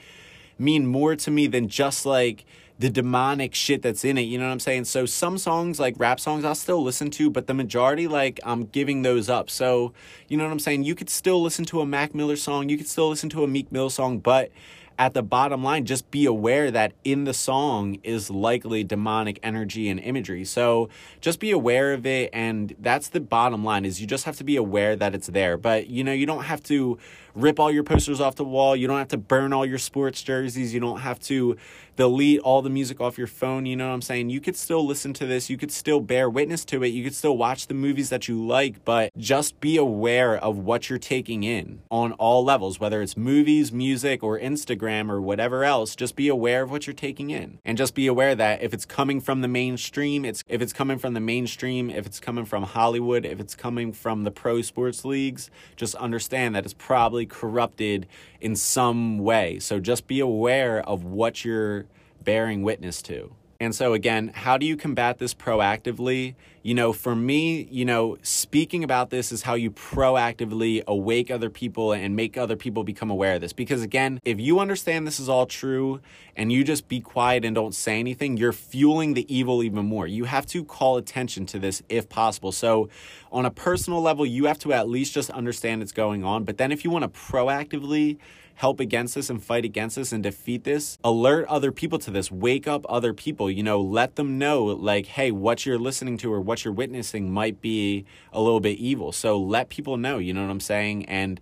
mean 0.59 0.87
more 0.87 1.17
to 1.17 1.31
me 1.31 1.47
than 1.47 1.69
just 1.69 2.07
like 2.07 2.47
the 2.79 2.89
demonic 2.89 3.55
shit 3.55 3.83
that's 3.83 4.07
in 4.07 4.17
it. 4.17 4.23
You 4.23 4.39
know 4.39 4.47
what 4.47 4.53
I'm 4.53 4.61
saying? 4.61 4.87
So 4.87 5.05
some 5.05 5.37
songs, 5.37 5.79
like 5.79 5.97
rap 5.99 6.19
songs, 6.19 6.47
I'll 6.47 6.55
still 6.55 6.83
listen 6.83 7.11
to, 7.13 7.29
but 7.29 7.47
the 7.47 7.55
majority, 7.55 8.09
like, 8.09 8.41
I'm 8.43 8.65
giving 8.65 9.03
those 9.03 9.29
up. 9.29 9.49
So, 9.51 9.93
you 10.29 10.37
know 10.37 10.45
what 10.45 10.51
I'm 10.51 10.59
saying? 10.59 10.85
You 10.85 10.95
could 10.95 11.11
still 11.11 11.43
listen 11.43 11.67
to 11.67 11.83
a 11.83 11.87
Mac 11.87 12.15
Miller 12.15 12.37
song, 12.37 12.69
you 12.71 12.77
could 12.77 12.89
still 12.89 13.11
listen 13.11 13.29
to 13.31 13.45
a 13.45 13.47
Meek 13.47 13.71
Mill 13.71 13.91
song, 13.91 14.19
but 14.19 14.51
at 14.99 15.15
the 15.15 15.23
bottom 15.23 15.63
line, 15.63 15.85
just 15.85 16.11
be 16.11 16.27
aware 16.27 16.71
that 16.71 16.93
in 17.05 17.25
the 17.25 17.35
song 17.35 17.99
is 18.03 18.31
likely 18.31 18.85
demonic 18.85 19.39
energy 19.43 19.89
and 19.89 19.99
imagery. 20.01 20.45
So 20.45 20.89
just 21.21 21.41
be 21.41 21.51
aware 21.51 21.93
of 21.93 22.07
it. 22.07 22.31
And 22.33 22.75
that's 22.79 23.09
the 23.09 23.21
bottom 23.21 23.65
line 23.65 23.85
is 23.85 24.01
you 24.01 24.07
just 24.07 24.25
have 24.25 24.37
to 24.37 24.45
be 24.45 24.57
aware 24.57 24.97
that 24.97 25.15
it's 25.15 25.29
there. 25.29 25.57
But, 25.57 25.89
you 25.89 26.05
know, 26.05 26.13
you 26.13 26.27
don't 26.27 26.45
have 26.45 26.63
to 26.65 26.99
rip 27.35 27.59
all 27.59 27.71
your 27.71 27.83
posters 27.83 28.21
off 28.21 28.37
the 28.37 28.45
wall. 28.45 28.77
You 28.77 28.87
don't 28.87 28.99
have 28.99 29.09
to 29.09 29.17
burn 29.17 29.53
all 29.53 29.67
your 29.67 29.79
sports 29.79 30.23
jerseys. 30.23 30.73
You 30.73 30.79
don't 30.79 31.01
have 31.01 31.19
to 31.21 31.57
delete 31.97 32.41
all 32.41 32.63
the 32.63 32.71
music 32.71 33.01
off 33.01 33.19
your 33.19 33.27
phone. 33.27 33.67
You 33.67 33.75
know 33.75 33.89
what 33.89 33.95
I'm 33.95 34.03
saying? 34.03 34.31
You 34.31 34.41
could 34.41 34.57
still 34.57 34.87
listen 34.87 35.13
to 35.15 35.27
this. 35.27 35.51
You 35.51 35.57
could 35.57 35.73
still 35.73 36.01
bear 36.01 36.31
witness 36.31 36.65
to 36.67 36.85
it. 36.85 36.89
You 36.89 37.03
could 37.03 37.15
still 37.15 37.37
watch 37.37 37.67
the 37.67 37.75
movies 37.75 38.09
that 38.11 38.29
you 38.29 38.45
like, 38.45 38.85
but 38.85 39.11
just 39.17 39.61
be 39.61 39.77
aware 39.77 40.37
of 40.37 40.59
what 40.59 40.89
you're 40.89 40.99
taking 40.99 41.43
in 41.43 41.83
on 41.91 42.13
all 42.13 42.45
levels, 42.45 42.79
whether 42.79 43.03
it's 43.03 43.17
movies, 43.17 43.73
music, 43.73 44.23
or 44.23 44.39
Instagram 44.39 44.84
or 45.11 45.21
whatever 45.21 45.65
else. 45.65 45.95
Just 45.97 46.17
be 46.17 46.29
aware 46.29 46.63
of 46.63 46.71
what 46.71 46.87
you're 46.87 46.95
taking 46.95 47.31
in 47.31 47.59
and 47.65 47.77
just 47.79 47.95
be 47.95 48.07
aware 48.07 48.35
that 48.35 48.63
if 48.63 48.73
it's 48.75 48.85
coming 48.85 49.21
from 49.21 49.41
the 49.41 49.49
mainstream, 49.49 50.25
it's 50.25 50.45
if 50.49 50.61
it's 50.63 50.73
coming 50.73 50.99
from 50.99 51.15
the 51.15 51.21
mainstream, 51.21 51.91
if 51.91 52.07
it's 52.07 52.21
coming 52.21 52.45
from 52.45 52.65
Hollywood, 52.65 53.25
if 53.25 53.41
it's 53.41 53.55
coming 53.55 53.93
from 53.93 54.25
the 54.25 54.31
pro 54.31 54.63
sports 54.63 55.05
leagues, 55.05 55.51
just 55.77 55.95
understand 55.97 56.55
that 56.55 56.65
it's 56.65 56.75
probably 56.75 57.27
corrupted 57.27 58.07
in 58.41 58.57
some 58.57 59.19
way. 59.19 59.59
So 59.59 59.81
just 59.81 60.07
be 60.07 60.21
aware 60.21 60.81
of 60.89 61.05
what 61.05 61.45
you're 61.45 61.87
bearing 62.23 62.63
witness 62.63 63.03
to. 63.03 63.35
And 63.61 63.75
so, 63.75 63.93
again, 63.93 64.33
how 64.35 64.59
do 64.59 64.67
you 64.67 64.77
combat 64.77 65.19
this 65.19 65.35
proactively? 65.35 66.35
You 66.63 66.75
know, 66.75 66.93
for 66.93 67.15
me, 67.15 67.69
you 67.71 67.85
know, 67.85 68.17
speaking 68.23 68.83
about 68.83 69.11
this 69.11 69.31
is 69.31 69.43
how 69.43 69.55
you 69.55 69.71
proactively 69.71 70.83
awake 70.87 71.31
other 71.31 71.51
people 71.51 71.93
and 71.93 72.17
make 72.17 72.37
other 72.37 72.57
people 72.57 72.85
become 72.85 73.11
aware 73.11 73.35
of 73.35 73.41
this. 73.41 73.53
Because, 73.53 73.83
again, 73.83 74.21
if 74.25 74.41
you 74.41 74.61
understand 74.61 75.07
this 75.07 75.21
is 75.21 75.29
all 75.29 75.47
true 75.47 76.01
and 76.37 76.51
you 76.51 76.65
just 76.65 76.89
be 76.89 77.01
quiet 77.01 77.45
and 77.45 77.55
don't 77.55 77.75
say 77.75 78.01
anything, 78.01 78.37
you're 78.37 78.53
fueling 78.53 79.15
the 79.15 79.35
evil 79.35 79.63
even 79.63 79.85
more. 79.85 80.07
You 80.07 80.25
have 80.25 80.47
to 80.47 80.65
call 80.65 80.97
attention 80.97 81.47
to 81.47 81.59
this 81.59 81.83
if 81.89 82.09
possible. 82.09 82.51
So, 82.51 82.89
on 83.31 83.45
a 83.45 83.51
personal 83.51 84.01
level, 84.01 84.25
you 84.25 84.47
have 84.47 84.59
to 84.61 84.73
at 84.73 84.89
least 84.89 85.13
just 85.13 85.31
understand 85.31 85.83
it's 85.83 85.93
going 85.93 86.25
on. 86.25 86.45
But 86.45 86.59
then, 86.59 86.73
if 86.73 86.85
you 86.85 86.91
want 86.91 87.03
to 87.03 87.21
proactively, 87.21 88.19
help 88.55 88.81
against 88.81 89.15
this 89.15 89.31
and 89.31 89.43
fight 89.43 89.65
against 89.65 89.97
this 89.97 90.13
and 90.13 90.23
defeat 90.23 90.65
this, 90.65 90.97
alert 91.03 91.47
other 91.49 91.73
people 91.73 91.99
to 91.99 92.11
this, 92.11 92.31
wake 92.31 92.69
up 92.69 92.87
other 92.89 93.13
people, 93.13 93.51
you 93.51 93.63
know, 93.63 93.81
let 93.81 94.17
them 94.17 94.39
know, 94.39 94.65
like, 94.65 95.07
hey, 95.07 95.31
what 95.31 95.67
you're 95.67 95.79
listening 95.79 96.17
to 96.19 96.33
or 96.33 96.41
what 96.41 96.65
you're 96.65 96.75
witnessing 96.75 97.31
might 97.31 97.61
be 97.61 98.05
a 98.33 98.41
little 98.41 98.61
bit 98.61 98.79
evil. 98.79 99.13
So 99.13 99.39
let 99.39 99.69
people 99.69 99.97
know, 99.97 100.19
you 100.19 100.33
know 100.33 100.43
what 100.43 100.51
I'm 100.51 100.61
saying? 100.61 101.05
And 101.07 101.41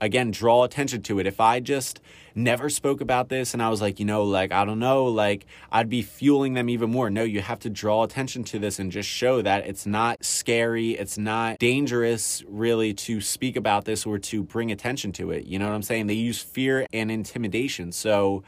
again, 0.00 0.30
draw 0.30 0.64
attention 0.64 1.02
to 1.02 1.18
it. 1.18 1.26
If 1.26 1.40
I 1.40 1.60
just 1.60 2.00
never 2.34 2.70
spoke 2.70 3.00
about 3.00 3.28
this 3.28 3.52
and 3.54 3.62
I 3.62 3.68
was 3.68 3.80
like, 3.80 3.98
you 3.98 4.06
know, 4.06 4.24
like, 4.24 4.52
I 4.52 4.64
don't 4.64 4.78
know, 4.78 5.06
like, 5.06 5.46
I'd 5.70 5.88
be 5.88 6.02
fueling 6.02 6.54
them 6.54 6.68
even 6.68 6.90
more. 6.90 7.10
No, 7.10 7.22
you 7.22 7.40
have 7.40 7.58
to 7.60 7.70
draw 7.70 8.04
attention 8.04 8.44
to 8.44 8.58
this 8.58 8.78
and 8.78 8.90
just 8.90 9.08
show 9.08 9.42
that 9.42 9.66
it's 9.66 9.86
not 9.86 10.24
scary, 10.24 10.92
it's 10.92 11.18
not 11.18 11.58
dangerous 11.58 12.42
really 12.48 12.94
to 12.94 13.20
speak 13.20 13.56
about 13.56 13.84
this 13.84 14.06
or 14.06 14.18
to 14.18 14.42
bring 14.42 14.70
attention 14.70 15.12
to 15.12 15.30
it. 15.30 15.46
You 15.46 15.58
know 15.58 15.66
what 15.66 15.74
I'm 15.74 15.82
saying? 15.82 16.06
They 16.06 16.14
use 16.14 16.40
fear 16.40 16.86
and 16.92 17.10
intimidation. 17.10 17.92
So, 17.92 18.42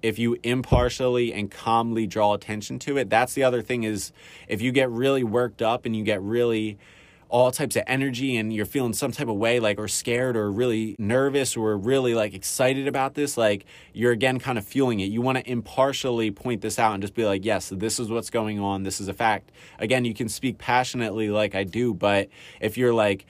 if 0.00 0.16
you 0.16 0.36
impartially 0.44 1.32
and 1.32 1.50
calmly 1.50 2.06
draw 2.06 2.34
attention 2.34 2.78
to 2.78 2.98
it, 2.98 3.10
that's 3.10 3.34
the 3.34 3.42
other 3.42 3.62
thing 3.62 3.82
is 3.82 4.12
if 4.46 4.62
you 4.62 4.70
get 4.70 4.88
really 4.90 5.24
worked 5.24 5.60
up 5.60 5.86
and 5.86 5.96
you 5.96 6.04
get 6.04 6.22
really 6.22 6.78
all 7.28 7.50
types 7.50 7.76
of 7.76 7.82
energy 7.86 8.36
and 8.36 8.52
you're 8.52 8.64
feeling 8.64 8.92
some 8.92 9.12
type 9.12 9.28
of 9.28 9.36
way 9.36 9.60
like 9.60 9.78
or 9.78 9.88
scared 9.88 10.36
or 10.36 10.50
really 10.50 10.96
nervous 10.98 11.56
or 11.56 11.76
really 11.76 12.14
like 12.14 12.32
excited 12.32 12.88
about 12.88 13.14
this 13.14 13.36
like 13.36 13.66
you're 13.92 14.12
again 14.12 14.38
kind 14.38 14.56
of 14.58 14.64
feeling 14.66 15.00
it. 15.00 15.06
You 15.06 15.20
want 15.20 15.38
to 15.38 15.50
impartially 15.50 16.30
point 16.30 16.62
this 16.62 16.78
out 16.78 16.94
and 16.94 17.02
just 17.02 17.14
be 17.14 17.24
like 17.24 17.44
yes 17.44 17.70
this 17.74 18.00
is 18.00 18.08
what's 18.08 18.30
going 18.30 18.58
on. 18.58 18.82
This 18.82 19.00
is 19.00 19.08
a 19.08 19.14
fact. 19.14 19.52
Again 19.78 20.04
you 20.04 20.14
can 20.14 20.28
speak 20.28 20.58
passionately 20.58 21.30
like 21.30 21.54
i 21.54 21.64
do 21.64 21.92
but 21.94 22.28
if 22.60 22.78
you're 22.78 22.94
like 22.94 23.26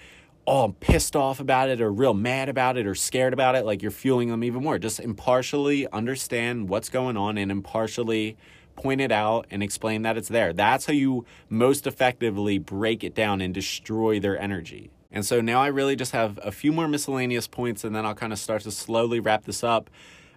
oh, 0.48 0.74
pissed 0.80 1.14
off 1.14 1.40
about 1.40 1.68
it 1.68 1.78
or 1.78 1.92
real 1.92 2.14
mad 2.14 2.48
about 2.48 2.78
it 2.78 2.86
or 2.86 2.94
scared 2.94 3.34
about 3.34 3.54
it, 3.54 3.66
like 3.66 3.82
you're 3.82 3.90
fueling 3.90 4.30
them 4.30 4.42
even 4.42 4.62
more. 4.62 4.78
Just 4.78 4.98
impartially 4.98 5.86
understand 5.92 6.70
what's 6.70 6.88
going 6.88 7.18
on 7.18 7.36
and 7.36 7.52
impartially 7.52 8.34
point 8.78 9.00
it 9.00 9.12
out 9.12 9.46
and 9.50 9.62
explain 9.62 10.02
that 10.02 10.16
it's 10.16 10.28
there. 10.28 10.52
That's 10.52 10.86
how 10.86 10.92
you 10.92 11.24
most 11.48 11.86
effectively 11.86 12.58
break 12.58 13.04
it 13.04 13.14
down 13.14 13.40
and 13.40 13.52
destroy 13.52 14.20
their 14.20 14.38
energy. 14.40 14.90
And 15.10 15.24
so 15.24 15.40
now 15.40 15.62
I 15.62 15.68
really 15.68 15.96
just 15.96 16.12
have 16.12 16.38
a 16.42 16.52
few 16.52 16.72
more 16.72 16.86
miscellaneous 16.86 17.48
points 17.48 17.84
and 17.84 17.94
then 17.94 18.04
I'll 18.04 18.14
kind 18.14 18.32
of 18.32 18.38
start 18.38 18.62
to 18.62 18.70
slowly 18.70 19.20
wrap 19.20 19.44
this 19.44 19.64
up. 19.64 19.90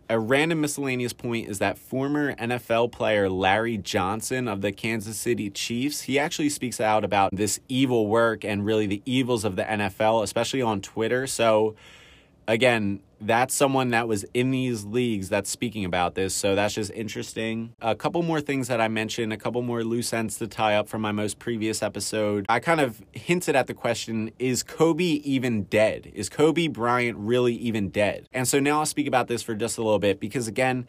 A 0.09 0.19
random 0.19 0.59
miscellaneous 0.59 1.13
point 1.13 1.47
is 1.47 1.59
that 1.59 1.77
former 1.77 2.35
NFL 2.35 2.91
player 2.91 3.29
Larry 3.29 3.77
Johnson 3.77 4.47
of 4.47 4.61
the 4.61 4.71
Kansas 4.71 5.17
City 5.17 5.49
Chiefs, 5.49 6.01
he 6.01 6.19
actually 6.19 6.49
speaks 6.49 6.81
out 6.81 7.05
about 7.05 7.33
this 7.33 7.59
evil 7.69 8.07
work 8.07 8.43
and 8.43 8.65
really 8.65 8.87
the 8.87 9.01
evils 9.05 9.45
of 9.45 9.55
the 9.55 9.63
NFL, 9.63 10.23
especially 10.23 10.61
on 10.61 10.81
Twitter. 10.81 11.27
So 11.27 11.75
again, 12.47 12.99
that's 13.21 13.53
someone 13.53 13.91
that 13.91 14.07
was 14.07 14.25
in 14.33 14.51
these 14.51 14.83
leagues 14.83 15.29
that's 15.29 15.49
speaking 15.49 15.85
about 15.85 16.15
this. 16.15 16.33
So 16.33 16.55
that's 16.55 16.73
just 16.73 16.91
interesting. 16.91 17.73
A 17.81 17.95
couple 17.95 18.21
more 18.23 18.41
things 18.41 18.67
that 18.67 18.81
I 18.81 18.87
mentioned, 18.87 19.31
a 19.31 19.37
couple 19.37 19.61
more 19.61 19.83
loose 19.83 20.11
ends 20.11 20.37
to 20.39 20.47
tie 20.47 20.75
up 20.75 20.89
from 20.89 21.01
my 21.01 21.11
most 21.11 21.39
previous 21.39 21.83
episode. 21.83 22.45
I 22.49 22.59
kind 22.59 22.81
of 22.81 23.01
hinted 23.11 23.55
at 23.55 23.67
the 23.67 23.73
question 23.73 24.31
is 24.39 24.63
Kobe 24.63 25.03
even 25.03 25.63
dead? 25.63 26.11
Is 26.13 26.29
Kobe 26.29 26.67
Bryant 26.67 27.17
really 27.17 27.53
even 27.55 27.89
dead? 27.89 28.27
And 28.33 28.47
so 28.47 28.59
now 28.59 28.79
I'll 28.79 28.85
speak 28.85 29.07
about 29.07 29.27
this 29.27 29.41
for 29.41 29.55
just 29.55 29.77
a 29.77 29.83
little 29.83 29.99
bit 29.99 30.19
because, 30.19 30.47
again, 30.47 30.87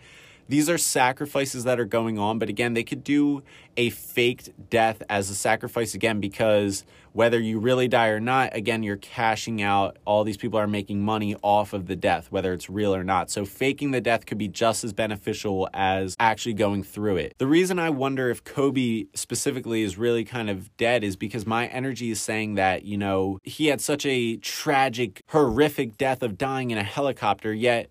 these 0.53 0.69
are 0.69 0.77
sacrifices 0.77 1.65
that 1.65 1.81
are 1.81 1.87
going 1.87 2.19
on, 2.19 2.39
but 2.39 2.51
again, 2.51 2.75
they 2.75 2.85
could 2.85 3.03
do 3.03 3.43
a 3.79 3.89
faked 3.89 4.51
death 4.69 5.03
as 5.09 5.31
a 5.31 5.35
sacrifice 5.35 5.95
again 5.95 6.21
because 6.21 6.85
whether 7.15 7.41
you 7.41 7.59
really 7.59 7.89
die 7.89 8.09
or 8.09 8.21
not, 8.21 8.55
again, 8.55 8.83
you're 8.83 8.99
cashing 8.99 9.63
out. 9.63 9.97
All 10.05 10.25
these 10.25 10.37
people 10.37 10.59
are 10.59 10.67
making 10.67 11.01
money 11.01 11.37
off 11.41 11.73
of 11.73 11.87
the 11.87 11.97
death, 11.97 12.31
whether 12.31 12.53
it's 12.53 12.69
real 12.69 12.95
or 12.95 13.03
not. 13.03 13.31
So 13.31 13.47
faking 13.47 13.93
the 13.93 14.01
death 14.03 14.27
could 14.27 14.37
be 14.37 14.47
just 14.47 14.85
as 14.85 14.93
beneficial 14.93 15.71
as 15.73 16.17
actually 16.21 16.53
going 16.53 16.83
through 16.83 17.17
it. 17.17 17.33
The 17.39 17.47
reason 17.47 17.79
I 17.79 17.89
wonder 17.89 18.29
if 18.29 18.45
Kobe 18.45 19.05
specifically 19.15 19.83
is 19.83 19.97
really 19.97 20.25
kind 20.25 20.51
of 20.51 20.77
dead 20.77 21.03
is 21.03 21.17
because 21.17 21.47
my 21.47 21.67
energy 21.69 22.11
is 22.11 22.21
saying 22.21 22.57
that, 22.57 22.85
you 22.85 22.99
know, 22.99 23.39
he 23.43 23.69
had 23.69 23.81
such 23.81 24.05
a 24.05 24.37
tragic, 24.37 25.23
horrific 25.29 25.97
death 25.97 26.23
of 26.23 26.37
dying 26.37 26.71
in 26.71 26.77
a 26.77 26.85
helicopter, 26.85 27.55
yet 27.55 27.89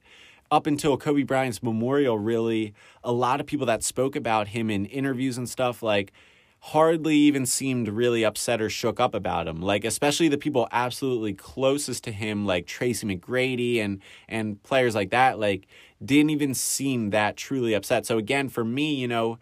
up 0.51 0.67
until 0.67 0.97
Kobe 0.97 1.23
Bryant's 1.23 1.63
memorial, 1.63 2.19
really, 2.19 2.73
a 3.03 3.11
lot 3.11 3.39
of 3.39 3.45
people 3.47 3.65
that 3.67 3.83
spoke 3.83 4.15
about 4.15 4.49
him 4.49 4.69
in 4.69 4.85
interviews 4.85 5.37
and 5.37 5.49
stuff, 5.49 5.81
like, 5.81 6.11
hardly 6.59 7.15
even 7.15 7.45
seemed 7.45 7.87
really 7.87 8.23
upset 8.23 8.61
or 8.61 8.69
shook 8.69 8.99
up 8.99 9.15
about 9.15 9.47
him. 9.47 9.61
Like, 9.61 9.85
especially 9.85 10.27
the 10.27 10.37
people 10.37 10.67
absolutely 10.71 11.33
closest 11.33 12.03
to 12.03 12.11
him, 12.11 12.45
like 12.45 12.67
Tracy 12.67 13.07
McGrady 13.07 13.79
and, 13.79 14.01
and 14.27 14.61
players 14.61 14.93
like 14.93 15.09
that, 15.11 15.39
like, 15.39 15.67
didn't 16.03 16.29
even 16.31 16.53
seem 16.53 17.11
that 17.11 17.37
truly 17.37 17.73
upset. 17.73 18.05
So, 18.05 18.17
again, 18.17 18.49
for 18.49 18.63
me, 18.65 18.93
you 18.93 19.07
know, 19.07 19.39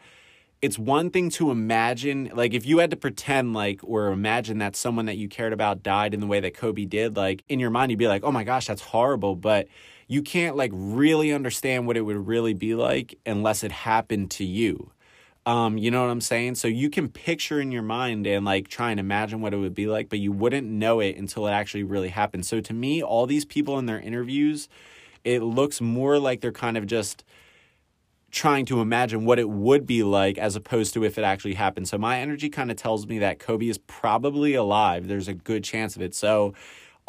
it's 0.62 0.78
one 0.78 1.10
thing 1.10 1.30
to 1.30 1.52
imagine 1.52 2.30
like 2.34 2.54
if 2.54 2.66
you 2.66 2.80
had 2.80 2.90
to 2.90 2.98
pretend 2.98 3.54
like 3.54 3.80
or 3.84 4.08
imagine 4.12 4.58
that 4.58 4.76
someone 4.76 5.06
that 5.06 5.16
you 5.16 5.30
cared 5.30 5.54
about 5.54 5.82
died 5.84 6.14
in 6.14 6.20
the 6.20 6.28
way 6.28 6.40
that 6.42 6.54
Kobe 6.54 6.86
did 6.86 7.16
like 7.16 7.44
in 7.48 7.60
your 7.60 7.70
mind 7.70 7.92
you'd 7.92 7.98
be 7.98 8.08
like 8.10 8.24
oh 8.26 8.32
my 8.32 8.44
gosh 8.44 8.68
that's 8.68 8.82
horrible 8.82 9.36
but 9.36 9.68
you 10.10 10.24
can't 10.24 10.58
like 10.58 10.72
really 10.74 11.32
understand 11.32 11.86
what 11.86 11.96
it 11.96 12.02
would 12.02 12.28
really 12.28 12.56
be 12.56 12.74
like 12.74 13.18
unless 13.28 13.64
it 13.64 13.72
happened 13.72 14.32
to 14.32 14.44
you. 14.44 14.92
Um, 15.46 15.78
you 15.78 15.92
know 15.92 16.02
what 16.02 16.10
I'm 16.10 16.20
saying? 16.20 16.56
So 16.56 16.68
you 16.68 16.90
can 16.90 17.10
picture 17.10 17.62
in 17.62 17.72
your 17.72 17.84
mind 17.84 18.26
and 18.26 18.44
like 18.44 18.68
try 18.68 18.90
and 18.90 19.00
imagine 19.00 19.40
what 19.40 19.54
it 19.54 19.58
would 19.58 19.76
be 19.76 19.86
like, 19.86 20.10
but 20.10 20.18
you 20.18 20.32
wouldn't 20.32 20.68
know 20.68 21.00
it 21.00 21.16
until 21.16 21.48
it 21.48 21.52
actually 21.52 21.84
really 21.84 22.10
happened. 22.10 22.48
So 22.48 22.60
to 22.60 22.74
me, 22.74 23.04
all 23.04 23.28
these 23.28 23.46
people 23.46 23.78
in 23.78 23.86
their 23.86 24.00
interviews, 24.00 24.68
it 25.24 25.44
looks 25.44 25.80
more 25.80 26.18
like 26.18 26.42
they're 26.42 26.52
kind 26.52 26.76
of 26.76 26.88
just 26.88 27.24
trying 28.32 28.66
to 28.66 28.82
imagine 28.82 29.26
what 29.26 29.38
it 29.38 29.50
would 29.50 29.86
be 29.86 30.02
like 30.02 30.40
as 30.40 30.56
opposed 30.56 30.96
to 30.96 31.04
if 31.04 31.20
it 31.20 31.24
actually 31.24 31.54
happened. 31.54 31.88
So 31.88 32.00
my 32.00 32.20
energy 32.20 32.50
kind 32.50 32.72
of 32.72 32.78
tells 32.78 33.06
me 33.06 33.20
that 33.20 33.38
Kobe 33.38 33.68
is 33.68 33.78
probably 33.78 34.56
alive. 34.56 35.08
There's 35.08 35.28
a 35.28 35.34
good 35.36 35.64
chance 35.64 35.96
of 35.96 36.02
it. 36.02 36.16
So 36.16 36.56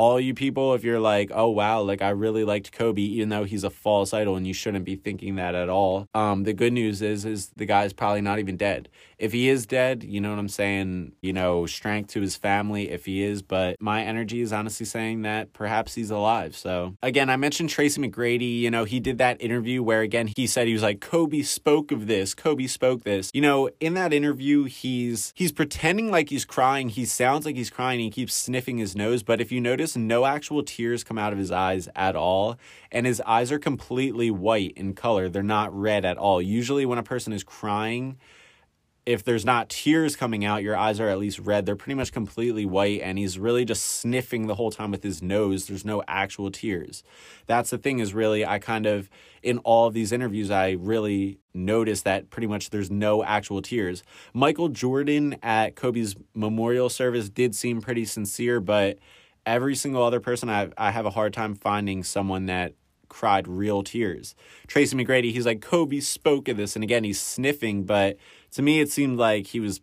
all 0.01 0.18
you 0.18 0.32
people, 0.32 0.72
if 0.72 0.82
you're 0.82 0.98
like, 0.98 1.30
oh 1.34 1.51
wow, 1.51 1.82
like 1.82 2.01
I 2.01 2.09
really 2.09 2.42
liked 2.42 2.72
Kobe, 2.72 3.03
even 3.03 3.28
though 3.28 3.44
he's 3.44 3.64
a 3.64 3.68
false 3.68 4.14
idol, 4.14 4.34
and 4.34 4.46
you 4.46 4.55
shouldn't 4.55 4.86
be 4.86 4.96
thinking 4.96 5.36
that 5.36 5.55
at 5.55 5.68
all. 5.68 6.09
Um, 6.14 6.44
the 6.44 6.55
good 6.55 6.72
news 6.72 7.03
is, 7.03 7.26
is 7.26 7.51
the 7.55 7.66
guy's 7.66 7.92
probably 7.92 8.22
not 8.22 8.38
even 8.38 8.57
dead. 8.57 8.88
If 9.18 9.32
he 9.32 9.51
is 9.51 9.66
dead, 9.66 10.03
you 10.03 10.18
know 10.18 10.30
what 10.30 10.38
I'm 10.38 10.48
saying. 10.48 11.12
You 11.20 11.34
know, 11.34 11.66
strength 11.66 12.14
to 12.14 12.22
his 12.22 12.34
family 12.34 12.88
if 12.88 13.05
he 13.05 13.22
is. 13.22 13.42
But 13.42 13.76
my 13.78 14.03
energy 14.03 14.40
is 14.40 14.55
honestly 14.55 14.86
saying 14.86 15.20
that 15.22 15.53
perhaps 15.53 15.94
he's 15.94 16.11
alive. 16.11 16.57
So 16.57 16.96
again, 17.03 17.28
I 17.28 17.36
mentioned 17.36 17.68
Tracy 17.68 18.01
McGrady. 18.01 18.61
You 18.61 18.70
know, 18.70 18.84
he 18.84 19.01
did 19.01 19.18
that 19.18 19.42
interview 19.42 19.82
where 19.82 20.01
again 20.01 20.30
he 20.34 20.46
said 20.46 20.66
he 20.66 20.72
was 20.72 20.82
like, 20.82 21.03
Kobe 21.03 21.42
spoke 21.42 21.92
of 21.92 22.07
this. 22.07 22.32
Kobe 22.32 22.66
spoke 22.66 23.03
this. 23.03 23.30
You 23.34 23.42
know, 23.42 23.68
in 23.80 23.92
that 23.92 24.14
interview, 24.14 24.64
he's 24.64 25.34
he's 25.36 25.53
pretending 25.53 26.11
like 26.11 26.30
he's 26.30 26.46
crying. 26.46 26.88
He 26.88 27.05
sounds 27.05 27.44
like 27.44 27.57
he's 27.57 27.68
crying. 27.68 28.01
He 28.01 28.09
keeps 28.09 28.32
sniffing 28.32 28.78
his 28.78 28.96
nose. 28.96 29.22
But 29.22 29.42
if 29.42 29.53
you 29.53 29.61
notice 29.61 29.89
notice 29.97 30.09
no 30.09 30.24
actual 30.26 30.62
tears 30.62 31.05
come 31.05 31.18
out 31.18 31.32
of 31.32 31.38
his 31.38 31.51
eyes 31.51 31.88
at 31.95 32.16
all. 32.16 32.57
And 32.91 33.07
his 33.07 33.20
eyes 33.22 33.53
are 33.53 33.59
completely 33.59 34.30
white 34.30 34.72
in 34.76 34.95
color. 34.95 35.28
They're 35.28 35.43
not 35.43 35.74
red 35.74 36.05
at 36.05 36.18
all. 36.18 36.43
Usually, 36.43 36.86
when 36.86 36.99
a 36.99 37.03
person 37.03 37.32
is 37.32 37.45
crying, 37.45 38.16
if 39.07 39.24
there's 39.24 39.45
not 39.47 39.68
tears 39.68 40.14
coming 40.14 40.45
out, 40.45 40.62
your 40.62 40.76
eyes 40.76 41.01
are 41.01 41.09
at 41.09 41.18
least 41.18 41.38
red. 41.41 41.64
They're 41.64 41.74
pretty 41.74 41.95
much 41.95 42.12
completely 42.12 42.66
white, 42.66 43.01
and 43.01 43.18
he's 43.18 43.38
really 43.38 43.64
just 43.64 43.84
sniffing 43.84 44.47
the 44.47 44.55
whole 44.55 44.70
time 44.70 44.91
with 44.91 45.03
his 45.03 45.22
nose. 45.22 45.66
There's 45.66 45.84
no 45.84 46.03
actual 46.07 46.51
tears. 46.51 47.03
That's 47.47 47.70
the 47.70 47.78
thing, 47.78 47.99
is 47.99 48.12
really, 48.12 48.45
I 48.45 48.59
kind 48.59 48.86
of, 48.86 49.09
in 49.43 49.59
all 49.59 49.86
of 49.86 49.95
these 49.95 50.12
interviews, 50.12 50.51
I 50.51 50.72
really 50.72 51.41
noticed 51.55 52.05
that 52.05 52.30
pretty 52.30 52.47
much 52.47 52.70
there's 52.70 52.91
no 52.91 53.24
actual 53.24 53.62
tears. 53.62 54.03
Michael 54.34 54.68
Jordan 54.68 55.36
at 55.43 55.74
Kobe's 55.76 56.14
memorial 56.34 56.91
service 56.91 57.28
did 57.28 57.55
seem 57.55 57.80
pretty 57.80 58.05
sincere, 58.05 58.61
but 58.61 58.99
every 59.47 59.74
single 59.74 60.03
other 60.03 60.20
person 60.20 60.49
I 60.49 60.70
I 60.76 60.91
have 60.91 61.07
a 61.07 61.11
hard 61.11 61.32
time 61.32 61.55
finding 61.55 62.03
someone 62.05 62.47
that 62.47 62.74
cried 63.09 63.49
real 63.49 63.82
tears. 63.82 64.34
Tracy 64.68 64.97
McGrady, 64.97 65.32
he's 65.32 65.47
like 65.47 65.61
Kobe 65.61 66.01
spoke 66.01 66.49
of 66.49 66.57
this, 66.57 66.76
and 66.76 66.82
again 66.82 67.05
he's 67.05 67.20
sniffing, 67.20 67.84
but 67.84 68.16
to 68.53 68.62
me 68.62 68.80
it 68.80 68.91
seemed 68.91 69.18
like 69.18 69.49
he 69.49 69.61
was 69.61 69.80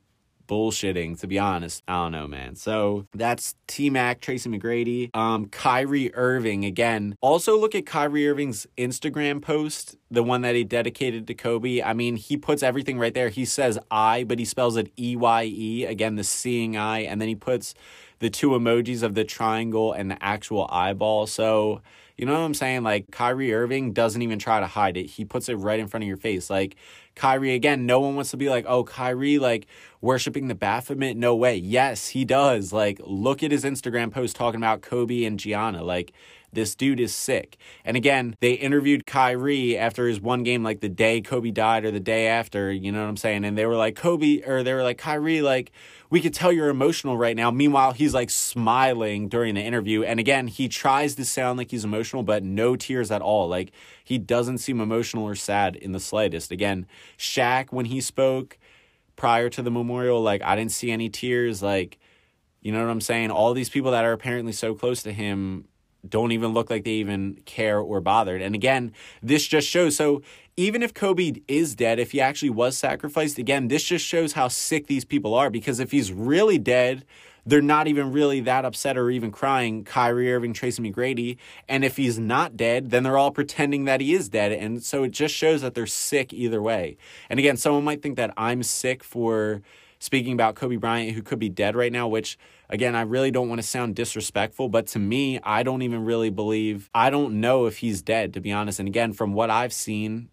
bullshitting, 0.48 1.20
to 1.20 1.28
be 1.28 1.38
honest. 1.38 1.84
I 1.88 2.04
don't 2.04 2.14
know, 2.14 2.28
man. 2.28 2.56
So 2.56 3.06
that's 3.14 3.56
T 3.68 3.90
Mac, 3.90 4.22
Tracy 4.22 4.50
McGrady. 4.50 5.16
Um, 5.16 5.48
Kyrie 5.48 6.14
Irving, 6.16 6.66
again. 6.66 7.16
Also 7.22 7.58
look 7.58 7.76
at 7.76 7.86
Kyrie 7.86 8.28
Irving's 8.28 8.66
Instagram 8.78 9.42
post, 9.42 9.98
the 10.10 10.24
one 10.24 10.42
that 10.42 10.56
he 10.56 10.64
dedicated 10.64 11.28
to 11.28 11.34
Kobe. 11.34 11.82
I 11.82 11.94
mean, 11.94 12.16
he 12.16 12.38
puts 12.38 12.64
everything 12.64 12.98
right 12.98 13.14
there. 13.14 13.30
He 13.30 13.46
says 13.46 13.78
I, 13.92 14.24
but 14.24 14.40
he 14.40 14.46
spells 14.46 14.78
it 14.78 14.92
E 14.98 15.16
Y 15.16 15.44
E, 15.44 15.86
again, 15.86 16.16
the 16.16 16.24
seeing 16.24 16.78
eye, 16.78 17.00
and 17.00 17.20
then 17.22 17.28
he 17.28 17.36
puts 17.36 17.74
the 18.20 18.30
two 18.30 18.50
emojis 18.50 19.04
of 19.04 19.16
the 19.16 19.24
triangle 19.24 19.94
and 19.94 20.10
the 20.12 20.24
actual 20.24 20.68
eyeball. 20.72 21.28
So, 21.28 21.82
you 22.18 22.26
know 22.26 22.34
what 22.34 22.42
I'm 22.42 22.54
saying? 22.54 22.84
Like 22.84 23.12
Kyrie 23.12 23.54
Irving 23.54 23.94
doesn't 23.94 24.22
even 24.22 24.40
try 24.40 24.60
to 24.60 24.68
hide 24.68 24.98
it. 24.98 25.06
He 25.06 25.26
puts 25.26 25.50
it 25.50 25.56
right 25.56 25.80
in 25.80 25.88
front 25.88 26.04
of 26.04 26.08
your 26.08 26.18
face. 26.18 26.50
Like 26.50 26.76
Kyrie, 27.16 27.56
again, 27.56 27.86
no 27.86 28.00
one 28.00 28.16
wants 28.16 28.32
to 28.32 28.38
be 28.38 28.50
like, 28.50 28.66
oh, 28.68 28.84
Kyrie, 28.84 29.40
like 29.40 29.68
worshiping 30.02 30.48
the 30.48 30.56
Baphomet. 30.56 31.18
No 31.18 31.36
way. 31.36 31.56
Yes, 31.56 32.10
he 32.10 32.26
does. 32.26 32.72
Like, 32.72 33.02
look 33.04 33.42
at 33.44 33.52
his 33.52 33.64
Instagram 33.64 34.12
post 34.12 34.36
talking 34.36 34.60
about 34.60 34.82
Kobe 34.82 35.24
and 35.24 35.40
Gianna. 35.40 35.84
Like, 35.84 36.14
this 36.54 36.76
dude 36.76 37.00
is 37.00 37.14
sick. 37.14 37.58
And 37.84 37.98
again, 37.98 38.36
they 38.40 38.54
interviewed 38.54 39.06
Kyrie 39.06 39.78
after 39.78 40.08
his 40.08 40.22
one 40.22 40.44
game, 40.44 40.64
like 40.64 40.80
the 40.80 40.90
day 40.90 41.22
Kobe 41.22 41.52
died 41.52 41.86
or 41.86 41.92
the 41.92 42.00
day 42.00 42.28
after, 42.28 42.72
you 42.72 42.92
know 42.92 43.02
what 43.02 43.10
I'm 43.10 43.18
saying? 43.18 43.46
And 43.46 43.58
they 43.58 43.66
were 43.66 43.76
like, 43.76 43.96
Kobe, 43.96 44.42
or 44.44 44.64
they 44.64 44.74
were 44.74 44.84
like, 44.84 44.98
Kyrie, 44.98 45.42
like, 45.42 45.72
we 46.10 46.22
could 46.22 46.34
tell 46.34 46.52
you're 46.52 46.70
emotional 46.70 47.18
right 47.18 47.36
now. 47.36 47.52
Meanwhile, 47.52 47.92
he's 47.92 48.14
like 48.14 48.30
smiling 48.30 49.28
during 49.28 49.56
the 49.56 49.62
interview. 49.62 50.04
And 50.04 50.20
again, 50.20 50.48
he 50.48 50.70
tries 50.70 51.16
to 51.16 51.26
sound 51.26 51.58
like 51.58 51.72
he's 51.72 51.84
emotional, 51.84 52.24
but 52.24 52.44
no 52.44 52.76
tears 52.76 53.12
at 53.12 53.22
all. 53.22 53.48
Like 53.48 53.72
he 54.04 54.18
doesn't 54.18 54.60
seem 54.60 54.80
emotional 54.80 55.26
or 55.26 55.36
sad 55.36 55.76
in 55.76 55.92
the 55.92 56.00
slightest. 56.00 56.52
Again, 56.52 56.88
Shaq, 57.18 57.72
when 57.72 57.86
he 57.86 58.00
spoke 58.00 58.58
prior 59.18 59.50
to 59.50 59.62
the 59.62 59.72
memorial, 59.72 60.22
like 60.22 60.42
I 60.44 60.56
didn't 60.56 60.72
see 60.72 60.92
any 60.92 61.10
tears. 61.10 61.62
Like, 61.62 62.00
you 62.62 62.72
know 62.72 62.84
what 62.84 62.92
I'm 62.92 63.02
saying? 63.02 63.32
All 63.32 63.54
these 63.54 63.70
people 63.70 63.92
that 63.92 64.06
are 64.06 64.14
apparently 64.14 64.54
so 64.54 64.74
close 64.74 65.04
to 65.04 65.12
him 65.12 65.66
don't 66.10 66.32
even 66.32 66.54
look 66.54 66.70
like 66.70 66.84
they 66.84 66.92
even 66.92 67.42
care 67.46 67.80
or 67.80 68.02
bothered. 68.02 68.42
And 68.42 68.56
again, 68.56 68.94
this 69.22 69.46
just 69.46 69.68
shows. 69.68 69.96
So 69.96 70.22
even 70.56 70.82
if 70.82 70.94
Kobe 70.94 71.34
is 71.48 71.76
dead, 71.76 72.00
if 72.00 72.12
he 72.12 72.22
actually 72.22 72.50
was 72.50 72.78
sacrificed, 72.78 73.38
again, 73.38 73.68
this 73.68 73.84
just 73.84 74.06
shows 74.06 74.34
how 74.34 74.48
sick 74.48 74.88
these 74.88 75.06
people 75.06 75.34
are. 75.34 75.50
Because 75.50 75.80
if 75.80 75.92
he's 75.92 76.12
really 76.12 76.58
dead, 76.58 77.06
they're 77.46 77.62
not 77.62 77.88
even 77.88 78.12
really 78.12 78.42
that 78.42 78.66
upset 78.66 78.98
or 78.98 79.10
even 79.10 79.32
crying, 79.32 79.86
Kyrie 79.86 80.34
Irving, 80.34 80.54
Tracy 80.54 80.82
McGrady. 80.82 81.38
And 81.70 81.86
if 81.86 81.96
he's 81.96 82.20
not 82.20 82.58
dead, 82.58 82.90
then 82.90 83.04
they're 83.04 83.18
all 83.18 83.32
pretending 83.32 83.86
that 83.86 84.02
he 84.02 84.14
is 84.14 84.28
dead. 84.28 84.52
And 84.52 84.84
so 84.84 85.04
it 85.04 85.12
just 85.12 85.34
shows 85.34 85.62
that 85.62 85.74
they're 85.74 85.88
sick 85.88 86.34
either 86.34 86.62
way. 86.62 86.98
And 87.30 87.40
again, 87.40 87.56
someone 87.56 87.86
might 87.86 88.02
think 88.02 88.18
that 88.18 88.34
I'm 88.36 88.64
sick 88.64 89.04
for 89.04 89.62
speaking 90.00 90.34
about 90.34 90.56
Kobe 90.56 90.76
Bryant, 90.76 91.16
who 91.16 91.22
could 91.22 91.40
be 91.40 91.50
dead 91.50 91.76
right 91.76 91.92
now, 91.92 92.08
which 92.08 92.38
again, 92.70 92.96
I 92.96 93.02
really 93.02 93.32
don't 93.32 93.50
want 93.50 93.60
to 93.62 93.68
sound 93.68 93.96
disrespectful, 93.96 94.70
but 94.70 94.88
to 94.88 95.00
me, 95.00 95.40
I 95.44 95.64
don't 95.64 95.82
even 95.82 96.06
really 96.06 96.30
believe, 96.30 96.90
I 96.94 97.10
don't 97.10 97.40
know 97.40 97.66
if 97.66 97.78
he's 97.78 98.02
dead, 98.02 98.34
to 98.34 98.42
be 98.42 98.52
honest. 98.52 98.80
And 98.80 98.88
again, 98.88 99.14
from 99.14 99.34
what 99.34 99.50
I've 99.50 99.74
seen, 99.74 100.30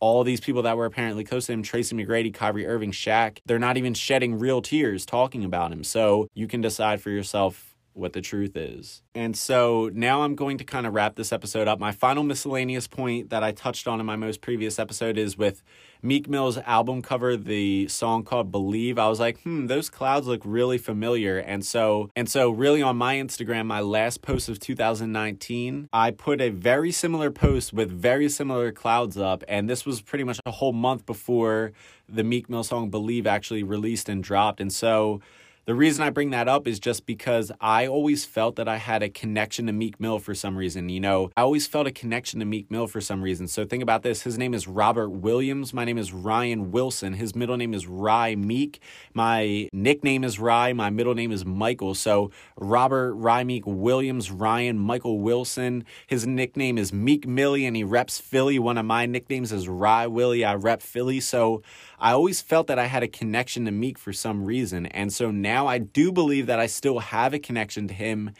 all 0.00 0.24
these 0.24 0.40
people 0.40 0.62
that 0.62 0.76
were 0.76 0.86
apparently 0.86 1.22
close 1.22 1.46
to 1.46 1.52
him, 1.52 1.62
Tracy 1.62 1.94
McGrady, 1.94 2.34
Kyrie 2.34 2.66
Irving, 2.66 2.90
Shaq, 2.90 3.38
they're 3.46 3.58
not 3.58 3.76
even 3.76 3.94
shedding 3.94 4.38
real 4.38 4.60
tears 4.60 5.06
talking 5.06 5.44
about 5.44 5.72
him. 5.72 5.84
So 5.84 6.28
you 6.34 6.48
can 6.48 6.60
decide 6.60 7.00
for 7.00 7.10
yourself 7.10 7.71
what 7.94 8.12
the 8.12 8.20
truth 8.20 8.56
is. 8.56 9.02
And 9.14 9.36
so 9.36 9.90
now 9.92 10.22
I'm 10.22 10.34
going 10.34 10.58
to 10.58 10.64
kind 10.64 10.86
of 10.86 10.94
wrap 10.94 11.16
this 11.16 11.32
episode 11.32 11.68
up. 11.68 11.78
My 11.78 11.92
final 11.92 12.22
miscellaneous 12.22 12.86
point 12.86 13.30
that 13.30 13.42
I 13.42 13.52
touched 13.52 13.86
on 13.86 14.00
in 14.00 14.06
my 14.06 14.16
most 14.16 14.40
previous 14.40 14.78
episode 14.78 15.18
is 15.18 15.36
with 15.36 15.62
Meek 16.02 16.28
Mill's 16.28 16.58
album 16.58 17.00
cover, 17.00 17.36
the 17.36 17.86
song 17.86 18.24
called 18.24 18.50
Believe. 18.50 18.98
I 18.98 19.08
was 19.08 19.20
like, 19.20 19.40
hmm, 19.42 19.66
those 19.66 19.88
clouds 19.88 20.26
look 20.26 20.42
really 20.44 20.78
familiar. 20.78 21.38
And 21.38 21.64
so, 21.64 22.10
and 22.16 22.28
so 22.28 22.50
really 22.50 22.82
on 22.82 22.96
my 22.96 23.16
Instagram, 23.16 23.66
my 23.66 23.80
last 23.80 24.20
post 24.20 24.48
of 24.48 24.58
2019, 24.58 25.88
I 25.92 26.10
put 26.10 26.40
a 26.40 26.48
very 26.48 26.90
similar 26.90 27.30
post 27.30 27.72
with 27.72 27.90
very 27.90 28.28
similar 28.28 28.72
clouds 28.72 29.16
up. 29.16 29.44
And 29.46 29.70
this 29.70 29.86
was 29.86 30.00
pretty 30.00 30.24
much 30.24 30.40
a 30.44 30.50
whole 30.50 30.72
month 30.72 31.06
before 31.06 31.72
the 32.08 32.24
Meek 32.24 32.50
Mill 32.50 32.64
song 32.64 32.90
Believe 32.90 33.26
actually 33.26 33.62
released 33.62 34.08
and 34.08 34.24
dropped. 34.24 34.60
And 34.60 34.72
so, 34.72 35.20
the 35.64 35.74
reason 35.74 36.02
I 36.04 36.10
bring 36.10 36.30
that 36.30 36.48
up 36.48 36.66
is 36.66 36.80
just 36.80 37.06
because 37.06 37.52
I 37.60 37.86
always 37.86 38.24
felt 38.24 38.56
that 38.56 38.66
I 38.66 38.78
had 38.78 39.02
a 39.02 39.08
connection 39.08 39.66
to 39.66 39.72
Meek 39.72 40.00
Mill 40.00 40.18
for 40.18 40.34
some 40.34 40.56
reason. 40.56 40.88
You 40.88 40.98
know, 40.98 41.30
I 41.36 41.42
always 41.42 41.68
felt 41.68 41.86
a 41.86 41.92
connection 41.92 42.40
to 42.40 42.46
Meek 42.46 42.68
Mill 42.68 42.88
for 42.88 43.00
some 43.00 43.22
reason. 43.22 43.46
So 43.46 43.64
think 43.64 43.82
about 43.82 44.02
this. 44.02 44.22
His 44.22 44.36
name 44.36 44.54
is 44.54 44.66
Robert 44.66 45.10
Williams. 45.10 45.72
My 45.72 45.84
name 45.84 45.98
is 45.98 46.12
Ryan 46.12 46.72
Wilson. 46.72 47.12
His 47.12 47.36
middle 47.36 47.56
name 47.56 47.74
is 47.74 47.86
Rihmeek. 47.86 48.78
My 49.14 49.68
nickname 49.72 50.24
is 50.24 50.40
Rye. 50.40 50.72
My 50.72 50.90
middle 50.90 51.14
name 51.14 51.30
is 51.30 51.44
Michael. 51.44 51.94
So 51.94 52.32
Robert 52.56 53.14
Rihmeek 53.14 53.64
Williams 53.64 54.32
Ryan 54.32 54.78
Michael 54.78 55.20
Wilson. 55.20 55.84
His 56.08 56.26
nickname 56.26 56.76
is 56.76 56.92
Meek 56.92 57.26
Millie 57.26 57.66
and 57.66 57.76
he 57.76 57.84
reps 57.84 58.18
Philly. 58.18 58.58
One 58.58 58.78
of 58.78 58.84
my 58.84 59.06
nicknames 59.06 59.52
is 59.52 59.68
Rye 59.68 60.08
Willie. 60.08 60.44
I 60.44 60.54
rep 60.54 60.82
Philly. 60.82 61.20
So 61.20 61.62
I 62.02 62.10
always 62.10 62.40
felt 62.40 62.66
that 62.66 62.80
I 62.80 62.86
had 62.86 63.04
a 63.04 63.08
connection 63.08 63.64
to 63.66 63.70
Meek 63.70 63.96
for 63.96 64.12
some 64.12 64.44
reason. 64.44 64.86
And 64.86 65.12
so 65.12 65.30
now 65.30 65.68
I 65.68 65.78
do 65.78 66.10
believe 66.10 66.46
that 66.46 66.58
I 66.58 66.66
still 66.66 66.98
have 66.98 67.32
a 67.32 67.38
connection 67.38 67.86
to 67.86 67.94
him. 67.94 68.32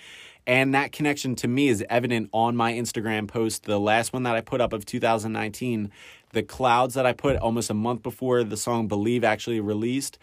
And 0.48 0.74
that 0.74 0.90
connection 0.90 1.36
to 1.36 1.46
me 1.46 1.68
is 1.68 1.84
evident 1.88 2.28
on 2.32 2.56
my 2.56 2.72
Instagram 2.72 3.28
post, 3.28 3.62
the 3.62 3.78
last 3.78 4.12
one 4.12 4.24
that 4.24 4.34
I 4.34 4.40
put 4.40 4.60
up 4.60 4.72
of 4.72 4.84
2019. 4.84 5.92
The 6.32 6.42
clouds 6.42 6.94
that 6.94 7.06
I 7.06 7.12
put 7.12 7.36
almost 7.36 7.70
a 7.70 7.74
month 7.74 8.02
before 8.02 8.42
the 8.42 8.56
song 8.56 8.88
Believe 8.88 9.22
actually 9.22 9.60
released 9.60 10.18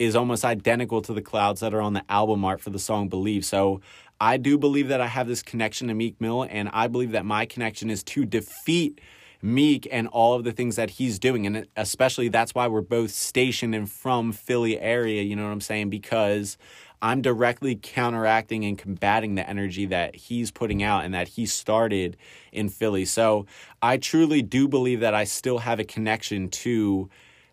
is 0.00 0.16
almost 0.16 0.44
identical 0.44 1.00
to 1.02 1.12
the 1.12 1.22
clouds 1.22 1.60
that 1.60 1.72
are 1.72 1.80
on 1.80 1.92
the 1.92 2.02
album 2.08 2.44
art 2.44 2.60
for 2.60 2.70
the 2.70 2.80
song 2.80 3.08
Believe. 3.08 3.44
So 3.44 3.80
I 4.20 4.36
do 4.36 4.58
believe 4.58 4.88
that 4.88 5.00
I 5.00 5.06
have 5.06 5.28
this 5.28 5.44
connection 5.44 5.86
to 5.88 5.94
Meek 5.94 6.20
Mill, 6.20 6.42
and 6.50 6.68
I 6.72 6.88
believe 6.88 7.12
that 7.12 7.24
my 7.24 7.46
connection 7.46 7.88
is 7.88 8.02
to 8.04 8.24
defeat 8.24 9.00
Meek 9.42 9.88
and 9.90 10.06
all 10.08 10.34
of 10.34 10.44
the 10.44 10.52
things 10.52 10.76
that 10.76 10.90
he's 10.90 11.18
doing. 11.18 11.46
And 11.46 11.66
especially 11.76 12.28
that's 12.28 12.54
why 12.54 12.66
we're 12.68 12.80
both 12.80 13.10
stationed 13.10 13.74
and 13.74 13.90
from 13.90 14.32
Philly 14.32 14.78
area, 14.78 15.22
you 15.22 15.36
know 15.36 15.44
what 15.44 15.52
I'm 15.52 15.60
saying? 15.60 15.90
Because 15.90 16.58
I'm 17.02 17.22
directly 17.22 17.76
counteracting 17.76 18.64
and 18.64 18.76
combating 18.76 19.34
the 19.34 19.48
energy 19.48 19.86
that 19.86 20.14
he's 20.14 20.50
putting 20.50 20.82
out 20.82 21.04
and 21.04 21.14
that 21.14 21.28
he 21.28 21.46
started 21.46 22.16
in 22.52 22.68
Philly. 22.68 23.06
So 23.06 23.46
I 23.80 23.96
truly 23.96 24.42
do 24.42 24.68
believe 24.68 25.00
that 25.00 25.14
I 25.14 25.24
still 25.24 25.58
have 25.58 25.80
a 25.80 25.84
connection 25.84 26.48
to 26.50 27.08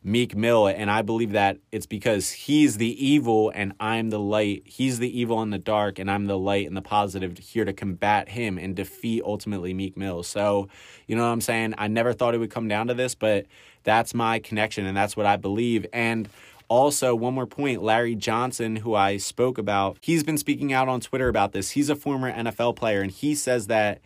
Meek 0.07 0.37
Mill, 0.37 0.67
and 0.67 0.89
I 0.89 1.01
believe 1.01 1.33
that 1.33 1.57
it's 1.69 1.85
because 1.85 2.31
he's 2.31 2.77
the 2.77 3.05
evil 3.05 3.51
and 3.53 3.73
I'm 3.77 4.09
the 4.09 4.19
light. 4.19 4.63
He's 4.65 4.99
the 4.99 5.19
evil 5.19 5.41
in 5.41 5.49
the 5.49 5.57
dark, 5.57 5.99
and 5.99 6.09
I'm 6.09 6.27
the 6.27 6.37
light 6.37 6.65
and 6.65 6.77
the 6.77 6.81
positive 6.81 7.37
here 7.37 7.65
to 7.65 7.73
combat 7.73 8.29
him 8.29 8.57
and 8.57 8.73
defeat 8.73 9.21
ultimately 9.25 9.73
Meek 9.73 9.97
Mill. 9.97 10.23
So, 10.23 10.69
you 11.07 11.17
know 11.17 11.23
what 11.23 11.33
I'm 11.33 11.41
saying? 11.41 11.73
I 11.77 11.89
never 11.89 12.13
thought 12.13 12.33
it 12.33 12.37
would 12.37 12.49
come 12.49 12.69
down 12.69 12.87
to 12.87 12.93
this, 12.93 13.15
but 13.15 13.47
that's 13.83 14.13
my 14.13 14.39
connection, 14.39 14.85
and 14.85 14.95
that's 14.95 15.17
what 15.17 15.25
I 15.25 15.35
believe. 15.35 15.85
And 15.91 16.29
also, 16.69 17.13
one 17.13 17.33
more 17.33 17.45
point 17.45 17.83
Larry 17.83 18.15
Johnson, 18.15 18.77
who 18.77 18.95
I 18.95 19.17
spoke 19.17 19.57
about, 19.57 19.97
he's 19.99 20.23
been 20.23 20.37
speaking 20.37 20.71
out 20.71 20.87
on 20.87 21.01
Twitter 21.01 21.27
about 21.27 21.51
this. 21.51 21.71
He's 21.71 21.89
a 21.89 21.95
former 21.97 22.31
NFL 22.31 22.77
player, 22.77 23.01
and 23.01 23.11
he 23.11 23.35
says 23.35 23.67
that 23.67 23.99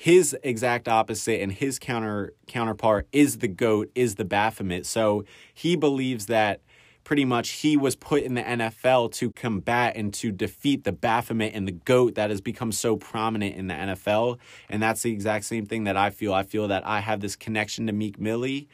his 0.00 0.36
exact 0.44 0.86
opposite 0.86 1.42
and 1.42 1.50
his 1.50 1.80
counter 1.80 2.32
counterpart 2.46 3.08
is 3.10 3.38
the 3.38 3.48
goat, 3.48 3.90
is 3.96 4.14
the 4.14 4.24
Baphomet. 4.24 4.86
So 4.86 5.24
he 5.52 5.74
believes 5.74 6.26
that 6.26 6.60
pretty 7.02 7.24
much 7.24 7.48
he 7.48 7.76
was 7.76 7.96
put 7.96 8.22
in 8.22 8.34
the 8.34 8.42
NFL 8.42 9.10
to 9.14 9.32
combat 9.32 9.96
and 9.96 10.14
to 10.14 10.30
defeat 10.30 10.84
the 10.84 10.92
Baphomet 10.92 11.52
and 11.52 11.66
the 11.66 11.72
GOAT 11.72 12.14
that 12.14 12.30
has 12.30 12.40
become 12.40 12.70
so 12.70 12.94
prominent 12.96 13.56
in 13.56 13.66
the 13.66 13.74
NFL. 13.74 14.38
And 14.68 14.80
that's 14.80 15.02
the 15.02 15.10
exact 15.10 15.46
same 15.46 15.66
thing 15.66 15.82
that 15.82 15.96
I 15.96 16.10
feel. 16.10 16.32
I 16.32 16.44
feel 16.44 16.68
that 16.68 16.86
I 16.86 17.00
have 17.00 17.18
this 17.18 17.34
connection 17.34 17.88
to 17.88 17.92
Meek 17.92 18.20
Millie 18.20 18.68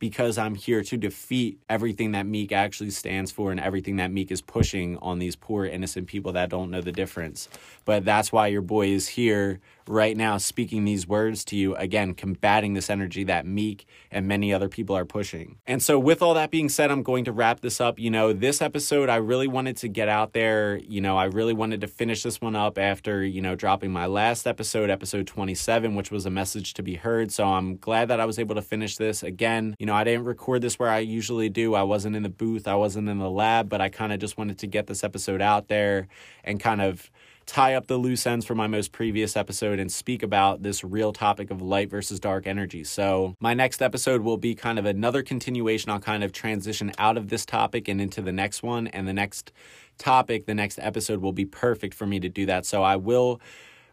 because 0.00 0.38
I'm 0.38 0.56
here 0.56 0.82
to 0.82 0.96
defeat 0.96 1.60
everything 1.68 2.12
that 2.12 2.26
Meek 2.26 2.50
actually 2.50 2.90
stands 2.90 3.30
for 3.30 3.52
and 3.52 3.60
everything 3.60 3.94
that 3.96 4.10
Meek 4.10 4.32
is 4.32 4.42
pushing 4.42 4.98
on 4.98 5.20
these 5.20 5.36
poor 5.36 5.66
innocent 5.66 6.08
people 6.08 6.32
that 6.32 6.50
don't 6.50 6.72
know 6.72 6.80
the 6.80 6.90
difference. 6.90 7.48
But 7.84 8.04
that's 8.04 8.32
why 8.32 8.48
your 8.48 8.62
boy 8.62 8.88
is 8.88 9.06
here 9.06 9.60
right 9.88 10.16
now 10.16 10.38
speaking 10.38 10.84
these 10.84 11.06
words 11.06 11.44
to 11.46 11.56
you, 11.56 11.74
again, 11.76 12.14
combating 12.14 12.74
this 12.74 12.90
energy 12.90 13.24
that 13.24 13.46
Meek 13.46 13.86
and 14.10 14.26
many 14.26 14.52
other 14.52 14.68
people 14.68 14.96
are 14.96 15.04
pushing. 15.04 15.56
And 15.66 15.82
so, 15.82 15.98
with 15.98 16.22
all 16.22 16.34
that 16.34 16.50
being 16.50 16.68
said, 16.68 16.90
I'm 16.90 17.02
going 17.02 17.24
to 17.24 17.32
wrap 17.32 17.60
this 17.60 17.80
up. 17.80 17.98
You 17.98 18.10
know, 18.10 18.32
this 18.32 18.62
episode, 18.62 19.08
I 19.08 19.16
really 19.16 19.48
wanted 19.48 19.76
to 19.78 19.88
get 19.88 20.08
out 20.08 20.32
there. 20.32 20.76
You 20.78 21.00
know, 21.00 21.16
I 21.16 21.24
really 21.24 21.54
wanted 21.54 21.80
to 21.82 21.86
finish 21.86 22.22
this 22.22 22.40
one 22.40 22.56
up 22.56 22.78
after, 22.78 23.24
you 23.24 23.42
know, 23.42 23.54
dropping 23.54 23.90
my 23.90 24.06
last 24.06 24.46
episode, 24.46 24.90
episode 24.90 25.26
27, 25.26 25.94
which 25.94 26.10
was 26.10 26.26
a 26.26 26.30
message 26.30 26.74
to 26.74 26.82
be 26.82 26.94
heard. 26.96 27.32
So, 27.32 27.44
I'm 27.44 27.76
glad 27.76 28.08
that 28.08 28.20
I 28.20 28.24
was 28.24 28.38
able 28.38 28.54
to 28.54 28.62
finish 28.62 28.96
this. 28.96 29.22
Again, 29.22 29.74
you 29.78 29.86
know, 29.86 29.94
I 29.94 30.04
didn't 30.04 30.24
record 30.24 30.62
this 30.62 30.78
where 30.78 30.90
I 30.90 30.98
usually 30.98 31.48
do. 31.48 31.74
I 31.74 31.82
wasn't 31.82 32.16
in 32.16 32.22
the 32.22 32.28
booth, 32.28 32.66
I 32.68 32.74
wasn't 32.74 33.08
in 33.08 33.18
the 33.18 33.30
lab, 33.30 33.68
but 33.68 33.80
I 33.80 33.88
kind 33.88 34.12
of 34.12 34.18
just 34.18 34.38
wanted 34.38 34.58
to 34.58 34.66
get 34.66 34.86
this 34.86 35.04
episode 35.04 35.42
out 35.42 35.68
there 35.68 36.08
and 36.42 36.60
kind 36.60 36.80
of 36.80 37.10
tie 37.46 37.74
up 37.74 37.86
the 37.86 37.96
loose 37.96 38.26
ends 38.26 38.46
from 38.46 38.56
my 38.56 38.66
most 38.66 38.92
previous 38.92 39.36
episode 39.36 39.78
and 39.78 39.90
speak 39.90 40.22
about 40.22 40.62
this 40.62 40.82
real 40.82 41.12
topic 41.12 41.50
of 41.50 41.60
light 41.60 41.90
versus 41.90 42.20
dark 42.20 42.46
energy. 42.46 42.84
So, 42.84 43.34
my 43.40 43.54
next 43.54 43.82
episode 43.82 44.22
will 44.22 44.36
be 44.36 44.54
kind 44.54 44.78
of 44.78 44.86
another 44.86 45.22
continuation. 45.22 45.90
I'll 45.90 46.00
kind 46.00 46.24
of 46.24 46.32
transition 46.32 46.92
out 46.98 47.16
of 47.16 47.28
this 47.28 47.44
topic 47.44 47.88
and 47.88 48.00
into 48.00 48.22
the 48.22 48.32
next 48.32 48.62
one. 48.62 48.86
And 48.88 49.06
the 49.06 49.12
next 49.12 49.52
topic, 49.98 50.46
the 50.46 50.54
next 50.54 50.78
episode 50.80 51.20
will 51.20 51.32
be 51.32 51.44
perfect 51.44 51.94
for 51.94 52.06
me 52.06 52.20
to 52.20 52.28
do 52.28 52.46
that. 52.46 52.66
So, 52.66 52.82
I 52.82 52.96
will 52.96 53.40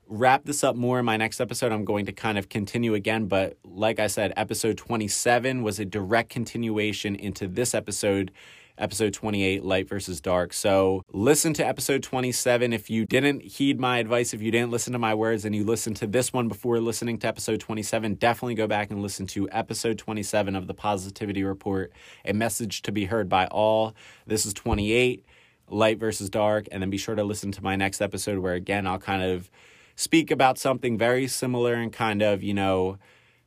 wrap 0.08 0.44
this 0.44 0.64
up 0.64 0.76
more 0.76 1.00
in 1.00 1.06
my 1.06 1.16
next 1.18 1.40
episode. 1.40 1.72
I'm 1.72 1.86
going 1.86 2.06
to 2.06 2.12
kind 2.12 2.38
of 2.38 2.50
continue 2.50 2.94
again, 2.94 3.28
but 3.28 3.58
like 3.64 3.98
I 3.98 4.08
said, 4.08 4.34
episode 4.36 4.78
27 4.78 5.64
was 5.64 5.80
a 5.80 5.86
direct 5.86 6.30
continuation 6.30 7.16
into 7.16 7.48
this 7.48 7.74
episode 7.74 8.32
episode 8.78 9.14
28, 9.14 9.64
Light 9.64 9.88
versus 9.88 10.22
Dark. 10.22 10.54
So 10.54 11.04
listen 11.12 11.54
to 11.54 11.66
episode 11.66 12.04
27. 12.04 12.74
If 12.74 12.90
you 12.90 13.06
didn't 13.06 13.42
heed 13.44 13.80
my 13.80 14.00
advice, 14.00 14.34
if 14.34 14.42
you 14.42 14.52
didn't 14.52 14.72
listen 14.72 14.94
to 14.94 15.00
my 15.00 15.14
words 15.14 15.46
and 15.46 15.56
you 15.56 15.64
listened 15.64 15.98
to 15.98 16.08
this 16.08 16.34
one 16.34 16.48
before 16.48 16.80
listening 16.80 17.18
to 17.20 17.28
episode 17.28 17.60
27, 17.60 18.16
definitely 18.16 18.56
go 18.56 18.68
back 18.68 18.92
and 18.92 19.02
listen 19.02 19.28
to 19.28 19.50
episode 19.52 19.98
27 19.98 20.56
of 20.56 20.68
the 20.68 20.74
Positivity 20.74 21.44
Report, 21.44 21.92
a 22.26 22.34
message 22.34 22.82
to 22.84 22.92
be 22.92 23.06
heard 23.06 23.30
by 23.30 23.48
all. 23.48 23.94
This 24.26 24.46
is 24.46 24.54
28, 24.54 25.26
Light 25.68 26.00
versus 26.00 26.30
Dark. 26.30 26.68
And 26.72 26.82
then 26.82 26.90
be 26.90 26.98
sure 26.98 27.16
to 27.16 27.24
listen 27.24 27.52
to 27.54 27.64
my 27.64 27.76
next 27.76 28.02
episode 28.02 28.40
where, 28.40 28.54
again, 28.54 28.88
I'll 28.88 29.00
kind 29.00 29.24
of 29.24 29.50
speak 29.96 30.32
about 30.32 30.58
something 30.58 30.98
very 30.98 31.28
similar 31.28 31.74
and 31.74 31.92
kind 31.92 32.22
of, 32.22 32.42
you 32.42 32.54
know, 32.54 32.98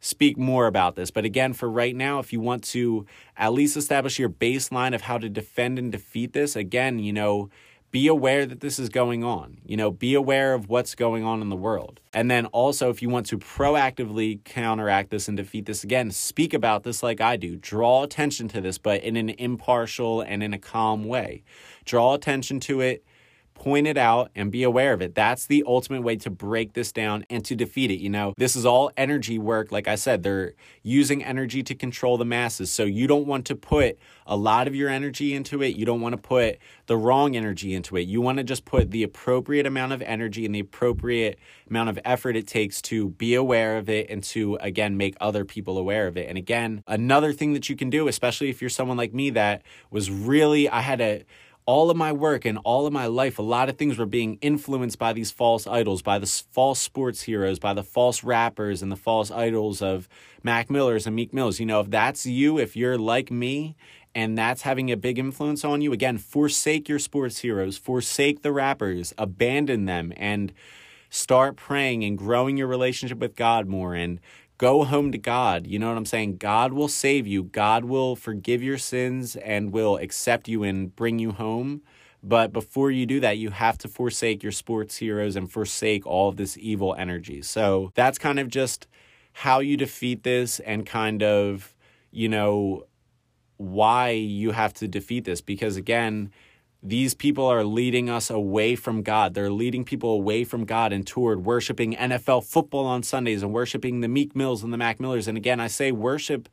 speak 0.04 0.36
more 0.36 0.66
about 0.66 0.96
this. 0.96 1.10
But 1.10 1.24
again, 1.24 1.54
for 1.54 1.70
right 1.70 1.96
now, 1.96 2.18
if 2.18 2.32
you 2.32 2.38
want 2.38 2.62
to 2.64 3.06
at 3.38 3.54
least 3.54 3.76
establish 3.76 4.18
your 4.18 4.28
baseline 4.28 4.94
of 4.94 5.02
how 5.02 5.16
to 5.16 5.30
defend 5.30 5.78
and 5.78 5.90
defeat 5.90 6.34
this, 6.34 6.56
again, 6.56 6.98
you 6.98 7.12
know, 7.12 7.48
be 7.90 8.06
aware 8.06 8.44
that 8.44 8.60
this 8.60 8.78
is 8.78 8.88
going 8.90 9.24
on. 9.24 9.58
You 9.64 9.76
know, 9.78 9.90
be 9.90 10.14
aware 10.14 10.52
of 10.52 10.68
what's 10.68 10.94
going 10.94 11.24
on 11.24 11.40
in 11.40 11.48
the 11.48 11.56
world. 11.56 12.00
And 12.12 12.30
then 12.30 12.46
also, 12.46 12.90
if 12.90 13.00
you 13.00 13.08
want 13.08 13.26
to 13.26 13.38
proactively 13.38 14.44
counteract 14.44 15.10
this 15.10 15.26
and 15.26 15.36
defeat 15.36 15.64
this 15.64 15.84
again, 15.84 16.10
speak 16.10 16.52
about 16.52 16.82
this 16.82 17.02
like 17.02 17.20
I 17.22 17.36
do. 17.36 17.56
Draw 17.56 18.02
attention 18.02 18.48
to 18.48 18.60
this, 18.60 18.76
but 18.76 19.02
in 19.02 19.16
an 19.16 19.30
impartial 19.30 20.20
and 20.20 20.42
in 20.42 20.52
a 20.52 20.58
calm 20.58 21.04
way. 21.04 21.44
Draw 21.84 22.14
attention 22.14 22.60
to 22.60 22.80
it 22.80 23.04
point 23.54 23.86
it 23.86 23.96
out 23.96 24.30
and 24.34 24.50
be 24.50 24.62
aware 24.62 24.92
of 24.92 25.00
it. 25.00 25.14
That's 25.14 25.46
the 25.46 25.64
ultimate 25.66 26.02
way 26.02 26.16
to 26.16 26.30
break 26.30 26.74
this 26.74 26.92
down 26.92 27.24
and 27.30 27.44
to 27.44 27.54
defeat 27.54 27.90
it. 27.90 28.00
You 28.00 28.10
know, 28.10 28.34
this 28.36 28.56
is 28.56 28.66
all 28.66 28.90
energy 28.96 29.38
work. 29.38 29.72
Like 29.72 29.88
I 29.88 29.94
said, 29.94 30.22
they're 30.22 30.54
using 30.82 31.24
energy 31.24 31.62
to 31.62 31.74
control 31.74 32.18
the 32.18 32.24
masses. 32.24 32.70
So 32.70 32.84
you 32.84 33.06
don't 33.06 33.26
want 33.26 33.46
to 33.46 33.56
put 33.56 33.98
a 34.26 34.36
lot 34.36 34.66
of 34.66 34.74
your 34.74 34.88
energy 34.88 35.34
into 35.34 35.62
it. 35.62 35.76
You 35.76 35.86
don't 35.86 36.00
want 36.00 36.14
to 36.14 36.20
put 36.20 36.58
the 36.86 36.96
wrong 36.96 37.36
energy 37.36 37.74
into 37.74 37.96
it. 37.96 38.02
You 38.02 38.20
want 38.20 38.38
to 38.38 38.44
just 38.44 38.64
put 38.64 38.90
the 38.90 39.02
appropriate 39.02 39.66
amount 39.66 39.92
of 39.92 40.02
energy 40.02 40.44
and 40.44 40.54
the 40.54 40.60
appropriate 40.60 41.38
amount 41.68 41.90
of 41.90 41.98
effort 42.04 42.36
it 42.36 42.46
takes 42.46 42.82
to 42.82 43.10
be 43.10 43.34
aware 43.34 43.78
of 43.78 43.88
it 43.88 44.10
and 44.10 44.22
to, 44.24 44.56
again, 44.60 44.96
make 44.96 45.16
other 45.20 45.44
people 45.44 45.78
aware 45.78 46.06
of 46.06 46.16
it. 46.16 46.28
And 46.28 46.36
again, 46.36 46.82
another 46.86 47.32
thing 47.32 47.52
that 47.52 47.68
you 47.68 47.76
can 47.76 47.90
do, 47.90 48.08
especially 48.08 48.50
if 48.50 48.60
you're 48.60 48.68
someone 48.70 48.96
like 48.96 49.14
me 49.14 49.30
that 49.30 49.62
was 49.90 50.10
really, 50.10 50.68
I 50.68 50.80
had 50.80 51.00
a, 51.00 51.24
all 51.66 51.90
of 51.90 51.96
my 51.96 52.12
work 52.12 52.44
and 52.44 52.58
all 52.64 52.86
of 52.86 52.92
my 52.92 53.06
life, 53.06 53.38
a 53.38 53.42
lot 53.42 53.68
of 53.68 53.78
things 53.78 53.96
were 53.96 54.06
being 54.06 54.38
influenced 54.42 54.98
by 54.98 55.12
these 55.12 55.30
false 55.30 55.66
idols, 55.66 56.02
by 56.02 56.18
the 56.18 56.26
false 56.26 56.78
sports 56.78 57.22
heroes, 57.22 57.58
by 57.58 57.72
the 57.72 57.82
false 57.82 58.22
rappers 58.22 58.82
and 58.82 58.92
the 58.92 58.96
false 58.96 59.30
idols 59.30 59.80
of 59.80 60.08
Mac 60.42 60.70
Millers 60.70 61.06
and 61.06 61.16
Meek 61.16 61.32
Mills. 61.32 61.58
You 61.58 61.66
know, 61.66 61.80
if 61.80 61.90
that's 61.90 62.26
you, 62.26 62.58
if 62.58 62.76
you're 62.76 62.98
like 62.98 63.30
me, 63.30 63.76
and 64.14 64.38
that's 64.38 64.62
having 64.62 64.92
a 64.92 64.96
big 64.96 65.18
influence 65.18 65.64
on 65.64 65.80
you, 65.80 65.92
again, 65.92 66.18
forsake 66.18 66.88
your 66.88 66.98
sports 66.98 67.38
heroes, 67.38 67.76
forsake 67.76 68.42
the 68.42 68.52
rappers, 68.52 69.12
abandon 69.18 69.86
them, 69.86 70.12
and 70.16 70.52
start 71.10 71.56
praying 71.56 72.04
and 72.04 72.18
growing 72.18 72.56
your 72.56 72.66
relationship 72.66 73.18
with 73.18 73.36
God 73.36 73.66
more 73.66 73.94
and 73.94 74.20
go 74.58 74.84
home 74.84 75.12
to 75.12 75.18
God. 75.18 75.66
You 75.66 75.78
know 75.78 75.88
what 75.88 75.96
I'm 75.96 76.06
saying? 76.06 76.36
God 76.38 76.72
will 76.72 76.88
save 76.88 77.26
you. 77.26 77.44
God 77.44 77.84
will 77.84 78.16
forgive 78.16 78.62
your 78.62 78.78
sins 78.78 79.36
and 79.36 79.72
will 79.72 79.96
accept 79.96 80.48
you 80.48 80.62
and 80.62 80.94
bring 80.94 81.18
you 81.18 81.32
home. 81.32 81.82
But 82.22 82.52
before 82.52 82.90
you 82.90 83.04
do 83.04 83.20
that, 83.20 83.36
you 83.36 83.50
have 83.50 83.76
to 83.78 83.88
forsake 83.88 84.42
your 84.42 84.52
sports 84.52 84.96
heroes 84.96 85.36
and 85.36 85.50
forsake 85.50 86.06
all 86.06 86.30
of 86.30 86.36
this 86.36 86.56
evil 86.56 86.94
energy. 86.94 87.42
So 87.42 87.92
that's 87.94 88.18
kind 88.18 88.38
of 88.38 88.48
just 88.48 88.86
how 89.34 89.60
you 89.60 89.76
defeat 89.76 90.22
this 90.22 90.60
and 90.60 90.86
kind 90.86 91.22
of, 91.22 91.74
you 92.10 92.28
know, 92.28 92.84
why 93.56 94.10
you 94.10 94.52
have 94.52 94.72
to 94.74 94.88
defeat 94.88 95.24
this. 95.24 95.40
Because 95.40 95.76
again, 95.76 96.30
these 96.86 97.14
people 97.14 97.46
are 97.46 97.64
leading 97.64 98.10
us 98.10 98.28
away 98.28 98.76
from 98.76 99.02
God. 99.02 99.32
They're 99.32 99.50
leading 99.50 99.84
people 99.84 100.10
away 100.10 100.44
from 100.44 100.66
God 100.66 100.92
and 100.92 101.06
toward 101.06 101.42
worshiping 101.42 101.96
NFL 101.96 102.44
football 102.44 102.84
on 102.84 103.02
Sundays 103.02 103.42
and 103.42 103.54
worshiping 103.54 104.00
the 104.00 104.08
Meek 104.08 104.36
Mills 104.36 104.62
and 104.62 104.70
the 104.70 104.76
Mac 104.76 105.00
Millers. 105.00 105.26
And 105.26 105.38
again, 105.38 105.60
I 105.60 105.68
say 105.68 105.92
worship 105.92 106.46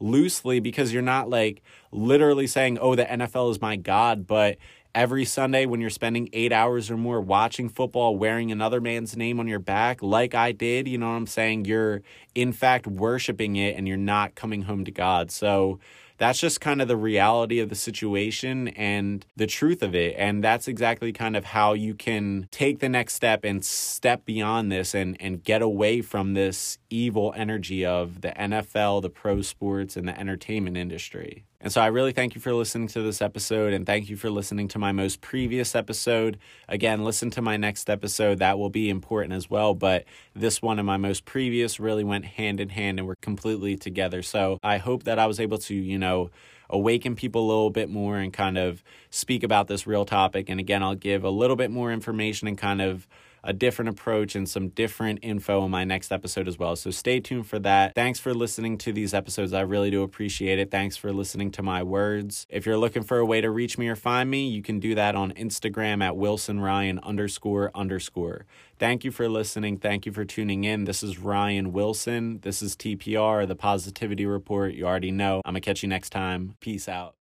loosely 0.00 0.58
because 0.58 0.92
you're 0.92 1.02
not 1.02 1.30
like 1.30 1.62
literally 1.92 2.48
saying, 2.48 2.78
oh, 2.78 2.96
the 2.96 3.04
NFL 3.04 3.52
is 3.52 3.60
my 3.60 3.76
God, 3.76 4.26
but 4.26 4.56
every 4.92 5.24
Sunday 5.24 5.66
when 5.66 5.80
you're 5.80 5.88
spending 5.88 6.28
eight 6.32 6.52
hours 6.52 6.90
or 6.90 6.96
more 6.96 7.20
watching 7.20 7.68
football, 7.68 8.16
wearing 8.16 8.50
another 8.50 8.80
man's 8.80 9.16
name 9.16 9.38
on 9.38 9.46
your 9.46 9.60
back, 9.60 10.02
like 10.02 10.34
I 10.34 10.50
did, 10.50 10.88
you 10.88 10.98
know 10.98 11.10
what 11.10 11.16
I'm 11.16 11.26
saying? 11.28 11.64
You're 11.64 12.02
in 12.34 12.52
fact 12.52 12.88
worshiping 12.88 13.54
it 13.54 13.76
and 13.76 13.86
you're 13.86 13.96
not 13.96 14.34
coming 14.34 14.62
home 14.62 14.84
to 14.84 14.90
God. 14.90 15.30
So, 15.30 15.78
that's 16.18 16.40
just 16.40 16.60
kind 16.60 16.80
of 16.80 16.88
the 16.88 16.96
reality 16.96 17.58
of 17.60 17.68
the 17.68 17.74
situation 17.74 18.68
and 18.68 19.26
the 19.36 19.46
truth 19.46 19.82
of 19.82 19.94
it. 19.94 20.14
And 20.18 20.42
that's 20.42 20.68
exactly 20.68 21.12
kind 21.12 21.36
of 21.36 21.44
how 21.44 21.74
you 21.74 21.94
can 21.94 22.48
take 22.50 22.80
the 22.80 22.88
next 22.88 23.14
step 23.14 23.44
and 23.44 23.64
step 23.64 24.24
beyond 24.24 24.72
this 24.72 24.94
and, 24.94 25.16
and 25.20 25.42
get 25.42 25.62
away 25.62 26.02
from 26.02 26.34
this 26.34 26.78
evil 26.90 27.32
energy 27.36 27.84
of 27.84 28.20
the 28.22 28.30
NFL, 28.30 29.02
the 29.02 29.10
pro 29.10 29.42
sports, 29.42 29.96
and 29.96 30.08
the 30.08 30.18
entertainment 30.18 30.76
industry. 30.76 31.44
And 31.60 31.72
so 31.72 31.80
I 31.80 31.86
really 31.86 32.12
thank 32.12 32.34
you 32.34 32.40
for 32.40 32.52
listening 32.52 32.88
to 32.88 33.02
this 33.02 33.22
episode 33.22 33.72
and 33.72 33.86
thank 33.86 34.10
you 34.10 34.16
for 34.16 34.30
listening 34.30 34.68
to 34.68 34.78
my 34.78 34.92
most 34.92 35.20
previous 35.20 35.74
episode. 35.74 36.38
Again, 36.68 37.02
listen 37.02 37.30
to 37.30 37.42
my 37.42 37.56
next 37.56 37.88
episode. 37.88 38.38
That 38.38 38.58
will 38.58 38.70
be 38.70 38.90
important 38.90 39.32
as 39.32 39.48
well. 39.48 39.74
But 39.74 40.04
this 40.34 40.60
one 40.60 40.78
and 40.78 40.86
my 40.86 40.98
most 40.98 41.24
previous 41.24 41.80
really 41.80 42.04
went 42.04 42.26
hand 42.26 42.60
in 42.60 42.68
hand 42.68 42.98
and 42.98 43.08
were 43.08 43.16
completely 43.22 43.76
together. 43.76 44.22
So 44.22 44.58
I 44.62 44.78
hope 44.78 45.04
that 45.04 45.18
I 45.18 45.26
was 45.26 45.40
able 45.40 45.58
to, 45.58 45.74
you 45.74 45.98
know, 45.98 46.30
awaken 46.68 47.16
people 47.16 47.46
a 47.46 47.48
little 47.48 47.70
bit 47.70 47.88
more 47.88 48.18
and 48.18 48.32
kind 48.32 48.58
of 48.58 48.82
speak 49.10 49.42
about 49.42 49.66
this 49.66 49.86
real 49.86 50.04
topic. 50.04 50.48
And 50.48 50.60
again, 50.60 50.82
I'll 50.82 50.94
give 50.94 51.24
a 51.24 51.30
little 51.30 51.56
bit 51.56 51.70
more 51.70 51.92
information 51.92 52.48
and 52.48 52.58
kind 52.58 52.82
of 52.82 53.06
a 53.46 53.52
different 53.52 53.88
approach 53.88 54.34
and 54.34 54.48
some 54.48 54.68
different 54.68 55.20
info 55.22 55.64
in 55.64 55.70
my 55.70 55.84
next 55.84 56.12
episode 56.12 56.48
as 56.48 56.58
well. 56.58 56.76
So 56.76 56.90
stay 56.90 57.20
tuned 57.20 57.46
for 57.46 57.58
that. 57.60 57.94
Thanks 57.94 58.18
for 58.18 58.34
listening 58.34 58.76
to 58.78 58.92
these 58.92 59.14
episodes. 59.14 59.52
I 59.52 59.60
really 59.60 59.90
do 59.90 60.02
appreciate 60.02 60.58
it. 60.58 60.70
Thanks 60.70 60.96
for 60.96 61.12
listening 61.12 61.50
to 61.52 61.62
my 61.62 61.82
words. 61.82 62.46
If 62.50 62.66
you're 62.66 62.76
looking 62.76 63.04
for 63.04 63.18
a 63.18 63.24
way 63.24 63.40
to 63.40 63.50
reach 63.50 63.78
me 63.78 63.88
or 63.88 63.96
find 63.96 64.28
me, 64.28 64.48
you 64.48 64.62
can 64.62 64.80
do 64.80 64.94
that 64.96 65.14
on 65.14 65.32
Instagram 65.32 66.02
at 66.02 66.16
Wilson 66.16 66.60
Ryan 66.60 66.98
underscore 66.98 67.70
underscore. 67.74 68.44
Thank 68.78 69.04
you 69.04 69.10
for 69.10 69.28
listening. 69.28 69.78
Thank 69.78 70.04
you 70.04 70.12
for 70.12 70.24
tuning 70.24 70.64
in. 70.64 70.84
This 70.84 71.02
is 71.02 71.18
Ryan 71.18 71.72
Wilson. 71.72 72.40
This 72.42 72.62
is 72.62 72.76
TPR, 72.76 73.46
the 73.46 73.56
Positivity 73.56 74.26
Report. 74.26 74.74
You 74.74 74.86
already 74.86 75.12
know. 75.12 75.40
I'm 75.44 75.52
going 75.52 75.62
to 75.62 75.66
catch 75.66 75.82
you 75.82 75.88
next 75.88 76.10
time. 76.10 76.56
Peace 76.60 76.88
out. 76.88 77.14